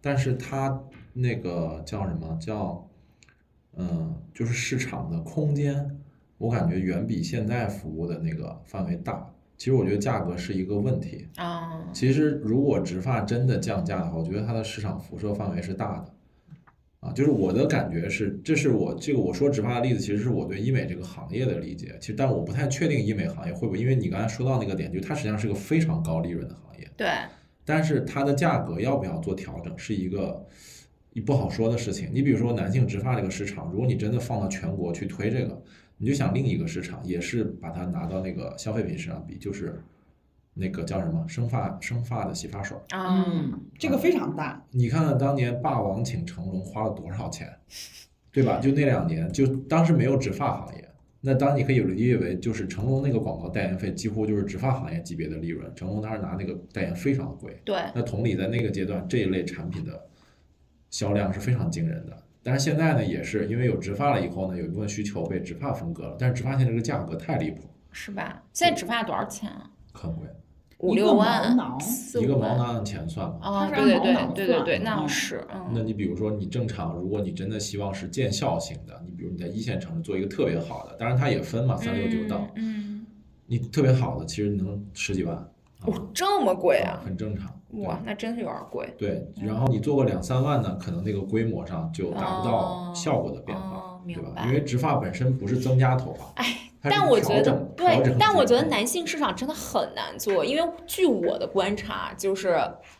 [0.00, 0.82] 但是它
[1.14, 2.86] 那个叫什么叫
[3.76, 5.98] 嗯，就是市场的空间，
[6.36, 9.32] 我感觉远比现在服务的那个范围大。
[9.60, 11.26] 其实我觉得价格是一个问题。
[11.36, 16.14] 啊，其实如果植发真的降价的话，我觉得它的市场辐射范围是大的。
[17.00, 21.94] 啊，就是我的感觉是，这是我这个我说植发的例子，其实是我对医美这个行业的理解。
[22.00, 26.90] 其实，但我不太确定医美行业会不会，因为你刚才说到那个点，就它实际上是个非常高利润的行业。
[26.96, 27.10] 对，
[27.66, 30.42] 但是它的价格要不要做调整，是一个
[31.12, 32.08] 一不好说的事情。
[32.14, 35.62] 你比如说男性植发这个市场，如果你真的放到全国去推这个，
[36.02, 39.82] 你就想另一个市场，也是把它拿到那个消费品市场比，就是
[40.54, 42.80] 那个叫什么生发生发的洗发水儿。
[42.96, 44.64] 啊，嗯，这个非常大。
[44.70, 47.54] 你看看当年霸王请成龙花了多少钱，
[48.32, 48.58] 对吧？
[48.58, 50.88] 就那两年，就当时没有植发行业。
[51.20, 55.70] 那当你可以理解为，就是成龙那个广告代言费几乎就是植发行业级别的利润。
[55.74, 60.02] 成龙当时拿那个代言非常的贵，对，那同理，在那个阶段，这一类产品的
[60.88, 62.22] 销量是非常惊人的。
[62.42, 66.16] 但是现在呢，也是因为有植发了以后呢，有一部分需求被植发分割了。
[66.18, 67.62] 但是植发现在这个价格太离谱，
[67.92, 68.42] 是吧？
[68.52, 69.70] 现在植发多少钱啊？
[69.92, 70.26] 很贵。
[70.78, 71.78] 五一个毛六万囊，
[72.18, 73.36] 一个毛囊按钱算吗。
[73.42, 83.04] 啊，对对对对对对，那是，嗯那你比如说，你正常，如果你真的希望是见效型的，你比如你在一线城市做一个特别好的，当然它也分嘛，三六九等，嗯，
[83.44, 85.36] 你特别好的其实能十几万，
[85.82, 86.98] 哦，这么贵啊！
[87.04, 87.59] 很正常。
[87.72, 88.92] 对哇，那真是有点贵。
[88.98, 94.22] 对，然后你做个两三万呢，可能那个规模上就达不到哦效果的变化，哦对吧？
[94.22, 102.58] 明白因为植发本身不是增加头发，哎，但我觉得对，但我觉得男性市场真的很难做，因为据我的观察，就是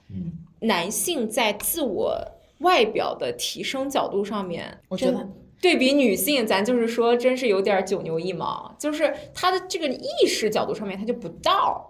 [0.09, 2.16] 嗯，男性在自我
[2.59, 5.28] 外表的提升角度上面，真我觉得
[5.60, 11.89] 对比女性，咱就是说，真是有点九牛一毛，就是他的这个意识角度上面他就不到。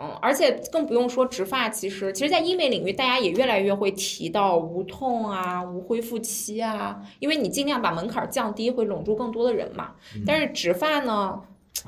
[0.00, 9.96] 嗯，而且更不用说植发，其实其实，在医美领域，大家也越来越会提到无痛啊、无恢复期啊，因为你尽量把门槛降低，会笼住更多的人嘛。
[10.14, 11.42] 嗯但是植发呢，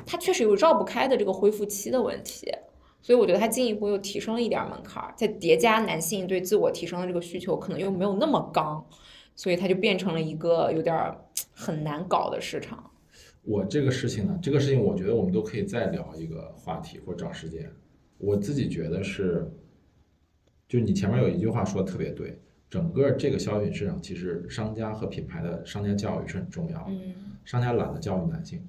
[0.04, 2.52] 它确实有绕不开的这个恢复期的问题，
[3.00, 8.84] 所以我觉得它进一步又提升了一点门槛儿，再叠加男性对自我提升的这个需求，可能又没有那么刚，
[9.36, 11.16] 所以它就变成了一个有点儿
[11.54, 12.90] 很难搞的市场。
[13.42, 17.70] 我这个事情呢，这个事情我觉得我们都可以再聊一个话题或者找时间。
[18.20, 19.50] 我自己觉得是，
[20.68, 22.38] 就你前面有一句话说的特别对，
[22.68, 27.14] 整个这个消费品市场其实商家和品牌的商家教育是很重要的，嗯，
[27.44, 28.62] 商家懒得教育男性，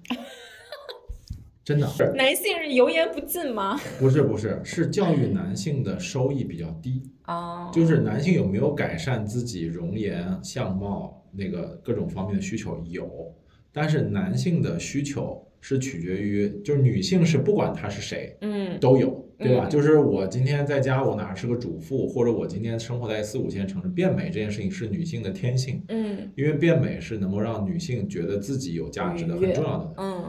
[1.63, 1.85] 真的。
[1.87, 3.77] 是男性是油盐不进吗？
[3.99, 12.81] 不是不是是教育男性的收益比较低，啊，就是男性有没有改善自己容颜、相貌那个各种方面的需求？
[12.87, 13.35] 有，
[13.71, 19.67] 但是男性的需求是取决于，就是女性是不管她是谁嗯都有，对吧？
[19.67, 29.93] 嗯就是我今天在家，我哪怕是个主妇，或者我今天生活在四五线城市，变美这件事情是女性的天性，嗯因为变美是能够让女性觉得自己有价值的很重要的。
[29.97, 30.23] 嗯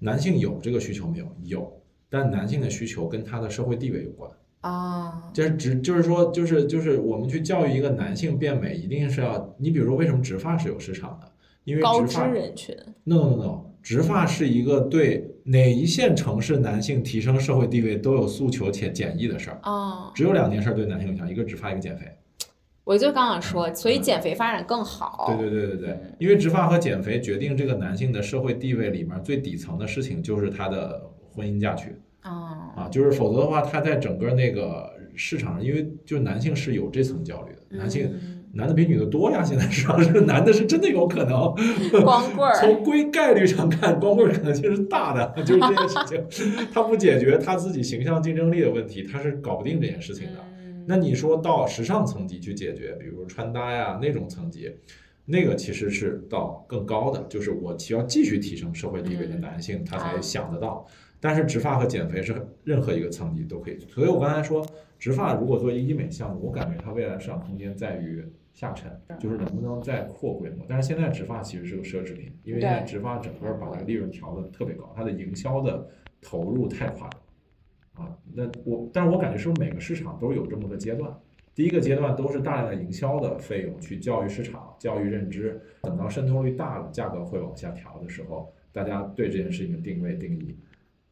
[0.00, 1.26] 男性有这个需求没有？
[1.44, 1.80] 有，
[2.10, 4.30] 但男性的需求跟他的社会地位有关。
[4.60, 11.30] 啊，就是只就是说就是就是我们去教育一个男性变美，一定是要你比如说为什么植发是有市场的？
[11.64, 19.58] 因为高知人群 no no no，植发是一个对哪一线城市男性提升社会地位都有诉求且简易的事儿。
[19.62, 22.06] 啊，只有两件事儿对男性有影响，一个植发，一个减肥。
[22.82, 25.26] 我就刚想说，所以减肥发展更好。
[25.38, 38.10] 对对对对对，因为植发和减肥决定这个男性的社会地位里面最底层的事情就是他的婚姻嫁娶啊，啊，就是否则的话，他在整个那个市场上，因为就男性是有这层焦虑的，男性。
[38.54, 41.52] 嗯男的比女的多呀，现在市场上男的是真的有可能。
[42.02, 46.24] 光棍儿， 从归概率上看，光棍儿可能性是大的，就是这件事情，
[46.72, 50.32] 他不解决他自己形象竞争力的问题，他是搞不定这件事情的。
[50.38, 54.70] 嗯那你说到时尚层级去解决，比如穿搭呀那种层级，
[55.24, 60.86] 那个其实是到更高的，就是我需要继续提升社会地位的男性，他才想得到。
[61.18, 64.62] 但是植发和减肥是任何一个层级都可以，所以我刚才说，
[64.98, 68.22] 植发如果做一个医美项目，我感觉它未来市场空间在于
[68.54, 70.64] 下沉，就是能不能再扩规模。
[70.66, 75.86] 但是现在植发其实是个奢侈品，因为现在对植发整个把它利润调的特别高，它的营销的
[76.22, 77.20] 投入太夸张。
[77.94, 81.12] 啊，那我，但是我感觉是不是每个市场都有这么个阶段？
[81.54, 90.56] 第一个阶段都是大量的营销的费用去教育市场、教育认知，等到渗透率大了，价格会往下调的时候，大家对这件事情的定位定义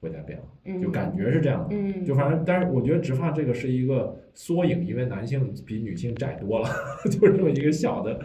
[0.03, 1.69] 会在变了，就感觉是这样的。
[1.71, 6.69] 嗯，就反正，但是我觉得植发这个是一个缩影，因为男性比女性窄多了，
[7.09, 8.19] 就是这么一个小的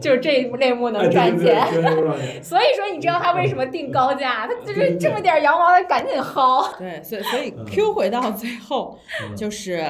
[0.00, 1.56] 就是这类目哎能赚钱。
[2.44, 4.46] 所以说，你知道他为什么定高价？
[4.46, 6.78] 他就是这么点羊毛，他赶紧薅。
[6.78, 9.82] 对，所以所以嗯 Q 回到最后嗯就是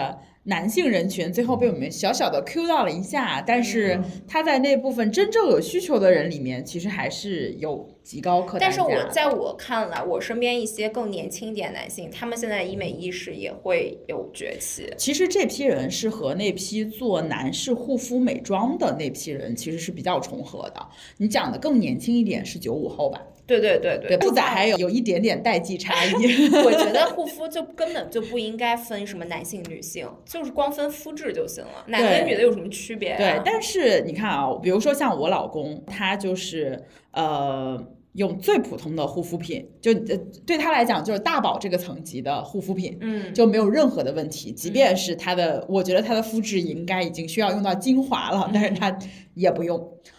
[0.48, 14.90] 男性人群，最后被我们小小的 Q 到了一下，但是嗯他在那部分真正有需求的人里面，其实还是有极高客单但是我在我看来，我身边一些更年轻一点男性，他们现在医美意识也会有崛起。
[14.96, 20.80] 其实这批人是和那批做男士护肤美妆的那批人其实是比较重合的。
[21.18, 23.20] 你讲的更年轻一点是九五后吧？
[23.48, 26.12] 对对对对，不咋还有有一点点代际差异。
[26.64, 31.84] 我觉得护肤就根本就不应该分什么男性女性，就是光分肤质就行了。
[31.86, 33.16] 男的女的有什么区别、啊？
[33.16, 37.82] 对，但是你看啊，比如说像我老公，他就是呃。
[38.14, 44.50] 用最普通的护肤品，就呃对他来讲就是大宝这个层级的护肤品，嗯，就没有任何的问题。
[44.50, 48.98] 即便是他的，我觉得他的肤质应该已经需要用到精华了，但是他
[49.34, 49.78] 也不用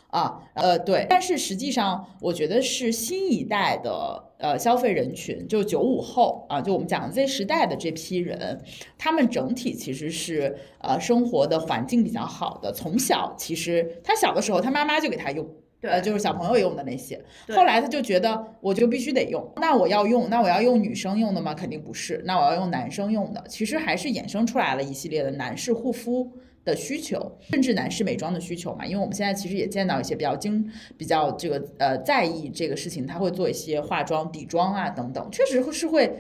[0.10, 0.40] 啊。
[0.54, 1.08] 呃，对。
[1.10, 8.62] 但是实际上，我觉得是新一代的呃消费人群，就九五后啊，就我们讲的 Z 时代的这批人，
[8.98, 15.48] 他们整体其实是呃生活的环境比较好的，从小其实他小的时候他妈妈就给他用。
[15.82, 17.24] 呃，就是小朋友用的那些。
[17.56, 21.54] 后来他就觉得我就必须得用，那我要用，那我要用女生用的吗？
[21.54, 23.42] 肯定不是，那我要用男生用的。
[23.48, 26.30] 其实还是衍生出来了一系列的男士护肤
[26.66, 28.86] 的需求，甚至男士美妆的需求嘛。
[28.86, 36.14] 因为我们现在其实也见到一些比较精、比较这个呃在意这个事情，他会做一些化妆、底妆啊等等，确实是会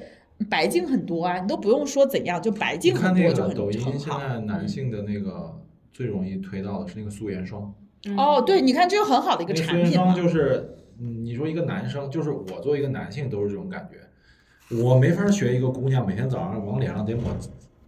[0.49, 3.99] 白净很多啊，你都不用说怎样，就白你净看那个很多就很抖音。
[3.99, 5.59] 现在男嗯性的那个
[5.91, 7.73] 最容易推到的是那个素颜霜，
[8.07, 10.15] 嗯哦，对，你看这个很好的一个产品素颜霜。
[10.15, 17.31] 就是，嗯，你说一个男生，就是我作为一个男性都是这种感觉，我没法学一个姑娘每天早上往脸上得抹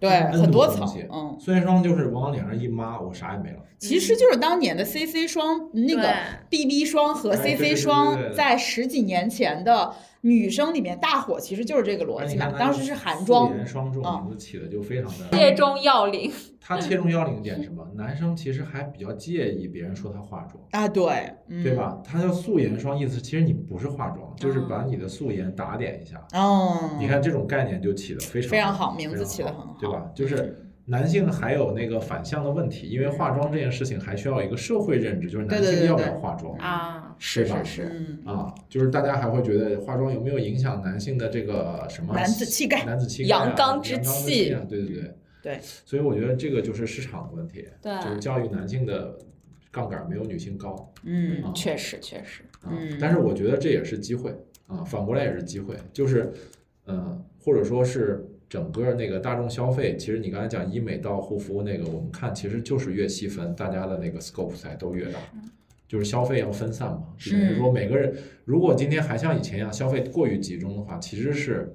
[0.02, 3.58] 对，很多层嗯，素颜霜，就是往脸上一抹，我啥也没了。
[3.78, 6.12] 其实就是当年的 CC 霜，那个
[6.50, 12.52] BB 霜和 CC 霜，在十几年前的女生里面大火，其实就是这个逻辑嘛。
[12.52, 16.32] 当时是韩素妆，颜霜这种嗯名字起的就非常的，切中要领。
[16.64, 17.86] 他切中要领点是什么？
[17.96, 20.64] 男生其实还比较介意别人说他化妆。
[20.72, 21.74] 啊，对，嗯对？
[21.74, 22.00] 吧？
[22.04, 26.24] 他叫素颜霜，意思其实你不是化妆，就是嗯把你的素颜打点一下。
[26.34, 30.12] 哦，你看这种概念就起的非常非常好名字起的很好对吧？
[30.14, 37.64] 就是男性还有那个反向的问题，因为化妆这件事情还需要一个社会认知，就是男性要不要对化妆啊，是吧？
[37.64, 38.54] 是是，嗯，啊？
[38.68, 44.46] 就是大家还会觉得化妆有没有影响男性的这个什么男子气概男子气概啊、阳刚之气。
[44.48, 44.62] 气啊？
[44.68, 45.16] 对对对。
[45.42, 45.60] 对。
[45.62, 47.96] 所以我觉得这个就是市场的问题，对。
[48.04, 49.18] 就是教育男性的
[49.72, 50.92] 杠杆没有女性高。
[51.04, 51.52] 嗯啊。
[51.56, 54.36] 确实确实，啊嗯，但是我觉得这也是机会
[54.68, 56.34] 啊，反过来也是机会，就是，
[56.86, 65.20] 呃，或者说是整个那个大众消费，其实你刚才讲医美到护肤那个，我们看其实就是越细分，大家的那个 scope 才都越大，
[65.88, 68.14] 就是消费要分散嘛，就等于说每个人
[68.44, 71.74] 如果今天还像以前一样消费过于集中的话，其实是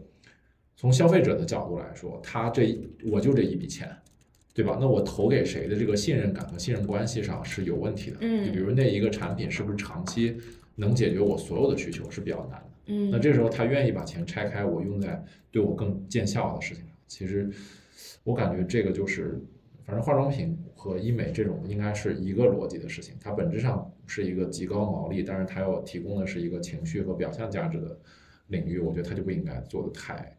[0.76, 2.78] 从消费者的角度来说，他这
[3.10, 3.88] 我就这一笔钱。
[4.56, 4.78] 对吧？
[4.80, 8.16] 那我投给谁的这个信任感和信任关系上是有问题的。
[8.22, 10.34] 嗯就比如那一个产品是不是长期
[10.76, 12.70] 能解决我所有的需求是比较难的。
[12.86, 16.92] 嗯那这时候他愿意把钱拆开，我用在对我更见效的事情上。
[17.06, 17.50] 其实
[18.24, 19.40] 我感觉这个就是，
[19.84, 27.98] 反正化妆品和医美这种应该是一个逻辑的事情，它本质上是一个极高毛利，但是它要提供的是一个情绪和表象价值的
[28.48, 30.36] 领域，我觉得它就不应该做的太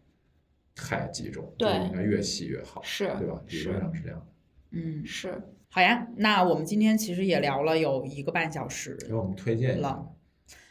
[0.75, 3.41] 太集中，对就应该越细越好，是对吧？
[3.47, 4.25] 理论上是这样的。
[4.71, 6.07] 嗯，是，好呀。
[6.17, 10.13] 那我们今天其实也聊了有一个半小时，给我们推荐了。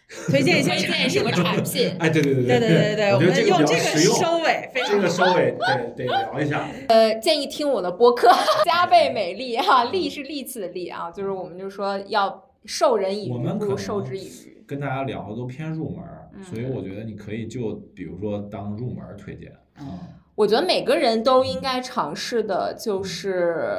[0.31, 1.97] 推荐一些推荐什么产品？
[1.99, 3.81] 哎，对对对对对对对，我们用这个。
[3.99, 5.57] 收尾非这常个收尾
[5.97, 6.69] 对得聊一下。
[6.89, 8.29] 呃，建议听我的播客，
[8.65, 14.65] 加倍美丽哈，利是利器的利啊，就是我们就说要授人以鱼，我们不如授之以渔。
[14.67, 16.05] 跟大家聊的都偏入门
[16.43, 20.01] 所以我觉得你可以就比如说当入门儿推荐嗯啊，
[20.35, 23.77] 我觉得每个人都应该尝试的就是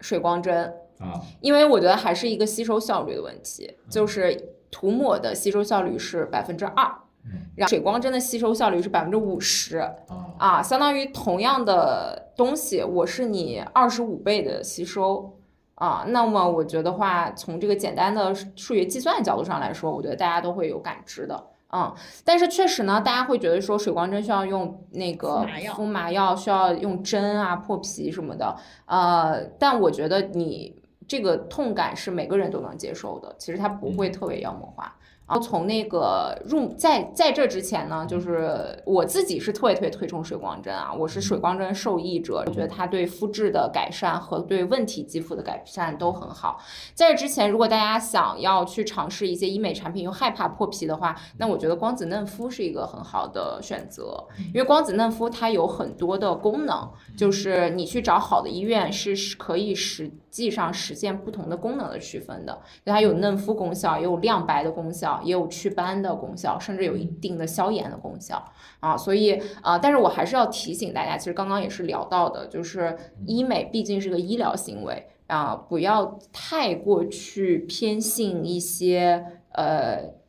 [0.00, 0.64] 水光针，
[0.98, 6.86] 啊，因为我觉得还是一个吸收效率的问题，就是涂抹的吸收效率是百分之二，
[7.24, 9.90] 嗯然后水光针的吸收效率是百分之五十啊
[10.38, 15.36] 啊，相当于同样的东西，我是你二十五倍的吸收。
[15.76, 21.42] 啊，那么我觉得话，从这个简单的数学计算的角度上来说，我觉得大家都会有感知的。
[21.72, 21.90] 嗯，
[22.22, 28.54] 但是确实呢，大家会觉得说水光针需要用那个敷麻药敷麻药，需要用针啊、破皮什么的。
[28.84, 30.79] 呃，但我觉得你
[31.10, 34.96] 这个痛感是每个人都能接受的，其实它不会特别妖魔化。
[35.30, 46.58] 然后从那个入在在这之前呢，就是我自己是特别特别推崇水光针啊，我是水光针受益者，我觉得它对肤质的改善和对问题肌肤的改善都很好。
[46.94, 62.52] 在这之前，如果大家想要去尝试一些医美产品又害怕破皮的话，那我觉得光子嫩肤是一个很好的选择，因为光子嫩肤它有很多的功能，就是你去找好的医院是是可以实际上实现不同的功能的区分的，
[62.84, 68.44] 就它有嫩肤功效，也有亮白的功效，也有祛斑的功效，甚至有一定的消炎的功效
[68.80, 68.96] 啊。
[68.96, 69.32] 所以
[69.62, 80.19] 啊、呃但是我还是要提醒大家，其实刚刚也是聊到的，就是医美毕竟是个医疗行为啊，不要太过去偏信一些呃。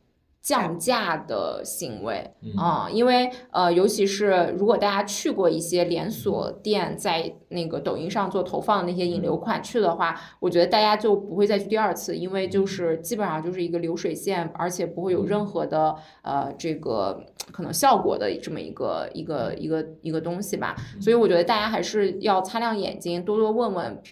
[0.42, 2.52] 降价的行为嗯。
[2.58, 20.74] 啊、因为呃，尤其是如果大家去过一些连锁店，在那个抖音上做投放的那些引流款去的话，我觉得大家就不会再去第二次，因为就是基本上就是一个流水线，而且不会有任何的呃这个可能效果的这么一个一个一个一个东西吧。
[21.00, 24.02] 所以我觉得大家还是要擦亮眼睛，多多问问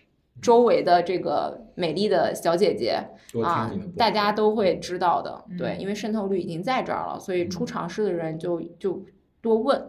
[0.41, 3.03] 周围的这个美丽的小姐姐。
[3.45, 9.01] 啊大家都会知道的，嗯对，因为渗透率已经在这儿了，所以初尝试的人就就
[9.41, 9.81] 多问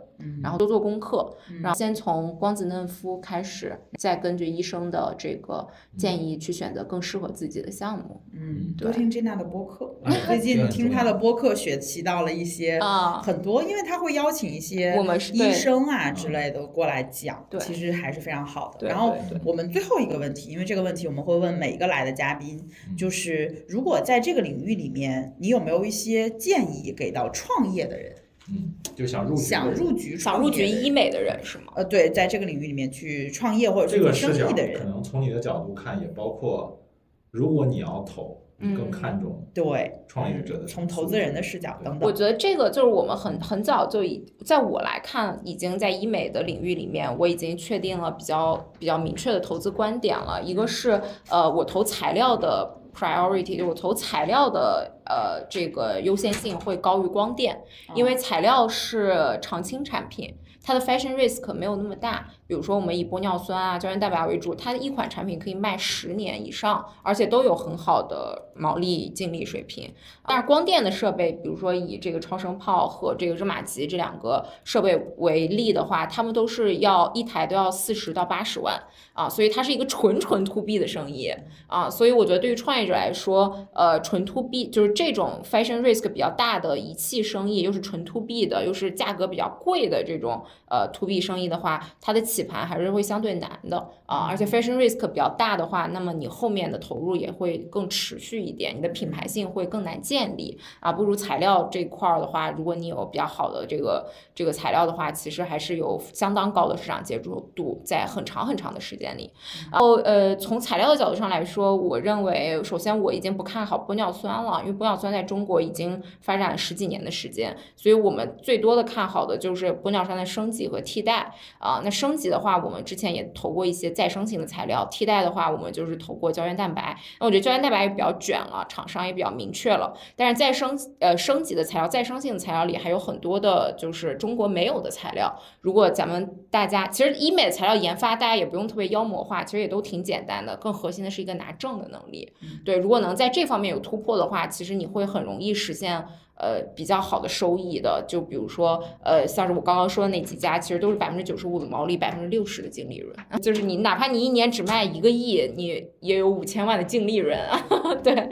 [0.41, 5.67] 然后多做功课，嗯然后先从光子嫩肤开始，再根据医生的这个
[5.97, 8.21] 建议去选择更适合自己的项目。
[8.33, 9.95] 嗯，多听 Jenna 的播客。
[10.03, 18.87] 哎最近听她的播客学习到了一些啊很多，因为他会邀请一些我们医生啊之类的过来讲，对其实还是非常好的。
[18.87, 28.15] 然后我们最后一个问题，因为这个问题我们会问每一个来的嘉宾，嗯就是如果在这个领域里面，你有没有一些建议给到创业的人，
[28.49, 31.73] 嗯，就想入局想入局想入局医美的人是吗？
[31.75, 36.81] 呃，对，在这个领域里面去创业或者这去做生个视角意的人，可能从你的角度看，也包括
[37.29, 38.91] 如果你要投，你更嗯。
[38.91, 50.41] 看重对，创业者的从投资人的视角等等，我觉得这个就是我们很很早就已，在我来看，已经在医美的领域里面，我已经确定了比较比较明确的投资观点了。
[50.43, 50.99] 一个是
[51.29, 57.61] 呃，我投材料的 priority，就我投材料的呃这个优先性会高于光电，
[57.93, 60.33] 因为材料是常青产品。
[60.63, 69.89] 它的 fashion risk 没有那么大，比如说我们以玻尿酸啊、胶原蛋白为主，它的一款产品可以卖十年以上，而且都有很好的毛利净利水平。
[70.27, 78.77] 但是光电的设备，比如说以这个超声炮和这个热玛吉这两个设备为例的话，他们都是要一台都要四十到八十万
[79.13, 81.33] 啊，所以它是一个纯纯 to B 的生意
[81.67, 100.57] 啊，所以我觉得对于创业者来说，呃，纯 to B 就是这种 fashion risk 比较大的仪器生意，又是纯 to B 的，又是价格比较贵的这种呃 to B 生意的话，它的起盘还是会相对难的啊，而且 fashion risk 比较大的话，那么你后面的投入也会更持续一点，你的品牌性会更难建立。
[100.79, 109.31] 啊，不如材料这块儿的话，如果你有比较好的这个这个材料的话，其实还是有相当高的市场接受度，在很长很长的时间里。
[109.71, 121.33] 然后呃，从材料的角度上来说，我认为首先我已经不看好玻尿酸了，因为玻尿酸在中国已经发展了十几年的时间，所以我们最多的看好的就是玻尿酸的升级和替代。
[121.59, 126.97] 啊、那升级的话，我们之前也投过一些再生型的材料；替代的话，我们就是投过胶原蛋白。
[127.19, 129.93] 那我觉得胶原蛋白也比较卷了，厂商也比较明确了。
[130.15, 135.33] 但是再生呃升级的材料，再生性的材料里还有很多的，就是中国没有的材料。
[135.61, 140.55] 如果咱们大家其实医美的材料研发，大家也不用特别妖魔化，其实也都挺简单的。
[140.57, 142.33] 更核心的是一个拿证的能力。
[142.65, 146.05] 对，如果能在这方面有突破的话，其实你会很容易实现。
[146.41, 153.15] 呃，比较好的收益的，就比如说，呃，像是我刚刚说的那几家，其实都是百分之九十五的毛利，百分之六十的净利润。
[153.39, 157.63] 就是你哪怕你一年只卖一个亿，你也有五千万的净利润啊。
[158.03, 158.29] 对，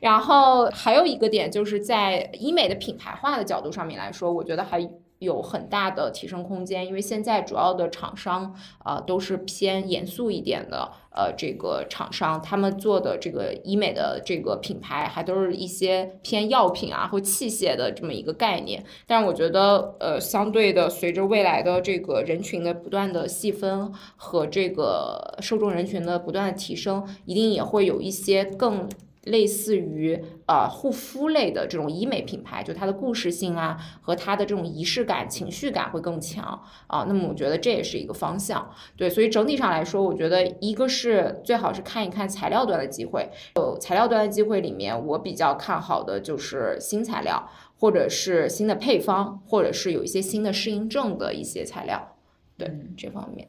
[0.00, 18.84] 然后还有一个点就是在医美的品牌化的角度上面来说，我觉得还有很大的提升空间，因为现在主要的厂商啊、呃都是偏严肃一点的，呃，这个厂商他们做的这个医美的这个品牌，还都是一些偏药品啊或器械的这么一个概念。
[19.06, 28.88] 但是我觉得，呃，相对的，随着未来的这个人群的不断的细分和这个受众人群的不断的提升，一定也会有一些更。
[29.24, 37.04] 类似于呃护肤类的这种医美品牌，就它的故事性啊和它的这种仪式感、情绪感会更强啊。
[37.06, 38.70] 那么我觉得这也是一个方向。
[38.96, 47.48] 对，所以整体上来说，我觉得一个是最好是看一看材料端的机会，有材料端的机会里面，我比较看好的就是新材料，
[47.78, 52.16] 或者是新的配方，或者是有一些新的适应症的一些材料。
[52.56, 53.48] 对嗯这方面，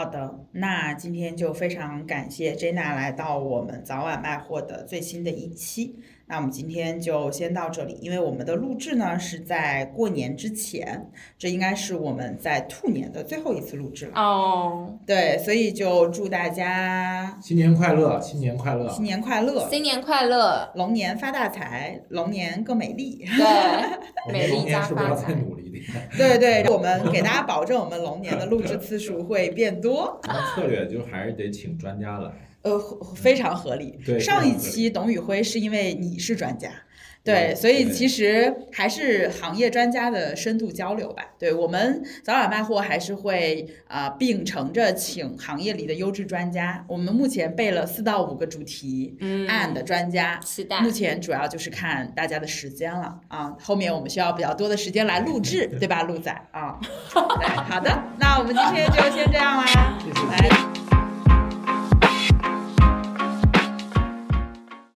[0.00, 5.98] 好的，那今天就非常感谢 Jenna 来到我们早晚卖货的最新的一期。
[6.30, 14.12] 那我们今天就先到这里，因为我们的录制呢是在过年之前，这应该是我们在兔年的最后一次录制了。
[14.14, 18.88] 哦，对，所以就祝大家新年快乐，新年快乐！
[18.88, 20.70] 新年快乐，新年快乐！
[20.76, 23.24] 龙年发大财，龙年更美丽。
[24.28, 25.34] 对， 龙年加是不是要再发财。
[25.34, 25.82] 努力一点？
[26.16, 30.20] 对对，我们给大家保证，我们龙年的录制次数会变多。
[30.28, 32.30] 那策略就还是得请专家来。
[32.62, 32.78] 呃，
[33.16, 33.98] 非常合理。
[34.04, 36.68] 对上一期董宇辉是因为你是专家，
[37.24, 41.24] 对对，所以其实还是行业专家的深度交流吧。
[41.38, 46.84] 对我们早晚卖货还是会啊、秉承着请行业里的优质专家。
[46.86, 50.38] 我们目前备了四到五个主题嗯，and 专家。
[50.44, 50.90] 期待目。
[50.90, 56.78] 前主要就是看大家的时间了啊，后面我们需要比较多的时间来录制，对吧，鹿仔啊？
[57.12, 60.79] 对，好的，那我们今天就先这样啦，谢谢来。